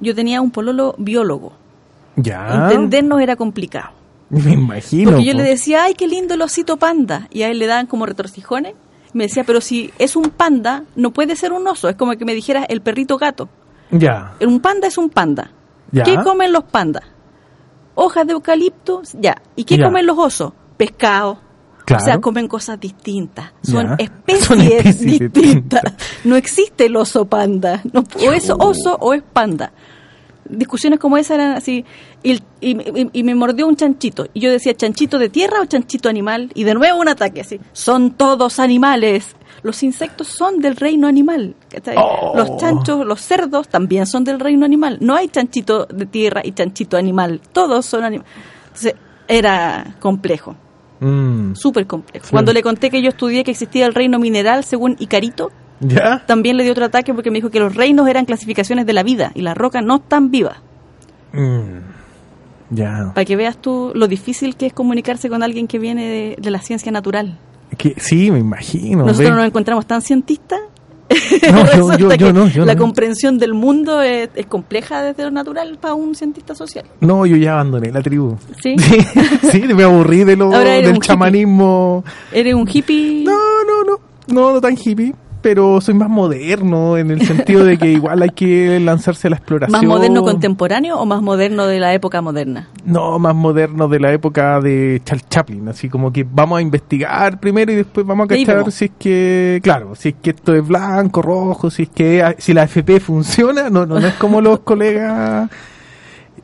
Yo 0.00 0.14
tenía 0.14 0.40
un 0.40 0.50
pololo 0.50 0.94
biólogo. 0.98 1.52
Ya. 2.16 2.64
Entendernos 2.70 3.20
era 3.20 3.36
complicado. 3.36 3.90
Me 4.30 4.52
imagino. 4.52 5.10
Porque 5.12 5.24
yo 5.24 5.32
po. 5.32 5.38
le 5.38 5.44
decía, 5.44 5.84
ay, 5.84 5.94
qué 5.94 6.08
lindo 6.08 6.34
el 6.34 6.42
osito 6.42 6.76
panda. 6.78 7.28
Y 7.30 7.42
a 7.42 7.50
él 7.50 7.58
le 7.58 7.66
daban 7.66 7.86
como 7.86 8.06
retorcijones. 8.06 8.74
Me 9.12 9.24
decía, 9.24 9.44
pero 9.44 9.60
si 9.60 9.92
es 9.98 10.16
un 10.16 10.24
panda, 10.30 10.82
no 10.96 11.10
puede 11.12 11.36
ser 11.36 11.52
un 11.52 11.66
oso. 11.66 11.88
Es 11.88 11.96
como 11.96 12.12
que 12.16 12.24
me 12.24 12.34
dijeras 12.34 12.66
el 12.68 12.80
perrito 12.80 13.18
gato. 13.18 13.48
Ya. 13.90 14.32
Un 14.40 14.60
panda 14.60 14.88
es 14.88 14.98
un 14.98 15.08
panda. 15.10 15.50
Ya. 15.92 16.02
¿Qué 16.02 16.16
comen 16.22 16.52
los 16.52 16.64
pandas? 16.64 17.04
Hojas 17.96 18.26
de 18.26 18.34
eucalipto, 18.34 19.02
ya. 19.14 19.42
¿Y 19.56 19.64
qué 19.64 19.76
Ya. 19.78 19.86
comen 19.86 20.06
los 20.06 20.16
osos? 20.18 20.52
Pescado. 20.76 21.40
Claro. 21.84 22.02
O 22.02 22.04
sea, 22.04 22.20
comen 22.20 22.46
cosas 22.48 22.78
distintas. 22.80 23.52
Son 23.62 23.94
especies, 23.98 24.44
Son 24.44 24.60
especies 24.60 25.00
distintas. 25.00 25.42
distintas. 25.42 25.82
No 26.24 26.36
existe 26.36 26.86
el 26.86 26.96
oso 26.96 27.24
panda. 27.26 27.80
No, 27.92 28.04
o 28.26 28.32
es 28.32 28.48
oso 28.50 28.96
o 29.00 29.14
es 29.14 29.22
panda. 29.22 29.72
discusiones 30.48 31.00
como 31.00 31.16
esa 31.18 31.34
eran 31.34 31.52
así, 31.54 31.84
y, 32.22 32.34
y- 32.60 32.70
y- 33.00 33.10
y 33.12 33.22
me 33.24 33.34
mordió 33.34 33.66
un 33.66 33.74
chanchito. 33.74 34.28
Y 34.32 34.38
yo 34.38 34.50
decía, 34.52 34.74
¿chanchito 34.76 35.18
de 35.18 35.28
tierra 35.28 35.60
o 35.60 35.64
chanchito 35.64 36.08
animal? 36.08 36.52
Y 36.54 36.62
de 36.62 36.74
nuevo 36.74 37.00
un 37.00 37.08
ataque 37.08 37.40
así, 37.40 37.58
son 37.72 38.12
todos 38.12 38.60
animales. 38.60 39.34
Los 39.66 39.82
insectos 39.82 40.28
son 40.28 40.60
del 40.60 40.76
reino 40.76 41.06
animal. 41.08 41.54
Oh. 41.96 42.32
Los 42.36 42.56
chanchos, 42.56 43.04
los 43.04 43.20
cerdos 43.20 43.68
también 43.68 44.06
son 44.06 44.22
del 44.24 44.38
reino 44.40 44.64
animal. 44.64 44.98
No 45.00 45.14
hay 45.16 45.28
chanchito 45.28 45.86
de 45.86 46.06
tierra 46.06 46.40
y 46.44 46.52
chanchito 46.52 46.96
animal. 46.96 47.40
Todos 47.52 47.84
son 47.84 48.04
animales. 48.04 48.32
Entonces, 48.68 48.94
era 49.28 49.96
complejo, 50.00 50.54
Mm. 51.00 51.54
súper 51.56 51.86
complejo. 51.86 52.24
Sí. 52.26 52.30
Cuando 52.30 52.52
le 52.54 52.62
conté 52.62 52.90
que 52.90 53.02
yo 53.02 53.08
estudié 53.10 53.44
que 53.44 53.50
existía 53.50 53.84
el 53.86 53.92
reino 53.94 54.18
mineral 54.18 54.64
según 54.64 54.96
Icarito, 54.98 55.50
¿Ya? 55.80 56.24
también 56.26 56.56
le 56.56 56.62
dio 56.62 56.72
otro 56.72 56.86
ataque 56.86 57.12
porque 57.12 57.30
me 57.30 57.38
dijo 57.38 57.50
que 57.50 57.60
los 57.60 57.74
reinos 57.74 58.08
eran 58.08 58.24
clasificaciones 58.24 58.86
de 58.86 58.92
la 58.94 59.02
vida 59.02 59.32
y 59.34 59.42
las 59.42 59.56
rocas 59.58 59.84
no 59.84 59.96
están 59.96 60.30
vivas. 60.30 60.56
Mm. 61.32 61.80
Ya. 62.70 63.12
Para 63.14 63.24
que 63.24 63.36
veas 63.36 63.56
tú 63.58 63.92
lo 63.94 64.08
difícil 64.08 64.56
que 64.56 64.66
es 64.66 64.72
comunicarse 64.72 65.28
con 65.28 65.42
alguien 65.42 65.66
que 65.68 65.78
viene 65.78 66.06
de, 66.06 66.36
de 66.40 66.50
la 66.50 66.60
ciencia 66.60 66.90
natural. 66.90 67.38
Que, 67.76 67.94
sí, 67.98 68.30
me 68.30 68.38
imagino. 68.38 69.04
Nosotros 69.04 69.30
ve. 69.30 69.36
nos 69.36 69.46
encontramos 69.46 69.86
tan 69.86 70.00
cientistas. 70.02 70.60
No, 71.52 71.64
yo- 71.96 71.96
yo- 71.98 72.14
yo 72.16 72.32
no, 72.32 72.48
yo 72.48 72.64
la 72.64 72.74
no. 72.74 72.80
comprensión 72.80 73.38
del 73.38 73.54
mundo 73.54 74.02
es, 74.02 74.28
es 74.34 74.46
compleja 74.46 75.02
desde 75.02 75.22
lo 75.24 75.30
natural 75.30 75.78
para 75.80 75.94
un 75.94 76.14
cientista 76.16 76.54
social. 76.54 76.84
No, 77.00 77.24
yo 77.26 77.36
ya 77.36 77.52
abandoné 77.52 77.92
la 77.92 78.02
tribu. 78.02 78.36
¿Sí? 78.62 78.74
sí, 79.52 79.60
me 79.62 79.84
aburrí 79.84 80.24
de 80.24 80.34
lo, 80.36 80.50
del 80.50 80.86
un 80.88 80.96
hippie. 80.96 81.00
chamanismo. 81.00 82.02
¿Eres 82.32 82.54
un 82.54 82.68
hippie? 82.68 83.22
No, 83.24 83.32
no, 83.32 83.84
no, 83.84 84.00
no, 84.34 84.52
no 84.54 84.60
tan 84.60 84.76
hippie, 84.76 85.14
pero 85.42 85.80
soy 85.80 85.94
más 85.94 86.08
moderno 86.08 86.96
en 86.96 87.10
el 87.10 87.26
sentido 87.26 87.64
de 87.64 87.78
que 87.78 87.88
igual 87.88 88.22
hay 88.22 88.30
que 88.30 88.80
lanzarse 88.80 89.28
a 89.28 89.30
la 89.30 89.36
exploración. 89.36 89.72
¿Más 89.80 89.84
moderno 89.84 90.22
contemporáneo 90.22 90.98
o 90.98 91.06
más 91.06 91.22
moderno 91.22 91.66
de 91.66 91.80
la 91.80 91.94
época 91.94 92.20
moderna? 92.22 92.68
No, 92.84 93.18
más 93.18 93.34
moderno 93.34 93.88
de 93.88 94.00
la 94.00 94.12
época 94.12 94.60
de 94.60 95.00
Charles 95.04 95.28
Chaplin, 95.28 95.68
así 95.68 95.88
como 95.88 96.12
que 96.12 96.26
vamos 96.28 96.58
a 96.58 96.62
investigar 96.62 97.38
primero 97.40 97.72
y 97.72 97.76
después 97.76 98.06
vamos 98.06 98.24
a 98.24 98.28
cachar 98.28 98.70
si 98.72 98.86
es 98.86 98.90
que, 98.98 99.60
claro, 99.62 99.94
si 99.94 100.10
es 100.10 100.14
que 100.22 100.30
esto 100.30 100.54
es 100.54 100.66
blanco, 100.66 101.22
rojo, 101.22 101.70
si 101.70 101.84
es 101.84 101.88
que 101.90 102.36
si 102.38 102.52
la 102.52 102.64
FP 102.64 103.00
funciona, 103.00 103.70
no, 103.70 103.86
no, 103.86 104.00
no 104.00 104.06
es 104.06 104.14
como 104.14 104.40
los 104.40 104.60
colegas 104.64 105.50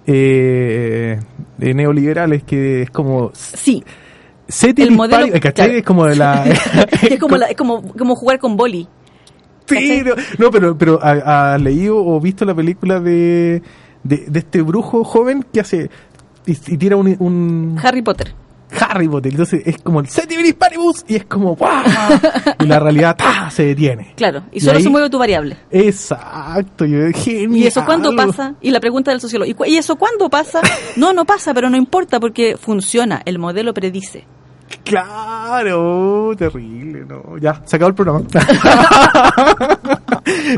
eh, 0.07 1.21
de 1.59 1.75
neoliberales 1.75 2.43
que 2.43 2.83
es 2.83 2.91
como 2.91 3.31
Sí, 3.35 3.85
set 4.53 4.79
y 4.79 4.83
El 4.83 4.93
modelo- 4.93 5.25
disparo, 5.25 5.41
¿cachai? 5.43 5.67
claro. 5.67 5.79
Es 5.79 5.85
como 5.85 6.07
de 6.07 6.17
la 6.17 6.45
es 7.03 7.19
como, 7.19 7.37
la- 7.37 7.47
es 7.47 7.57
como, 7.57 7.83
como 7.95 8.15
jugar 8.15 8.39
con 8.39 8.57
boli. 8.57 8.87
Sí, 9.67 10.03
no, 10.05 10.15
no, 10.39 10.51
pero, 10.51 10.77
pero 10.77 10.99
¿ha- 11.03 11.55
¿has 11.55 11.63
leído 11.63 11.97
o 12.05 12.21
visto 12.21 12.45
la 12.45 12.55
película 12.55 13.01
de, 13.01 13.63
de, 14.03 14.25
de 14.29 14.39
este 14.41 14.61
brujo 14.61 15.05
joven 15.05 15.45
que 15.53 15.61
hace 15.61 15.89
y, 16.47 16.53
y 16.53 16.77
tira 16.77 16.97
un, 16.97 17.17
un 17.21 17.79
Harry 17.83 18.03
Potter. 18.03 18.35
Harry 18.81 19.07
Potter? 19.09 19.31
Entonces 19.33 19.63
es 19.65 19.79
como 19.79 20.01
el 20.01 20.09
Setiviris 20.09 20.55
Paribus 20.55 21.05
y 21.07 21.15
es 21.17 21.25
como 21.27 21.55
¡guau! 21.55 21.85
y 22.59 22.65
la 22.67 22.81
realidad 22.81 23.17
se 23.51 23.67
detiene. 23.67 24.15
Claro, 24.17 24.43
y 24.51 24.57
Y 24.59 24.61
solo 24.61 24.79
ahí- 24.79 24.83
se 24.83 24.89
mueve 24.91 25.09
tu 25.09 25.19
variable. 25.19 25.57
Exacto, 25.71 26.85
yo 26.85 26.99
genial. 27.15 27.57
¿Y 27.57 27.67
eso 27.67 27.85
cuándo 27.85 28.15
pasa? 28.17 28.55
Y 28.61 28.71
la 28.73 28.81
pregunta 28.81 29.11
del 29.13 29.21
sociólogo, 29.21 29.51
¿y, 29.67 29.71
¿y 29.73 29.77
eso 29.77 29.97
cuándo 29.97 30.29
pasa? 30.29 30.61
No, 30.97 31.13
no 31.13 31.25
pasa, 31.25 31.55
pero 31.55 31.71
no 31.71 31.77
importa 31.77 32.19
porque 32.19 32.57
funciona, 32.57 33.23
el 33.25 33.39
modelo 33.39 33.73
predice. 33.73 34.25
Claro, 34.85 36.35
terrible, 36.37 37.05
no. 37.07 37.39
Ya, 37.39 37.63
se 37.65 37.77
acabó 37.77 37.89
el 37.91 37.95
programa. 37.95 38.23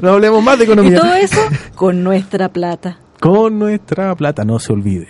no 0.03 0.11
hablemos 0.11 0.43
más 0.43 0.59
de 0.59 0.65
Y 0.65 0.67
economía. 0.67 1.01
todo 1.01 1.15
eso 1.15 1.41
con 1.75 2.03
nuestra 2.03 2.49
plata. 2.49 2.99
Con 3.21 3.59
nuestra 3.59 4.15
plata, 4.15 4.45
no 4.45 4.59
se 4.59 4.73
olvide. 4.73 5.09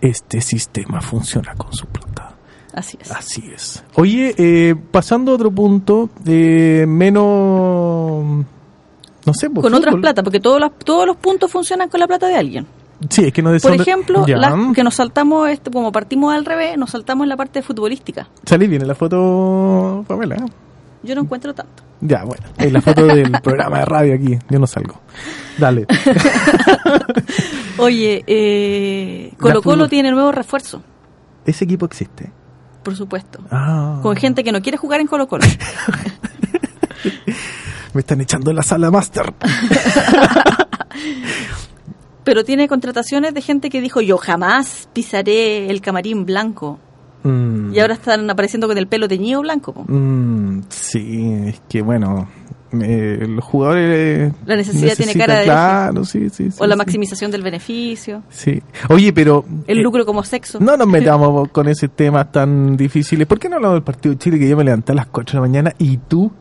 Este 0.00 0.40
sistema 0.40 1.00
funciona 1.00 1.54
con 1.54 1.72
su 1.72 1.86
plata. 1.86 2.34
Así 2.74 2.98
es. 3.00 3.10
Así 3.10 3.50
es. 3.54 3.84
Oye, 3.94 4.34
eh, 4.38 4.74
pasando 4.90 5.32
a 5.32 5.34
otro 5.34 5.50
punto, 5.50 6.08
eh, 6.26 6.84
menos. 6.88 8.44
No 9.24 9.34
sé, 9.34 9.50
pues, 9.50 9.62
Con 9.62 9.74
otras 9.74 9.94
plata, 9.96 10.22
porque 10.22 10.40
todos 10.40 10.60
los, 10.60 10.72
todos 10.78 11.06
los 11.06 11.16
puntos 11.16 11.50
funcionan 11.50 11.88
con 11.88 12.00
la 12.00 12.08
plata 12.08 12.26
de 12.28 12.36
alguien. 12.36 12.66
Sí, 13.08 13.24
es 13.24 13.32
que 13.32 13.42
Por 13.42 13.74
ejemplo, 13.74 14.24
que 14.74 14.84
nos 14.84 14.94
saltamos, 14.94 15.48
este, 15.48 15.70
como 15.70 15.92
partimos 15.92 16.34
al 16.34 16.44
revés, 16.44 16.76
nos 16.78 16.90
saltamos 16.90 17.24
en 17.24 17.28
la 17.30 17.36
parte 17.36 17.62
futbolística. 17.62 18.28
Salí 18.44 18.66
bien 18.66 18.82
en 18.82 18.88
la 18.88 18.94
foto, 18.94 20.04
Pamela. 20.06 20.36
Yo 21.02 21.14
no 21.14 21.22
encuentro 21.22 21.54
tanto. 21.54 21.82
Ya, 22.00 22.24
bueno, 22.24 22.44
en 22.58 22.72
la 22.72 22.80
foto 22.80 23.06
del 23.06 23.30
programa 23.42 23.80
de 23.80 23.84
radio 23.84 24.14
aquí, 24.14 24.38
yo 24.48 24.58
no 24.58 24.66
salgo. 24.66 25.00
Dale. 25.58 25.86
Oye, 27.78 28.24
eh, 28.26 29.32
Colo 29.38 29.62
Colo 29.62 29.88
tiene 29.88 30.10
nuevo 30.10 30.32
refuerzo, 30.32 30.82
Ese 31.44 31.64
equipo 31.64 31.86
existe. 31.86 32.30
por 32.82 32.96
supuesto. 32.96 33.40
Ah, 33.50 33.98
Con 34.02 34.16
gente 34.16 34.42
que 34.44 34.52
no 34.52 34.60
quiere 34.62 34.78
jugar 34.78 35.00
en 35.00 35.06
Colo 35.06 35.28
Colo. 35.28 35.44
me 37.94 38.00
están 38.00 38.20
echando 38.20 38.50
en 38.50 38.56
la 38.56 38.62
sala 38.62 38.90
master. 38.90 39.34
Pero 42.24 42.44
tiene 42.44 42.68
contrataciones 42.68 43.34
de 43.34 43.42
gente 43.42 43.70
que 43.70 43.80
dijo, 43.80 44.00
yo 44.00 44.16
jamás 44.16 44.88
pisaré 44.92 45.70
el 45.70 45.80
camarín 45.80 46.24
blanco. 46.24 46.78
Mm. 47.24 47.74
Y 47.74 47.80
ahora 47.80 47.94
están 47.94 48.28
apareciendo 48.30 48.66
con 48.66 48.78
el 48.78 48.86
pelo 48.86 49.08
teñido 49.08 49.40
blanco. 49.42 49.84
Mm, 49.86 50.60
sí, 50.68 51.34
es 51.46 51.62
que 51.68 51.82
bueno, 51.82 52.28
eh, 52.80 53.26
los 53.28 53.44
jugadores... 53.44 54.32
La 54.46 54.56
necesidad 54.56 54.96
tiene 54.96 55.14
cara 55.14 55.40
de 55.40 55.44
Claro, 55.44 56.04
sí, 56.04 56.30
sí, 56.30 56.50
sí. 56.50 56.58
O 56.58 56.66
la 56.66 56.76
maximización 56.76 57.30
del 57.30 57.42
beneficio, 57.42 58.22
Sí. 58.30 58.62
Oye, 58.88 59.12
pero... 59.12 59.44
el 59.66 59.78
eh, 59.78 59.82
lucro 59.82 60.06
como 60.06 60.24
sexo. 60.24 60.58
No 60.60 60.76
nos 60.76 60.86
metamos 60.88 61.48
con 61.50 61.68
ese 61.68 61.88
tema 61.88 62.30
tan 62.30 62.76
difíciles. 62.76 63.26
¿Por 63.26 63.38
qué 63.38 63.48
no 63.48 63.56
hablamos 63.56 63.76
del 63.76 63.84
partido 63.84 64.14
de 64.14 64.18
Chile 64.18 64.38
que 64.38 64.48
yo 64.48 64.56
me 64.56 64.64
levanté 64.64 64.92
a 64.92 64.94
las 64.94 65.06
4 65.06 65.32
de 65.32 65.36
la 65.36 65.48
mañana 65.48 65.74
y 65.78 65.98
tú 65.98 66.32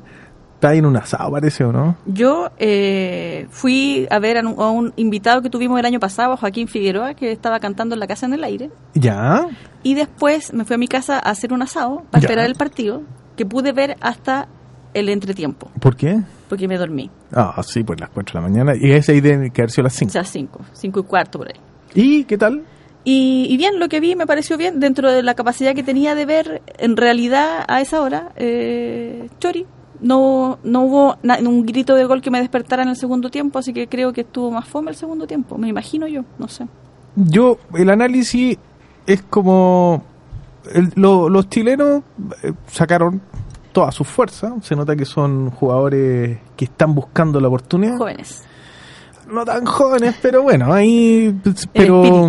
estás 0.61 0.73
en 0.77 0.85
un 0.85 0.95
asado, 0.95 1.31
parece 1.31 1.63
o 1.63 1.71
no? 1.71 1.95
Yo 2.05 2.51
eh, 2.59 3.47
fui 3.49 4.05
a 4.11 4.19
ver 4.19 4.37
a 4.37 4.41
un, 4.47 4.61
a 4.61 4.69
un 4.69 4.93
invitado 4.95 5.41
que 5.41 5.49
tuvimos 5.49 5.79
el 5.79 5.85
año 5.87 5.99
pasado, 5.99 6.33
a 6.33 6.37
Joaquín 6.37 6.67
Figueroa, 6.67 7.15
que 7.15 7.31
estaba 7.31 7.59
cantando 7.59 7.95
en 7.95 7.99
la 7.99 8.05
casa 8.05 8.27
en 8.27 8.33
el 8.35 8.43
aire. 8.43 8.69
¿Ya? 8.93 9.47
Y 9.81 9.95
después 9.95 10.53
me 10.53 10.63
fui 10.63 10.75
a 10.75 10.77
mi 10.77 10.87
casa 10.87 11.15
a 11.17 11.31
hacer 11.31 11.51
un 11.51 11.63
asado 11.63 12.03
para 12.11 12.21
Ya. 12.21 12.27
esperar 12.27 12.45
el 12.45 12.53
partido, 12.55 13.01
que 13.35 13.45
pude 13.45 13.71
ver 13.71 13.97
hasta 14.01 14.47
el 14.93 15.09
entretiempo, 15.09 15.71
¿Por 15.79 15.95
qué? 15.95 16.19
porque 16.47 16.67
me 16.67 16.77
dormí. 16.77 17.09
Ah, 17.33 17.59
sí, 17.63 17.83
pues 17.83 17.99
las 17.99 18.09
4 18.09 18.33
de 18.39 18.43
la 18.45 18.47
mañana. 18.49 18.73
Y 18.79 18.91
ese 18.91 19.13
ahí 19.13 19.21
de 19.21 19.49
que 19.51 19.67
sido 19.69 19.83
las 19.85 19.95
O 19.95 19.97
5. 19.99 20.11
sea, 20.11 20.23
cinco, 20.25 20.59
cinco 20.73 20.99
y 20.99 21.03
cuarto 21.03 21.39
por 21.39 21.47
ahí. 21.47 21.59
¿Y 21.95 22.23
qué 22.25 22.37
tal? 22.37 22.61
Y, 23.03 23.47
y 23.49 23.57
bien, 23.57 23.79
lo 23.79 23.89
que 23.89 23.99
vi 23.99 24.15
me 24.15 24.27
pareció 24.27 24.57
bien 24.57 24.79
dentro 24.79 25.11
de 25.11 25.23
la 25.23 25.33
capacidad 25.33 25.73
que 25.73 25.81
tenía 25.81 26.13
de 26.13 26.25
ver 26.25 26.61
en 26.77 26.97
realidad 26.97 27.65
a 27.67 27.81
esa 27.81 28.01
hora 28.01 28.31
eh, 28.35 29.27
Chori. 29.39 29.65
No, 30.01 30.57
no 30.63 30.81
hubo 30.81 31.17
na- 31.23 31.37
un 31.39 31.65
grito 31.65 31.95
de 31.95 32.05
gol 32.05 32.21
que 32.21 32.31
me 32.31 32.39
despertara 32.39 32.83
en 32.83 32.89
el 32.89 32.95
segundo 32.95 33.29
tiempo, 33.29 33.59
así 33.59 33.71
que 33.73 33.87
creo 33.87 34.11
que 34.13 34.21
estuvo 34.21 34.49
más 34.51 34.67
fome 34.67 34.89
el 34.91 34.97
segundo 34.97 35.27
tiempo. 35.27 35.57
Me 35.57 35.67
imagino 35.67 36.07
yo, 36.07 36.23
no 36.39 36.47
sé. 36.47 36.67
Yo, 37.15 37.57
el 37.75 37.89
análisis 37.89 38.57
es 39.05 39.21
como... 39.23 40.03
el- 40.73 40.91
lo- 40.95 41.29
los 41.29 41.49
chilenos 41.49 42.01
eh, 42.43 42.53
sacaron 42.67 43.21
toda 43.73 43.91
su 43.91 44.03
fuerza. 44.03 44.53
Se 44.61 44.75
nota 44.75 44.95
que 44.95 45.05
son 45.05 45.51
jugadores 45.51 46.39
que 46.55 46.65
están 46.65 46.95
buscando 46.95 47.39
la 47.39 47.47
oportunidad. 47.47 47.97
Jóvenes. 47.97 48.43
no 49.31 49.45
tan 49.45 49.65
jóvenes, 49.65 50.15
pero 50.21 50.41
bueno, 50.43 50.73
ahí 50.73 51.33
pero 51.73 52.27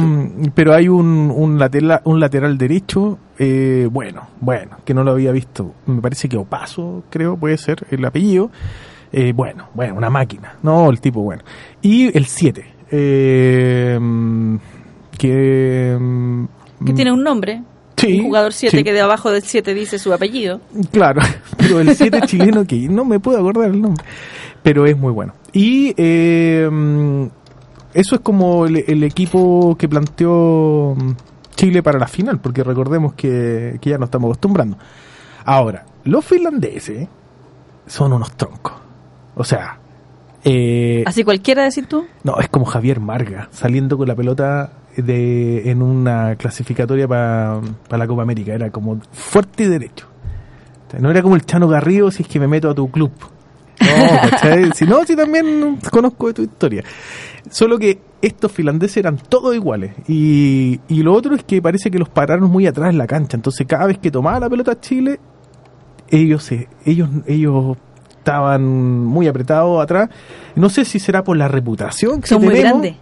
pero 0.55 0.73
hay 0.75 0.89
un, 0.89 1.33
un 1.35 1.59
lateral 1.59 2.01
un 2.05 2.21
lateral 2.21 2.57
derecho 2.59 3.19
eh, 3.45 3.89
bueno, 3.91 4.29
bueno, 4.41 4.77
que 4.85 4.95
no 4.95 5.03
lo 5.03 5.11
había 5.11 5.33
visto. 5.33 5.75
Me 5.87 6.01
parece 6.01 6.29
que 6.29 6.37
Opaso, 6.37 7.03
creo, 7.11 7.37
puede 7.37 7.59
ser 7.59 7.85
el 7.91 8.05
apellido. 8.05 8.53
Eh, 9.13 9.33
bueno, 9.35 9.69
bueno, 9.75 9.97
una 9.97 10.11
máquina. 10.11 10.55
No, 10.63 10.89
el 10.89 11.01
tipo 11.01 11.23
bueno. 11.23 11.43
Y 11.83 12.17
el 12.17 12.27
7 12.27 12.65
eh, 12.93 13.99
que 15.19 15.99
mm, 15.99 16.45
Que 16.87 16.93
tiene 16.93 17.11
un 17.11 17.25
nombre. 17.25 17.63
Sí, 17.97 18.21
un 18.21 18.27
jugador 18.27 18.53
7 18.53 18.77
sí. 18.77 18.85
que 18.85 18.93
de 18.93 19.01
abajo 19.01 19.33
del 19.33 19.43
7 19.43 19.75
dice 19.75 19.99
su 19.99 20.13
apellido. 20.13 20.61
Claro, 20.93 21.21
pero 21.57 21.81
el 21.81 21.97
7 21.97 22.21
chileno 22.27 22.65
que 22.65 22.89
no 22.89 23.05
me 23.05 23.19
puedo 23.19 23.39
acordar 23.41 23.71
el 23.71 23.83
nombre, 23.83 24.05
pero 24.63 24.87
es 24.87 24.97
muy 24.97 25.11
bueno. 25.11 25.33
Y 25.53 25.95
eh, 25.97 26.69
mm, 26.71 27.25
eso 27.93 28.15
es 28.15 28.21
como 28.21 28.67
el, 28.67 28.85
el 28.87 29.03
equipo 29.03 29.77
que 29.77 29.89
planteó 29.89 30.95
mm, 30.97 31.32
Chile 31.63 31.81
para 31.81 31.97
la 31.97 32.09
final, 32.09 32.41
porque 32.41 32.65
recordemos 32.65 33.15
que, 33.15 33.79
que 33.81 33.91
ya 33.91 33.97
nos 33.97 34.09
estamos 34.09 34.27
acostumbrando. 34.31 34.77
Ahora, 35.45 35.85
los 36.03 36.25
finlandeses 36.25 37.07
son 37.87 38.13
unos 38.13 38.33
troncos. 38.33 38.73
O 39.37 39.45
sea, 39.45 39.79
eh, 40.43 41.05
Así 41.07 41.23
cualquiera 41.23 41.63
decir 41.63 41.87
tú. 41.87 42.05
no, 42.25 42.41
es 42.41 42.49
como 42.49 42.65
Javier 42.65 42.99
Marga 42.99 43.49
saliendo 43.53 43.97
con 43.97 44.09
la 44.09 44.17
pelota 44.17 44.73
de 44.97 45.71
en 45.71 45.83
una 45.83 46.35
clasificatoria 46.35 47.07
para 47.07 47.61
la 47.91 48.07
Copa 48.09 48.23
América. 48.23 48.53
Era 48.55 48.71
como 48.71 49.01
fuerte 49.13 49.63
y 49.63 49.69
derecho. 49.69 50.09
O 50.89 50.91
sea, 50.91 50.99
no 50.99 51.13
era 51.13 51.23
como 51.23 51.37
el 51.37 51.47
Chano 51.47 51.69
Garrido 51.69 52.11
si 52.11 52.25
es 52.25 52.29
que 52.29 52.41
me 52.41 52.49
meto 52.49 52.71
a 52.71 52.75
tu 52.75 52.91
club. 52.91 53.13
No, 53.81 54.31
¿cachai? 54.31 54.71
Si 54.75 54.85
no, 54.85 55.05
si 55.05 55.15
también 55.15 55.79
conozco 55.93 56.27
de 56.27 56.35
tu 56.35 56.43
historia. 56.43 56.83
Solo 57.51 57.79
que 57.79 58.01
estos 58.23 58.53
finlandeses 58.53 58.99
eran 58.99 59.17
todos 59.17 59.55
iguales. 59.55 59.95
Y, 60.09 60.81
y 60.89 61.03
lo 61.03 61.13
otro 61.15 61.35
es 61.35 61.43
que 61.45 61.61
parece 61.61 61.91
que 61.91 61.99
los 61.99 62.09
pararon 62.09 62.51
muy 62.51 62.67
atrás 62.67 62.91
en 62.91 62.99
la 62.99 63.07
cancha. 63.07 63.37
Entonces 63.37 63.67
cada 63.67 63.87
vez 63.87 63.99
que 63.99 64.11
tomaba 64.11 64.39
la 64.41 64.49
pelota 64.51 64.79
Chile, 64.81 65.19
ellos 66.09 66.45
se, 66.45 66.69
ellos, 66.85 67.09
ellos 67.27 67.77
estaban 68.11 69.05
muy 69.05 69.27
apretados 69.27 69.83
atrás. 69.83 70.09
No 70.55 70.69
sé 70.71 70.85
si 70.85 70.99
será 71.01 71.25
por 71.25 71.37
la 71.37 71.49
reputación 71.49 72.21
que 72.21 72.29
Son 72.29 72.43
muy 72.43 72.55
tenemos. 72.55 72.83
grandes. 72.83 72.97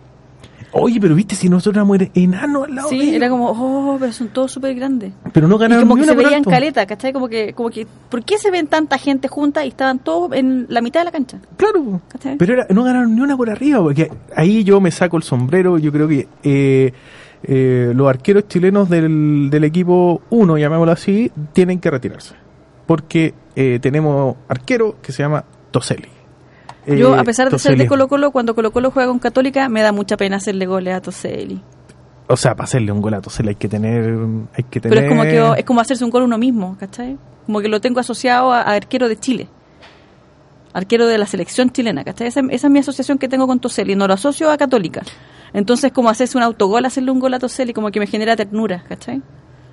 Oye, 0.73 1.01
pero 1.01 1.15
viste 1.17 1.35
si 1.35 1.49
nosotros 1.49 1.75
éramos 1.77 1.99
enanos 2.15 2.69
al 2.69 2.75
lado 2.77 2.91
de 2.91 2.97
Sí, 2.97 3.03
ellos. 3.03 3.15
era 3.17 3.29
como, 3.29 3.51
oh, 3.51 3.97
pero 3.99 4.13
son 4.13 4.29
todos 4.29 4.53
súper 4.53 4.75
grandes. 4.75 5.13
Pero 5.33 5.49
no 5.49 5.57
Y 5.57 5.59
ganaron 5.59 5.85
como 5.85 5.97
ni 5.97 6.01
que 6.03 6.05
una 6.05 6.13
se 6.13 6.17
por 6.17 6.25
veían 6.25 6.39
alto. 6.41 6.51
caleta, 6.51 6.87
¿cachai? 6.87 7.13
Como 7.13 7.29
que, 7.29 7.53
como 7.55 7.71
que, 7.71 7.87
¿por 8.09 8.23
qué 8.25 8.39
se 8.39 8.51
ven 8.53 8.67
tanta 8.69 8.97
gente 8.99 9.27
junta 9.29 9.65
y 9.65 9.69
estaban 9.69 9.99
todos 9.99 10.33
en 10.33 10.67
la 10.69 10.81
mitad 10.81 11.01
de 11.01 11.05
la 11.07 11.11
cancha? 11.13 11.39
Claro, 11.57 12.01
¿Cachai? 12.09 12.37
pero 12.37 12.53
era- 12.55 12.67
no 12.71 12.85
ganaron 12.85 13.15
ni 13.15 13.21
una 13.21 13.37
por 13.37 13.51
arriba, 13.51 13.83
porque 13.83 14.11
ahí 14.37 14.63
yo 14.63 14.81
me 14.81 14.91
saco 14.93 15.17
el 15.17 15.25
sombrero. 15.25 15.77
Yo 15.79 15.91
creo 15.91 16.07
que 16.07 16.29
eh, 16.45 16.93
eh, 17.43 17.93
los 17.95 18.09
arqueros 18.09 18.47
chilenos 18.47 18.89
del, 18.89 19.49
del 19.51 19.65
equipo 19.65 20.23
1, 20.31 20.57
llamémoslo 20.59 20.93
así, 20.93 21.33
tienen 21.53 21.81
que 21.81 21.91
retirarse. 21.91 22.35
Porque 22.87 23.35
eh, 23.57 23.79
tenemos 23.83 24.37
arquero 24.49 24.97
que 25.03 25.11
se 25.13 25.23
llama 25.23 25.45
Toselli. 25.73 26.09
Yo, 26.87 27.15
Eh, 27.15 27.19
a 27.19 27.25
pesar 27.25 27.51
de 27.51 27.59
ser 27.59 27.77
de. 27.77 27.87
Colo 27.87 28.09
Colo, 28.09 28.31
cuando 28.31 28.55
Colo 28.55 28.71
Colo 28.73 28.91
juega 28.91 29.09
con 29.09 29.19
Católica, 29.19 29.69
me 29.69 29.83
da 29.83 29.93
mucha 29.93 30.17
pena 30.17 30.37
hacerle 30.37 30.67
goles 30.67 30.95
a 30.95 31.01
Toselli. 31.01 31.61
O 32.27 32.37
sea, 32.37 32.55
para 32.55 32.65
hacerle 32.65 32.93
un 32.93 33.03
gol 33.03 33.15
a 33.15 33.21
Toselli 33.21 33.51
hay 33.51 33.55
que 33.57 33.69
tener. 33.69 34.05
Hay 34.55 34.65
que 34.65 34.81
tener 34.81 34.97
Pero 34.97 35.01
es 35.01 35.09
como 35.09 35.23
que 35.23 35.61
es 35.61 35.65
como 35.67 35.81
hacerse 35.81 36.05
un 36.05 36.11
gol 36.11 36.23
uno 36.23 36.39
mismo, 36.39 36.77
¿cachai? 36.79 37.19
Como 37.47 37.61
que 37.61 37.69
lo 37.69 37.81
tengo 37.81 38.01
asociado 38.01 38.53
a, 38.53 38.61
a 38.63 38.75
arquero 38.75 39.09
de 39.09 39.19
Chile. 39.19 39.49
Arquero 40.73 41.07
de 41.09 41.19
la 41.19 41.27
selección 41.27 41.71
chilena, 41.71 42.05
¿cachai? 42.05 42.29
Esa, 42.29 42.41
esa 42.51 42.67
es 42.69 42.71
mi 42.73 42.79
asociación 42.79 43.19
que 43.19 43.29
tengo 43.29 43.47
con 43.49 43.59
Toselli, 43.59 43.97
no 43.97 44.07
lo 44.07 44.15
asocio 44.15 44.51
a 44.51 44.57
Católica. 44.57 45.03
Entonces, 45.53 45.91
como 45.91 46.09
hacerse 46.09 46.37
un 46.39 46.45
autogol, 46.45 46.85
hacerle 46.85 47.11
un 47.11 47.19
gol 47.19 47.35
a 47.35 47.41
Toselli, 47.41 47.73
como 47.73 47.91
que 47.91 47.99
me 47.99 48.07
genera 48.07 48.37
ternura, 48.37 48.85
¿cachai? 48.89 49.21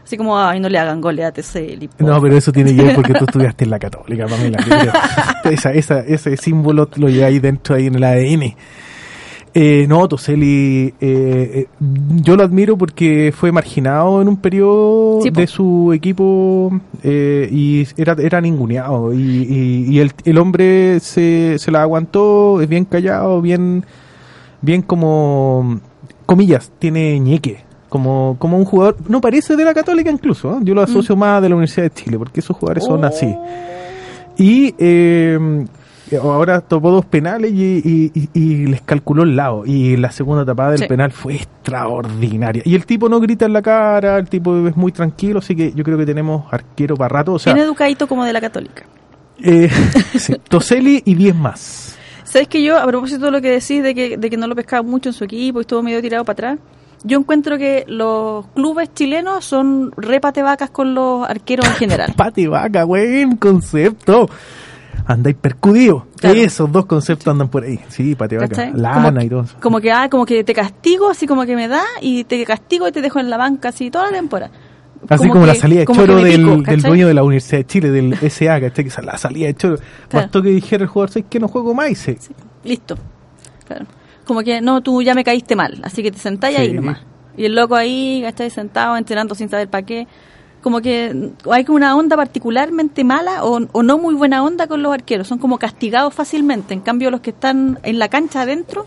Así 0.08 0.16
como, 0.16 0.40
ay, 0.40 0.62
no 0.62 0.70
le 0.70 0.80
hagan 0.80 1.02
goles 1.02 1.26
a 1.26 1.34
Toselli. 1.34 1.90
No, 2.00 2.22
pero 2.22 2.38
eso 2.38 2.54
tiene 2.54 2.74
que 2.74 2.82
ver 2.82 2.96
porque 2.96 3.14
tú 3.14 3.26
estudiaste 3.28 3.66
en 3.66 3.72
la 3.72 3.78
católica, 3.78 4.26
Pamela. 4.26 4.58
esa, 5.44 5.74
esa, 5.74 6.00
ese 6.00 6.38
símbolo 6.38 6.88
lo 6.96 7.10
lleváis 7.10 7.42
dentro 7.42 7.76
ahí 7.76 7.88
en 7.88 7.96
el 7.96 8.04
ADN. 8.06 8.56
Eh, 9.54 9.86
no, 9.90 10.08
Toselli, 10.08 10.94
eh, 10.94 10.94
eh, 11.02 11.68
yo 12.22 12.38
lo 12.38 12.44
admiro 12.44 12.78
porque 12.78 13.34
fue 13.36 13.52
marginado 13.52 14.22
en 14.22 14.30
un 14.30 14.38
periodo 14.38 15.20
Sí, 15.22 15.30
de 15.30 15.46
su 15.46 15.92
equipo 15.92 16.72
eh, 17.04 17.50
y 17.52 17.86
era, 17.98 18.16
era 18.18 18.40
ninguneado. 18.40 19.14
Y, 19.14 19.18
y, 19.20 19.86
y 19.90 20.00
el, 20.00 20.14
el 20.24 20.38
hombre 20.38 21.02
se, 21.02 21.60
se 21.60 21.70
la 21.70 21.82
aguantó, 21.82 22.62
es 22.62 22.70
bien 22.70 22.86
callado, 22.86 23.42
bien, 23.42 23.84
bien 24.62 24.84
como, 24.84 25.82
comillas, 26.26 26.72
tiene 26.80 27.20
ñeque. 27.20 27.67
Como, 27.90 28.36
como 28.40 28.58
un 28.58 28.66
jugador, 28.66 28.98
no 29.08 29.22
parece 29.22 29.56
de 29.56 29.64
la 29.64 29.74
Católica 29.74 30.12
incluso, 30.12 30.54
¿eh? 30.54 30.60
yo 30.64 30.74
lo 30.76 30.82
asocio 30.82 31.16
más 31.16 31.42
de 31.42 31.50
la 31.50 31.56
Universidad 31.56 31.84
de 31.84 31.92
Chile, 31.94 32.18
porque 32.18 32.42
esos 32.42 32.56
jugadores 32.58 32.84
son 32.84 33.06
así. 33.06 33.34
Y 34.38 34.76
eh, 34.78 35.66
ahora 36.22 36.62
topó 36.62 36.92
dos 36.92 37.06
penales 37.06 37.52
y, 37.52 37.82
y- 37.84 38.12
y- 38.14 38.30
y 38.34 38.66
les 38.68 38.82
calculó 38.82 39.24
el 39.24 39.36
lado. 39.36 39.64
Y 39.66 39.98
la 39.98 40.12
segunda 40.12 40.46
tapada 40.46 40.72
del 40.72 40.80
Sí. 40.80 40.88
penal 40.88 41.12
fue 41.12 41.36
extraordinaria. 41.36 42.62
Y 42.66 42.76
el 42.76 42.86
tipo 42.86 43.10
no 43.10 43.20
grita 43.20 43.46
en 43.46 43.54
la 43.54 43.62
cara, 43.62 44.18
el 44.18 44.28
tipo 44.30 44.68
es 44.68 44.76
muy 44.76 44.92
tranquilo, 44.92 45.40
así 45.40 45.56
que 45.56 45.72
yo 45.74 45.84
creo 45.84 45.98
que 45.98 46.06
tenemos 46.06 46.46
arquero 46.52 46.96
para 46.96 47.10
rato. 47.20 47.34
O 47.34 47.40
sea, 47.40 47.54
Bien 47.54 47.66
educadito 47.66 48.08
como 48.08 48.26
de 48.26 48.34
la 48.34 48.42
Católica. 48.42 48.84
eh, 49.42 49.70
sí, 50.18 50.36
Toselli 50.50 51.02
y 51.06 51.16
10 51.16 51.36
más. 51.36 51.98
¿Sabes 52.24 52.48
que 52.50 52.62
yo, 52.62 52.78
a 52.78 52.86
propósito 52.86 53.26
de 53.26 53.32
lo 53.32 53.42
que 53.42 53.50
decís 53.50 53.82
de 53.82 53.96
que, 53.96 54.18
de 54.18 54.30
que 54.30 54.36
no 54.38 54.48
lo 54.48 54.56
pescaba 54.56 54.84
mucho 54.84 55.10
en 55.10 55.14
su 55.14 55.24
equipo 55.24 55.60
y 55.60 55.62
estuvo 55.62 55.82
medio 55.82 56.02
tirado 56.02 56.26
para 56.26 56.34
atrás, 56.52 56.60
yo 57.04 57.20
encuentro 57.20 57.58
que 57.58 57.86
los 57.88 58.48
clubes 58.56 58.94
chilenos 58.94 59.46
son 59.46 59.92
repate 59.98 60.42
vacas 60.42 60.70
con 60.70 60.94
los 60.94 61.28
arqueros 61.30 61.68
en 61.68 61.74
general. 61.76 62.14
Pati 62.16 62.48
vaca, 62.48 62.84
buen 62.84 63.38
concepto. 63.38 64.30
Andáis 65.06 65.38
percudido. 65.38 66.06
Claro. 66.18 66.36
Esos 66.38 66.70
dos 66.72 66.86
conceptos 66.86 67.28
andan 67.32 67.48
por 67.48 67.64
ahí. 67.64 67.80
Sí, 67.88 68.16
pati 68.16 68.36
vaca. 68.36 68.50
¿Cachai? 68.50 68.74
Lana 68.74 69.10
como, 69.12 69.22
y 69.22 69.30
todo 69.30 69.42
eso. 69.44 69.56
Como 69.62 69.80
que, 69.80 69.92
ah, 69.92 70.10
como 70.10 70.26
que 70.26 70.44
te 70.44 70.54
castigo, 70.54 71.10
así 71.10 71.26
como 71.28 71.46
que 71.46 71.56
me 71.56 71.68
da, 71.70 71.84
y 72.02 72.26
te 72.26 72.44
castigo 72.46 72.88
y 72.88 72.92
te 72.92 73.02
dejo 73.02 73.20
en 73.20 73.30
la 73.30 73.38
banca 73.38 73.70
así 73.70 73.90
toda 73.90 74.08
la 74.12 74.18
temporada. 74.18 74.52
Así 75.08 75.30
como, 75.30 75.42
que- 75.42 75.48
la 75.48 75.56
salida 75.56 75.80
de 75.82 75.86
como 75.86 76.02
choro 76.02 76.16
del, 76.18 76.42
pico, 76.42 76.58
del 76.72 76.82
dueño 76.82 77.08
de 77.08 77.14
la 77.14 77.24
Universidad 77.24 77.60
de 77.60 77.66
Chile, 77.68 77.92
del 77.92 78.16
SA, 78.30 78.60
¿cachai? 78.60 78.84
Que 78.86 79.02
la 79.04 79.18
salida 79.18 79.48
de 79.48 79.54
choro. 79.54 79.78
Claro. 80.10 80.26
Bastó 80.26 80.42
que 80.42 80.50
dijera 80.50 80.84
el 80.84 80.90
jugador, 80.90 81.10
¿sabes 81.12 81.26
que 81.30 81.40
no 81.40 81.48
juego 81.48 81.74
más? 81.74 81.90
Y 81.92 81.96
se- 81.96 82.18
Sí, 82.20 82.34
listo. 82.66 82.98
Claro. 83.66 83.86
Como 84.28 84.42
que, 84.42 84.62
no, 84.62 84.82
tú 84.82 85.02
ya 85.02 85.16
me 85.16 85.24
caíste 85.24 85.56
mal, 85.56 85.80
así 85.84 86.04
que 86.04 86.12
te 86.12 86.20
sentáis 86.20 86.60
ahí 86.60 86.68
Sí. 86.70 86.74
nomás. 86.74 87.00
Y 87.38 87.46
el 87.46 87.56
loco 87.56 87.76
ahí, 87.76 88.22
¿cachai? 88.24 88.50
Sentado, 88.50 88.98
entrenando 88.98 89.34
sin 89.36 89.48
saber 89.50 89.70
para 89.70 89.86
qué. 89.86 90.06
Como 90.62 90.82
que 90.82 91.32
hay 91.52 91.64
como 91.64 91.78
una 91.78 91.96
onda 91.96 92.16
particularmente 92.18 93.04
mala 93.04 93.44
o, 93.46 93.60
o 93.72 93.84
no 93.84 93.98
muy 94.00 94.16
buena 94.16 94.44
onda 94.44 94.68
con 94.68 94.82
los 94.84 94.92
arqueros. 94.94 95.28
Son 95.28 95.38
como 95.38 95.58
castigados 95.60 96.14
fácilmente. 96.14 96.74
En 96.74 96.82
cambio, 96.82 97.10
los 97.12 97.22
que 97.22 97.30
están 97.30 97.80
en 97.84 98.00
la 98.00 98.10
cancha 98.10 98.42
adentro, 98.42 98.86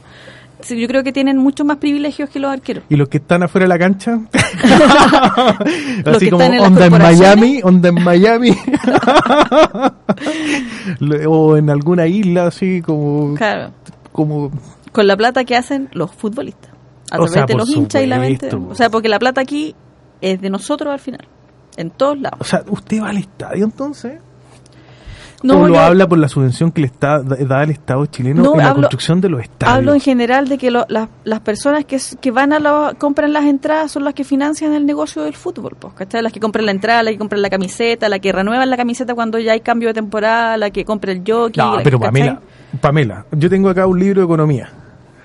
yo 0.68 0.86
creo 0.88 1.02
que 1.04 1.12
tienen 1.12 1.38
muchos 1.38 1.64
más 1.64 1.76
privilegios 1.78 2.28
que 2.28 2.38
los 2.40 2.50
arqueros. 2.52 2.84
Y 2.90 2.96
los 2.96 3.08
que 3.08 3.16
están 3.18 3.44
afuera 3.44 3.64
de 3.64 3.68
la 3.68 3.78
cancha, 3.78 4.18
así 6.04 6.28
como 6.28 6.42
en 6.42 6.60
onda 6.60 6.86
en. 6.86 6.92
Miami, 6.92 7.60
onda 7.62 7.88
en 7.88 7.94
Miami, 8.04 8.50
o 11.28 11.56
en 11.56 11.70
alguna 11.70 12.06
isla 12.06 12.46
así 12.48 12.82
como, 12.82 13.34
Claro. 13.36 13.70
como 14.12 14.50
Con 14.92 15.06
la 15.06 15.16
plata 15.16 15.44
que 15.44 15.56
hacen 15.56 15.88
los 15.92 16.10
futbolistas. 16.10 16.70
A 17.10 17.16
O 17.16 17.24
través 17.26 17.32
sea, 17.32 17.46
de 17.46 17.54
los 17.54 17.68
hinchas 17.70 18.02
y 18.02 18.06
la 18.06 18.18
mente. 18.18 18.50
O 18.54 18.74
sea, 18.74 18.90
porque 18.90 19.08
la 19.08 19.18
plata 19.18 19.40
aquí 19.40 19.74
es 20.20 20.40
de 20.40 20.50
nosotros 20.50 20.92
al 20.92 21.00
final. 21.00 21.26
En 21.76 21.90
todos 21.90 22.18
lados. 22.20 22.38
O 22.40 22.44
sea, 22.44 22.62
¿usted 22.68 23.00
va 23.02 23.10
al 23.10 23.16
estadio 23.18 23.64
entonces? 23.64 24.18
No, 25.42 25.60
¿O 25.62 25.68
lo 25.68 25.74
yo- 25.74 25.80
habla 25.80 26.06
por 26.06 26.18
la 26.18 26.28
subvención 26.28 26.70
que 26.70 26.82
le 26.82 26.88
está 26.88 27.22
da, 27.22 27.62
el 27.62 27.70
Estado 27.70 28.04
chileno 28.04 28.42
No, 28.42 28.52
en 28.52 28.58
la 28.58 28.64
hablo- 28.68 28.82
construcción 28.82 29.22
de 29.22 29.30
los 29.30 29.40
estadios? 29.40 29.74
Hablo 29.74 29.94
en 29.94 30.00
general 30.00 30.48
de 30.48 30.58
que 30.58 30.70
lo- 30.70 30.84
las- 30.90 31.08
las 31.24 31.40
personas 31.40 31.86
que, 31.86 31.98
que 32.20 32.30
van 32.30 32.52
a 32.52 32.58
la, 32.58 32.94
compran 32.98 33.32
las 33.32 33.46
entradas 33.46 33.90
son 33.90 34.04
las 34.04 34.12
que 34.12 34.22
financian 34.22 34.74
el 34.74 34.84
negocio 34.84 35.22
del 35.22 35.34
fútbol, 35.34 35.76
pues, 35.78 35.94
¿cachai? 35.94 36.20
Las 36.22 36.32
que 36.34 36.40
compran 36.40 36.66
la 36.66 36.72
entrada, 36.72 37.02
las 37.02 37.12
que 37.12 37.18
compran 37.18 37.40
la 37.40 37.48
camiseta, 37.48 38.10
la 38.10 38.18
que 38.18 38.32
renuevan 38.32 38.68
la 38.68 38.76
camiseta 38.76 39.14
cuando 39.14 39.38
ya 39.38 39.52
hay 39.52 39.60
cambio 39.60 39.88
de 39.88 39.94
temporada, 39.94 40.58
la 40.58 40.68
que 40.70 40.84
compra 40.84 41.12
el 41.12 41.22
jockey. 41.26 41.62
No, 41.64 41.76
la- 41.76 41.82
pero. 41.84 41.98
Pamela, 41.98 42.38
Pamela, 42.78 43.24
yo 43.32 43.48
tengo 43.48 43.70
acá 43.70 43.86
un 43.86 43.98
libro 43.98 44.20
de 44.20 44.26
economía. 44.26 44.68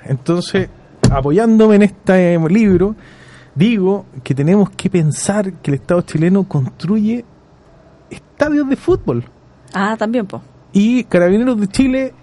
Entonces, 0.06 0.70
apoyándome 1.12 1.76
en 1.76 1.82
este 1.84 2.34
eh, 2.36 2.40
libro, 2.50 2.96
digo 3.56 4.06
que 4.24 4.34
tenemos 4.36 4.70
que 4.72 4.90
pensar 4.90 5.54
que 5.54 5.72
el 5.72 5.76
Estado 5.76 6.02
chileno 6.02 6.44
construye 6.48 7.26
estadios 8.10 8.70
de 8.70 8.76
fútbol. 8.76 9.24
Ah, 9.74 9.96
también, 9.98 10.26
pues. 10.26 10.42
Y 10.74 11.04
Carabineros 11.06 11.60
de 11.60 11.68
Chile 11.68 12.14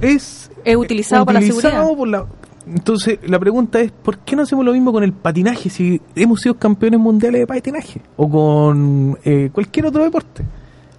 es 0.00 0.50
Es 0.64 0.76
utilizado 0.76 1.24
para 1.26 1.40
la 1.40 1.46
utilizado 1.46 1.72
seguridad. 1.88 1.96
por 1.96 2.08
la- 2.08 2.26
Entonces, 2.66 3.18
la 3.26 3.38
pregunta 3.38 3.80
es, 3.80 3.90
¿por 3.92 4.18
qué 4.18 4.36
no 4.36 4.42
hacemos 4.42 4.64
lo 4.64 4.72
mismo 4.72 4.92
con 4.92 5.02
el 5.04 5.12
patinaje 5.12 5.68
si 5.68 6.00
hemos 6.14 6.40
sido 6.40 6.56
campeones 6.56 6.98
mundiales 7.00 7.40
de 7.42 7.46
patinaje? 7.46 8.00
O 8.16 8.28
con 8.30 9.18
eh, 9.24 9.50
cualquier 9.52 9.86
otro 9.86 10.02
deporte. 10.02 10.42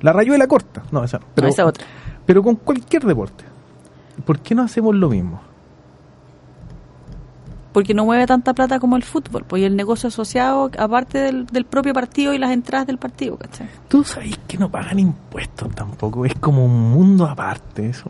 La 0.01 0.13
rayuela 0.13 0.45
corta. 0.47 0.83
No, 0.91 1.03
esa 1.03 1.17
no. 1.19 1.25
Pero, 1.33 1.47
No, 1.47 1.53
esa 1.53 1.65
otra. 1.65 1.83
pero 2.25 2.43
con 2.43 2.55
cualquier 2.55 3.03
deporte. 3.03 3.43
¿Por 4.25 4.39
qué 4.39 4.53
no 4.53 4.61
hacemos 4.63 4.93
lo 4.95 5.09
mismo? 5.09 5.41
Porque 7.75 7.93
no 7.93 8.05
mueve 8.05 8.25
tanta 8.25 8.53
plata 8.53 8.79
como 8.79 8.95
el 8.95 9.03
fútbol, 9.03 9.43
pues 9.45 9.61
y 9.61 9.65
el 9.65 9.75
negocio 9.75 10.07
asociado, 10.07 10.71
aparte 10.79 11.17
del, 11.17 11.45
del 11.47 11.65
propio 11.65 11.93
partido 11.93 12.33
y 12.33 12.37
las 12.37 12.51
entradas 12.51 12.87
del 12.87 12.97
partido, 12.97 13.35
¿cachai? 13.35 13.67
Tú 13.89 14.01
sabes 14.05 14.39
que 14.47 14.57
no 14.57 14.71
pagan 14.71 14.97
impuestos 14.97 15.75
tampoco. 15.75 16.25
Es 16.25 16.35
como 16.35 16.63
un 16.63 16.91
mundo 16.93 17.25
aparte 17.25 17.89
eso. 17.89 18.09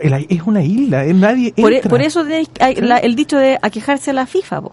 El- 0.00 0.26
Es 0.28 0.42
una 0.44 0.64
isla. 0.64 1.04
nadie 1.12 1.52
Por, 1.52 1.72
e- 1.72 1.76
entra. 1.76 1.90
por 1.90 2.02
eso 2.02 2.24
tenéis- 2.24 2.50
hay 2.60 2.74
la- 2.74 2.98
el 2.98 3.14
dicho 3.14 3.38
de 3.38 3.56
aquejarse 3.62 4.10
a 4.10 4.14
la 4.14 4.26
FIFA, 4.26 4.62
po. 4.62 4.72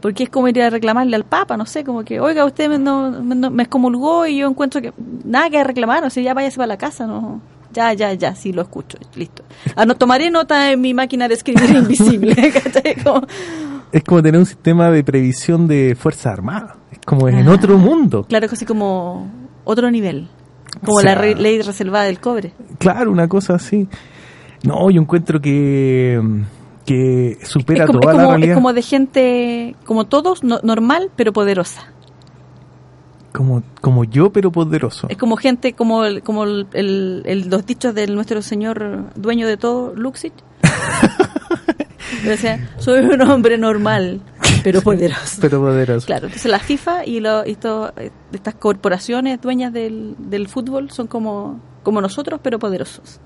Porque 0.00 0.22
es 0.22 0.30
como 0.30 0.46
ir 0.46 0.62
a 0.62 0.70
reclamarle 0.70 1.16
al 1.16 1.24
Papa, 1.24 1.56
no 1.56 1.66
sé, 1.66 1.82
como 1.82 2.04
que, 2.04 2.20
oiga, 2.20 2.44
usted 2.44 2.68
me, 2.68 2.78
no, 2.78 3.10
me, 3.10 3.34
no- 3.34 3.50
me 3.50 3.64
excomulgó 3.64 4.28
y 4.28 4.36
yo 4.38 4.48
encuentro 4.48 4.80
que 4.80 4.92
nada 5.24 5.50
que 5.50 5.64
reclamar, 5.64 6.04
o 6.04 6.10
sea, 6.10 6.22
ya 6.22 6.34
váyase 6.34 6.56
para 6.56 6.68
la 6.68 6.76
casa, 6.78 7.04
no. 7.08 7.40
Ya, 7.72 7.92
ya, 7.92 8.14
ya, 8.14 8.34
sí, 8.34 8.52
lo 8.52 8.62
escucho, 8.62 8.98
listo. 9.14 9.44
Ah, 9.76 9.84
no, 9.84 9.94
tomaré 9.96 10.30
nota 10.30 10.72
en 10.72 10.80
mi 10.80 10.94
máquina 10.94 11.28
de 11.28 11.34
escribir 11.34 11.68
invisible, 11.76 12.34
Es 13.92 14.04
como 14.04 14.22
tener 14.22 14.38
un 14.38 14.46
sistema 14.46 14.90
de 14.90 15.02
previsión 15.04 15.66
de 15.66 15.96
Fuerzas 15.98 16.26
Armadas. 16.32 16.76
Es 16.92 16.98
como 17.04 17.28
en 17.28 17.46
Ah. 17.48 17.52
otro 17.52 17.78
mundo. 17.78 18.24
claro, 18.28 18.46
es 18.46 18.52
así 18.52 18.64
como 18.66 19.30
otro 19.64 19.90
nivel, 19.90 20.28
como 20.84 20.98
O 20.98 21.00
sea, 21.00 21.14
la 21.14 21.20
re- 21.20 21.34
ley 21.34 21.60
reservada 21.62 22.04
del 22.04 22.20
cobre. 22.20 22.52
Claro, 22.78 23.10
una 23.12 23.28
cosa 23.28 23.54
así. 23.54 23.88
No, 24.62 24.90
yo 24.90 25.00
encuentro 25.00 25.40
que, 25.40 26.20
que 26.84 27.38
supera 27.44 27.84
Es 27.84 27.86
como, 27.88 28.00
toda 28.00 28.12
es 28.14 28.16
la 28.18 28.22
como- 28.24 28.34
es 28.34 28.38
realidad. 28.40 28.54
como 28.54 28.72
de 28.72 28.82
gente, 28.82 29.76
como 29.84 30.06
todos, 30.06 30.42
no- 30.42 30.60
normal, 30.62 31.10
pero 31.16 31.32
poderosa. 31.32 31.92
Como, 33.32 33.62
como 33.80 34.04
yo, 34.04 34.30
pero 34.32 34.50
poderoso. 34.50 35.06
Es 35.10 35.16
como 35.18 35.36
gente, 35.36 35.74
como, 35.74 36.04
el- 36.04 36.22
como 36.22 36.44
el, 36.44 36.66
el- 36.72 37.22
el- 37.26 37.48
los 37.50 37.66
dichos 37.66 37.94
de 37.94 38.06
nuestro 38.06 38.40
señor 38.42 39.04
dueño 39.16 39.46
de 39.46 39.56
todo, 39.56 39.94
Luxich. 39.94 40.32
O 42.32 42.36
sea, 42.36 42.68
soy 42.78 43.00
un 43.04 43.20
hombre 43.22 43.58
normal, 43.58 44.20
pero 44.64 44.80
poderoso. 44.82 45.38
Pero 45.40 45.60
poderoso. 45.60 46.06
Claro, 46.06 46.26
entonces 46.26 46.50
la 46.50 46.58
FIFA 46.58 47.04
y, 47.04 47.20
lo- 47.20 47.46
y 47.46 47.52
esto- 47.52 47.92
eh, 47.96 48.10
estas 48.32 48.54
corporaciones 48.54 49.40
dueñas 49.40 49.72
del, 49.72 50.14
del 50.18 50.48
fútbol 50.48 50.90
son 50.90 51.06
como, 51.06 51.60
como 51.82 52.00
nosotros, 52.00 52.40
pero 52.42 52.58
poderosos. 52.58 53.20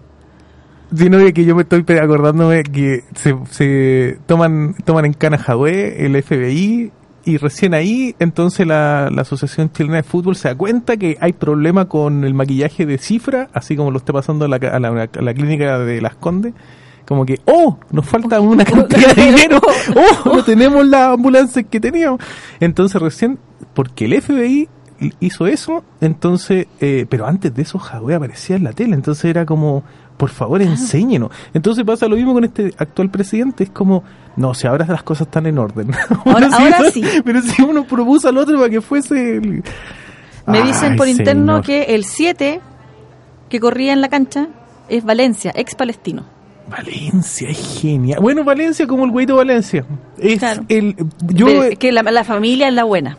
Sino 0.95 1.19
de 1.19 1.33
que 1.33 1.45
yo 1.45 1.55
me 1.55 1.63
estoy 1.63 1.85
acordándome 1.99 2.65
que 2.65 3.05
se, 3.15 3.35
se 3.51 4.19
toman 4.27 4.75
toman 4.85 5.07
en 5.07 5.15
cana 5.15 5.39
Jadwe, 5.39 6.05
el 6.05 6.21
FBI, 6.23 6.93
y 7.25 7.37
recién 7.37 7.75
ahí, 7.75 8.17
entonces 8.19 8.67
la, 8.67 9.09
la 9.13 9.23
Asociación 9.23 9.71
Chilena 9.73 9.97
de 9.97 10.03
Fútbol 10.03 10.35
se 10.35 10.49
da 10.49 10.55
cuenta 10.55 10.97
que 10.97 11.17
hay 11.21 11.33
problema 11.33 11.87
con 11.87 12.25
el 12.25 12.35
maquillaje 12.35 12.85
de 12.85 12.99
cifra, 12.99 13.49
así 13.53 13.77
como 13.77 13.91
lo 13.91 13.99
está 13.99 14.13
pasando 14.13 14.45
a 14.45 14.49
la, 14.49 14.57
a 14.57 14.81
la, 14.81 14.89
a 14.89 15.23
la 15.23 15.35
clínica 15.35 15.79
de 15.79 16.01
Las 16.01 16.17
Condes. 16.17 16.53
Como 17.07 17.27
que, 17.27 17.41
oh, 17.47 17.79
nos 17.91 18.07
falta 18.07 18.41
una 18.41 18.65
cantidad 18.65 19.15
de 19.15 19.25
dinero, 19.25 19.61
oh, 19.97 20.37
no 20.37 20.45
tenemos 20.45 20.87
la 20.87 21.13
ambulancia 21.13 21.63
que 21.63 21.81
teníamos. 21.81 22.21
Entonces 22.61 23.01
recién, 23.01 23.39
porque 23.75 24.05
el 24.07 24.21
FBI 24.21 24.69
hizo 25.21 25.47
eso, 25.47 25.85
entonces, 26.01 26.67
eh, 26.81 27.07
pero 27.09 27.27
antes 27.27 27.55
de 27.55 27.63
eso 27.63 27.79
Jadwe 27.79 28.15
aparecía 28.15 28.57
en 28.57 28.65
la 28.65 28.73
tele, 28.73 28.95
entonces 28.95 29.25
era 29.25 29.45
como, 29.47 29.85
por 30.17 30.31
favor, 30.31 30.63
enséñenos. 30.63 31.31
Entonces 31.55 31.85
pasa 31.85 32.07
lo 32.09 32.17
mismo 32.17 32.33
con 32.35 32.45
este 32.45 32.73
actual 32.79 33.11
presidente, 33.11 33.65
es 33.65 33.71
como, 33.71 34.05
no, 34.37 34.55
si 34.55 34.67
ahora 34.67 34.87
las 34.87 35.03
cosas 35.03 35.27
están 35.27 35.47
en 35.47 35.59
orden. 35.59 35.91
Ahora- 36.25 36.91
sí. 36.93 37.03
Pero 37.25 37.43
si 37.43 37.63
uno 37.63 37.85
propuso 37.85 38.29
al 38.29 38.39
otro 38.39 38.57
para 38.59 38.71
que 38.71 38.81
fuese... 38.81 39.37
el- 39.37 39.63
Me 40.47 40.63
dicen 40.63 40.93
Ay, 40.93 40.99
por 40.99 41.09
interno 41.09 41.63
señor. 41.63 41.65
que 41.67 41.95
el 41.95 42.05
7 42.05 42.61
que 43.49 43.61
corría 43.61 43.93
en 43.93 44.01
la 44.01 44.09
cancha 44.09 44.49
es 44.89 45.05
Valencia, 45.05 45.53
ex 45.55 45.75
palestino. 45.75 46.25
Valencia 46.71 47.51
es 47.51 47.81
genial. 47.81 48.21
Bueno, 48.23 48.45
Valencia 48.45 48.87
como 48.87 49.05
el 49.05 49.11
güeyito 49.11 49.37
Valencia. 49.37 49.85
Es 50.19 50.39
Claro. 50.39 50.63
el... 50.69 50.97
Yo... 51.27 51.47
Que 51.79 51.93
la, 51.93 52.03
la 52.03 52.25
familia 52.25 52.69
es 52.69 52.75
la 52.75 52.85
buena. 52.85 53.19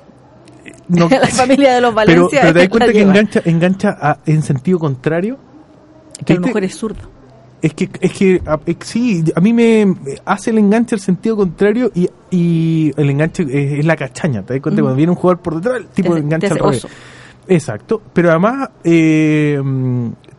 no- 0.87 1.09
la 1.09 1.27
familia 1.27 1.73
de 1.75 1.81
los 1.81 1.93
Valencia. 1.93 2.39
pero 2.41 2.53
te 2.53 2.59
das 2.59 2.69
cuenta 2.69 2.91
que 2.91 3.01
engancha, 3.01 3.41
engancha 3.45 3.97
a- 4.01 4.17
en 4.25 4.41
sentido 4.41 4.79
contrario. 4.79 5.37
Que 6.26 6.34
a 6.34 6.36
lo 6.36 6.41
¿Viste? 6.41 6.49
mejor 6.49 6.63
es 6.63 6.76
zurdo. 6.76 7.01
Es 7.61 7.74
que, 7.74 7.89
es 8.01 8.11
que 8.11 8.41
a- 8.45 8.59
es- 8.65 8.76
sí, 8.82 9.24
a 9.36 9.39
mí 9.39 9.53
me 9.53 9.95
hace 10.26 10.49
el 10.49 10.57
enganche 10.57 10.95
al 10.95 11.01
sentido 11.01 11.38
contrario 11.38 11.91
y, 11.95 12.09
y 12.30 12.91
el 12.97 13.09
enganche 13.09 13.43
es, 13.43 13.80
es 13.80 13.86
la 13.86 13.95
cachaña. 13.95 14.41
¿Te 14.43 14.53
das 14.55 14.61
cuenta? 14.61 14.82
Mm. 14.82 14.84
Cuando 14.86 14.97
viene 14.97 15.11
un 15.11 15.15
jugador 15.17 15.41
por 15.41 15.55
detrás, 15.55 15.78
el 15.78 15.88
tipo 15.88 16.15
engancha 16.17 16.47
te 16.49 16.53
al 16.55 16.59
revés. 16.59 16.88
Exacto, 17.47 18.01
pero 18.13 18.30
además 18.32 18.69
eh, 18.84 19.61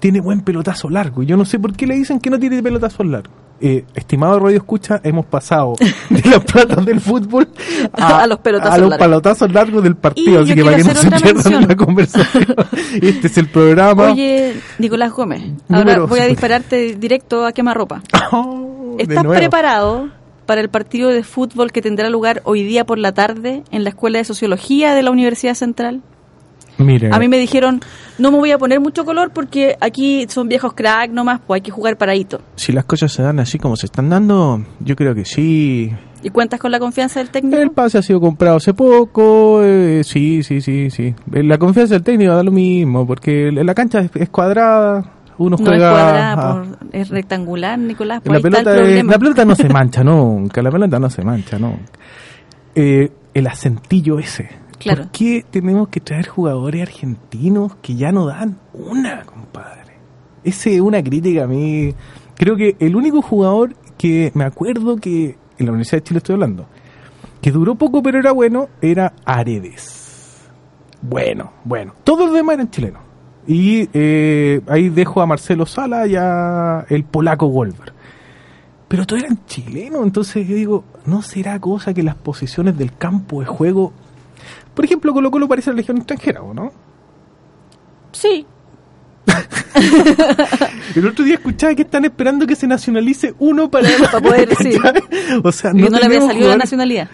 tiene 0.01 0.21
buen 0.21 0.41
pelotazo 0.43 0.89
largo. 0.91 1.23
Y 1.23 1.27
yo 1.27 1.37
no 1.37 1.45
sé 1.45 1.59
por 1.59 1.73
qué 1.75 1.87
le 1.87 1.95
dicen 1.97 2.19
que 2.21 2.31
no 2.31 2.39
tiene 2.39 2.63
pelotazo 2.63 3.05
largo. 3.05 3.33
Eh, 3.67 3.83
estimado 3.95 4.39
Radio 4.41 4.59
Escucha, 4.59 5.01
hemos 5.03 5.25
pasado 5.25 5.73
de 6.11 6.29
las 6.29 6.45
platas 6.53 6.85
del 6.85 7.01
fútbol 7.01 7.49
A 7.95 8.27
los 8.27 8.39
pelotazos 8.41 8.75
a 8.75 8.79
los 8.79 8.91
largos. 8.91 9.07
pelotazos 9.07 9.53
largos 9.55 9.83
del 9.83 9.97
partido. 9.97 10.41
Y 10.41 10.45
así 10.45 10.55
que 10.55 10.63
para 10.63 10.77
que 10.77 10.85
no 10.85 10.95
se 10.95 11.11
pierdan 11.11 11.69
la 11.69 11.75
conversación. 11.75 12.45
este 13.01 13.27
es 13.27 13.39
el 13.39 13.49
programa. 13.49 14.13
Oye, 14.13 14.55
Nicolás 14.79 15.13
Gómez, 15.13 15.41
ahora 15.71 15.81
Número 15.81 16.07
voy 16.07 16.19
a 16.19 16.27
dispararte 16.27 16.97
directo 16.97 17.47
a 17.47 17.53
quemarropa. 17.53 18.03
Oh, 18.33 18.97
¿Estás 18.99 19.25
preparado 19.25 20.11
para 20.45 20.61
el 20.61 20.69
partido 20.69 21.09
de 21.09 21.25
fútbol 21.25 21.73
que 21.73 21.81
tendrá 21.81 22.11
lugar 22.11 22.43
hoy 22.45 22.65
día 22.65 22.85
por 22.85 22.99
la 22.99 23.13
tarde 23.13 23.63
en 23.71 23.83
la 23.83 23.91
Escuela 23.91 24.19
de 24.19 24.25
Sociología 24.25 24.95
de 24.95 25.03
la 25.03 25.11
Universidad 25.11 25.55
Central? 25.55 26.03
Mire, 26.79 27.11
A 27.13 27.19
mí 27.21 27.29
me 27.29 27.39
dijeron, 27.39 27.81
no 28.19 28.33
me 28.33 28.39
voy 28.39 28.51
a 28.51 28.59
poner 28.59 28.81
mucho 28.81 29.05
color 29.05 29.31
porque 29.33 29.77
aquí 29.81 30.27
son 30.29 30.49
viejos 30.49 30.73
crack 30.75 31.11
nomás, 31.13 31.41
pues 31.47 31.59
hay 31.59 31.63
que 31.63 31.71
jugar 31.71 31.97
paradito. 31.97 32.41
si 32.57 32.73
las 32.73 32.85
cosas 32.85 33.13
se 33.13 33.23
dan 33.23 33.39
así 33.39 33.59
como 33.59 33.77
se 33.77 33.87
están 33.87 34.09
dando, 34.11 34.65
yo 34.81 34.97
creo 34.97 35.15
que 35.15 35.25
sí. 35.25 35.93
¿Y 36.23 36.31
cuentas 36.31 36.59
con 36.59 36.71
la 36.73 36.81
confianza 36.81 37.21
del 37.21 37.29
técnico? 37.31 37.59
El 37.59 37.71
pase 37.71 37.99
ha 37.99 38.03
sido 38.03 38.21
comprado 38.21 38.57
hace 38.57 38.73
poco, 38.75 39.61
eh, 39.63 40.03
sí, 40.05 40.43
sí, 40.43 40.61
sí, 40.61 40.91
sí. 40.91 41.15
Eh, 41.33 41.43
La 41.45 41.59
confianza 41.59 41.95
del 41.95 42.03
técnico 42.03 42.35
da 42.35 42.43
lo 42.43 42.51
mismo, 42.51 43.07
porque 43.07 43.53
la 43.53 43.75
cancha 43.75 44.01
es, 44.15 44.29
cuadrada, 44.31 45.05
uno 45.39 45.51
no 45.51 45.63
es 45.63 45.69
juega... 45.69 45.91
cuadrada, 45.91 46.33
a- 46.33 46.63
por- 46.65 46.79
es 46.93 47.09
rectangular, 47.11 47.79
Nicolás. 47.79 48.23
Pues 48.25 48.43
la, 48.43 48.43
pelota 48.43 48.81
es- 48.83 49.05
la 49.05 49.19
pelota 49.19 49.45
no 49.45 49.55
se 49.55 49.69
mancha 49.69 50.03
nunca, 50.03 50.61
la 50.63 50.71
pelota 50.73 50.99
no 50.99 51.11
se 51.11 51.23
mancha 51.23 51.59
nunca. 51.59 51.93
Eh, 52.75 53.13
el 53.35 53.47
acentillo 53.47 54.19
ese. 54.19 54.49
Claro. 54.85 55.05
¿Por 55.05 55.13
qué 55.13 55.47
tenemos 55.51 55.89
que 55.89 55.99
traer 56.01 56.29
jugadores 56.29 56.83
argentinos 56.83 57.75
que 57.77 57.95
ya 57.95 58.13
no 58.13 58.27
dan 58.27 58.59
una, 58.75 59.23
compadre? 59.23 59.95
Ese 60.45 60.75
es 60.75 60.81
una 60.83 61.03
crítica 61.03 61.45
a 61.45 61.47
mí. 61.47 61.95
Creo 62.37 62.55
que 62.55 62.77
el 62.79 62.95
único 62.95 63.23
jugador 63.23 63.75
que 63.97 64.31
me 64.35 64.45
acuerdo 64.45 64.97
que 64.97 65.39
en 65.59 65.67
la 65.67 65.73
Universidad 65.73 66.03
de 66.03 66.05
Chile 66.05 66.19
estoy 66.19 66.35
hablando, 66.35 66.67
que 67.41 67.51
duró 67.51 67.77
poco 67.77 68.03
pero 68.03 68.19
era 68.19 68.33
bueno, 68.33 68.69
era 68.83 69.15
Aredes. 69.25 70.51
Bueno, 71.01 71.53
bueno. 71.65 71.95
Todos 72.05 72.27
los 72.27 72.35
demás 72.35 72.55
eran 72.55 72.71
chilenos. 72.71 73.01
Y 73.47 73.89
eh, 73.95 74.61
ahí 74.67 74.91
dejo 74.91 75.23
a 75.23 75.27
Marcelo 75.27 75.65
Sala 75.65 76.07
y 76.07 76.15
a 76.17 76.85
el 76.91 77.05
polaco 77.05 77.49
Wolver. 77.49 77.95
Pero 78.89 79.07
todos 79.07 79.23
eran 79.23 79.47
chilenos, 79.47 80.03
entonces 80.03 80.47
yo 80.47 80.55
digo, 80.55 80.85
¿no 81.07 81.23
será 81.23 81.59
cosa 81.59 81.95
que 81.95 82.03
las 82.03 82.17
posiciones 82.17 82.77
del 82.77 82.95
campo 82.95 83.41
de 83.41 83.47
juego... 83.47 83.95
Por 84.75 84.85
ejemplo, 84.85 85.13
Colo 85.13 85.31
Colo 85.31 85.49
parece 85.49 85.71
la 85.71 85.77
Legión 85.77 85.99
extranjera, 85.99 86.43
¿o 86.43 86.53
no? 86.53 86.73
Sí, 88.13 88.47
El 90.95 91.07
otro 91.07 91.25
día 91.25 91.35
escuchaba 91.35 91.75
que 91.75 91.83
están 91.83 92.05
esperando 92.05 92.47
que 92.47 92.57
se 92.57 92.67
nacionalice 92.67 93.35
uno 93.39 93.71
para, 93.71 93.89
Para 94.13 94.21
poder, 94.21 94.55
sí. 94.57 94.77
O 95.43 95.53
sea, 95.53 95.73
y 95.73 95.83
no, 95.83 95.89
no, 95.89 95.99
le 95.99 96.07
había 96.07 96.21
salido 96.21 96.49
la 96.51 96.57
nacionalidad. 96.57 97.09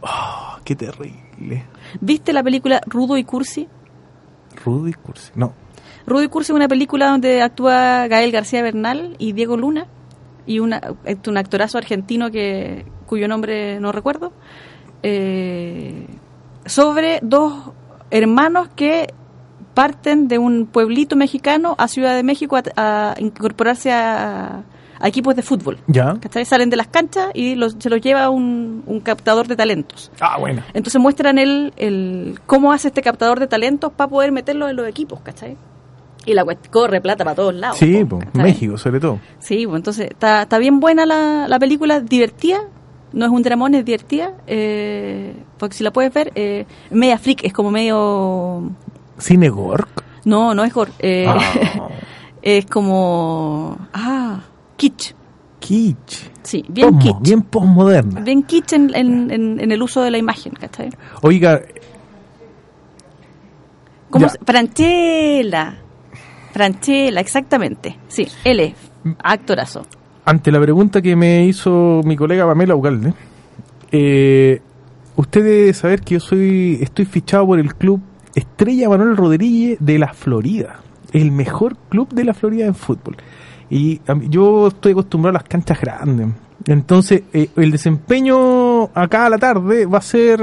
Oh, 0.00 0.58
qué 0.64 0.76
terrible. 0.76 1.64
¿Viste 2.00 2.32
la 2.32 2.42
película 2.42 2.80
Rudo 2.86 3.16
y 3.16 3.24
Cursi? 3.24 3.68
Rudy 4.64 4.92
Cursi. 4.92 5.32
No. 5.34 5.52
Rudo 6.06 6.22
y 6.22 6.28
Cursi 6.28 6.52
es 6.52 6.56
una 6.56 6.68
película 6.68 7.10
donde 7.10 7.42
actúa 7.42 8.06
Gael 8.06 8.32
García 8.32 8.62
Bernal 8.62 9.16
y 9.18 9.32
Diego 9.32 9.56
Luna 9.56 9.86
y 10.46 10.60
una, 10.60 10.80
un 11.26 11.36
actorazo 11.36 11.78
argentino 11.78 12.30
que 12.30 12.86
cuyo 13.06 13.28
nombre 13.28 13.80
no 13.80 13.92
recuerdo 13.92 14.32
eh, 15.02 16.06
sobre 16.68 17.18
dos 17.22 17.52
hermanos 18.10 18.68
que 18.76 19.12
parten 19.74 20.28
de 20.28 20.38
un 20.38 20.66
pueblito 20.66 21.14
mexicano 21.16 21.74
a 21.78 21.88
Ciudad 21.88 22.14
de 22.16 22.22
México 22.22 22.56
a, 22.56 22.62
a 22.76 23.14
incorporarse 23.20 23.92
a, 23.92 24.62
a 25.00 25.08
equipos 25.08 25.36
de 25.36 25.42
fútbol. 25.42 25.78
¿Ya? 25.86 26.16
¿Cachai? 26.20 26.44
Salen 26.44 26.68
de 26.70 26.76
las 26.76 26.88
canchas 26.88 27.28
y 27.34 27.54
los- 27.54 27.76
se 27.78 27.88
los 27.88 28.00
lleva 28.00 28.28
un, 28.30 28.82
un 28.86 29.00
captador 29.00 29.46
de 29.46 29.54
talentos. 29.56 30.10
Ah, 30.20 30.36
bueno. 30.38 30.62
Entonces 30.74 31.00
muestran 31.00 31.38
el, 31.38 31.72
el 31.76 32.40
cómo 32.46 32.72
hace 32.72 32.88
este 32.88 33.02
captador 33.02 33.38
de 33.38 33.46
talentos 33.46 33.92
para 33.92 34.08
poder 34.10 34.32
meterlo 34.32 34.68
en 34.68 34.74
los 34.76 34.88
equipos, 34.88 35.20
¿cachai? 35.20 35.56
Y 36.26 36.34
la 36.34 36.44
corre 36.70 37.00
plata 37.00 37.24
para 37.24 37.36
todos 37.36 37.54
lados. 37.54 37.78
Sí, 37.78 38.04
po. 38.04 38.18
México 38.34 38.76
sobre 38.76 38.98
todo. 39.00 39.20
Sí, 39.38 39.64
pues 39.66 39.76
entonces 39.76 40.08
está, 40.10 40.42
está 40.42 40.58
bien 40.58 40.80
buena 40.80 41.06
la, 41.06 41.46
la 41.48 41.58
película, 41.60 42.00
divertida. 42.00 42.58
No 43.12 43.24
es 43.24 43.30
un 43.30 43.42
dramón, 43.42 43.74
es 43.74 43.84
divertida. 43.84 44.32
Eh, 44.46 45.34
porque 45.58 45.76
si 45.76 45.84
la 45.84 45.90
puedes 45.92 46.12
ver, 46.12 46.30
eh, 46.34 46.66
media 46.90 47.18
freak, 47.18 47.44
es 47.44 47.52
como 47.52 47.70
medio... 47.70 48.70
Cine 49.18 49.48
Gork. 49.48 50.04
No, 50.24 50.54
no 50.54 50.62
es 50.64 50.72
gore. 50.74 50.92
eh, 50.98 51.26
Ah, 51.26 51.38
es 52.42 52.66
como... 52.66 53.78
Ah, 53.92 54.40
kitsch. 54.76 55.12
kitsch. 55.58 56.30
Sí, 56.42 56.64
bien 56.68 56.90
Posmo- 56.90 56.98
kitsch. 57.02 57.20
Bien 57.22 57.42
postmoderna. 57.42 58.20
Bien 58.20 58.42
kitsch 58.42 58.72
en, 58.74 58.94
en, 58.94 59.30
en- 59.30 59.60
en 59.60 59.72
el 59.72 59.82
uso 59.82 60.02
de 60.02 60.10
la 60.10 60.18
imagen, 60.18 60.52
¿cachai? 60.52 60.90
Oiga, 61.22 61.60
¿Cómo 64.10 64.28
se- 64.28 64.38
Franchella. 64.44 65.78
Franchella, 66.52 67.20
exactamente. 67.20 67.98
Sí, 68.08 68.26
él 68.44 68.60
es 68.60 68.74
actorazo. 69.22 69.86
Ante 70.28 70.52
la 70.52 70.60
pregunta 70.60 71.00
que 71.00 71.16
me 71.16 71.44
hizo 71.46 72.00
mi 72.04 72.16
colega 72.16 72.46
Pamela 72.46 72.74
Ugalde, 72.76 73.14
eh, 73.90 74.60
usted 75.16 75.42
debe 75.44 75.72
saber 75.74 76.00
que 76.02 76.14
yo 76.14 76.20
soy 76.20 76.78
estoy 76.82 77.04
fichado 77.04 77.46
por 77.46 77.58
el 77.58 77.74
club 77.74 78.00
Estrella 78.34 78.88
Manuel 78.88 79.16
Rodríguez 79.16 79.78
de 79.80 79.98
la 79.98 80.12
Florida, 80.12 80.80
el 81.12 81.32
mejor 81.32 81.76
club 81.88 82.08
de 82.12 82.24
la 82.24 82.34
Florida 82.34 82.66
en 82.66 82.74
fútbol. 82.74 83.16
Y 83.70 84.00
mí- 84.14 84.26
yo 84.28 84.68
estoy 84.68 84.92
acostumbrado 84.92 85.36
a 85.36 85.40
las 85.40 85.48
canchas 85.48 85.80
grandes. 85.80 86.28
Entonces, 86.66 87.22
eh, 87.32 87.48
el 87.56 87.70
desempeño 87.70 88.84
acá 88.94 89.26
a 89.26 89.30
la 89.30 89.38
tarde 89.38 89.86
va 89.86 89.98
a 89.98 90.02
ser... 90.02 90.40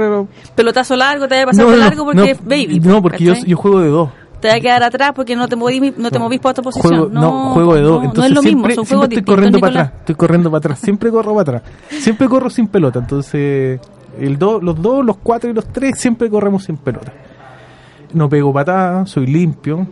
Pelotazo 0.54 0.96
largo, 0.96 1.28
te 1.28 1.36
va 1.36 1.42
a 1.42 1.46
pasar 1.46 1.64
No, 1.64 1.70
por 1.70 1.78
no, 1.78 1.84
largo 1.84 2.04
porque 2.04 2.18
no, 2.20 2.24
es 2.24 2.44
baby. 2.44 2.80
No, 2.80 3.02
porque 3.02 3.24
yo, 3.24 3.34
yo 3.34 3.56
juego 3.56 3.80
de 3.80 3.88
dos. 3.88 4.10
Te 4.46 4.52
va 4.52 4.56
a 4.58 4.60
quedar 4.60 4.82
atrás 4.84 5.12
porque 5.14 5.34
no 5.34 5.48
te 5.48 5.56
movís, 5.56 5.98
no 5.98 6.10
te 6.10 6.18
movís 6.20 6.38
para 6.38 6.52
otra 6.52 6.62
posición. 6.62 6.94
Juego, 6.94 7.08
no, 7.12 7.52
juego 7.52 7.74
de 7.74 7.80
dos. 7.82 7.98
no, 8.02 8.04
entonces 8.08 8.18
no 8.20 8.26
es 8.26 8.34
lo 8.34 8.42
siempre, 8.42 8.68
mismo, 8.68 8.84
son 8.84 8.86
juegos 8.98 9.08
estoy 9.08 9.24
corriendo 9.24 9.58
para 9.58 9.70
atrás. 9.80 9.92
Estoy 9.98 10.14
corriendo 10.14 10.50
para 10.50 10.58
atrás. 10.58 10.78
Siempre 10.78 11.10
corro 11.10 11.34
para 11.34 11.40
atrás. 11.58 11.62
Siempre 12.00 12.28
corro 12.28 12.48
sin 12.50 12.68
pelota. 12.68 12.98
Entonces, 13.00 13.80
el 14.20 14.38
do, 14.38 14.60
los 14.60 14.80
dos, 14.80 15.04
los 15.04 15.16
cuatro 15.16 15.50
y 15.50 15.52
los 15.52 15.66
tres 15.72 15.98
siempre 15.98 16.30
corremos 16.30 16.64
sin 16.64 16.76
pelota. 16.76 17.12
no 18.12 18.28
pego 18.28 18.52
patada, 18.52 19.04
soy 19.06 19.26
limpio, 19.26 19.86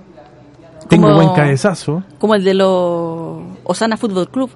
tengo 0.88 1.08
Como- 1.08 1.16
buen 1.16 1.34
cabezazo. 1.34 2.04
Como 2.18 2.34
el 2.36 2.44
de 2.44 2.54
los 2.54 3.42
Osana 3.64 3.96
Fútbol 3.96 4.28
Club. 4.28 4.50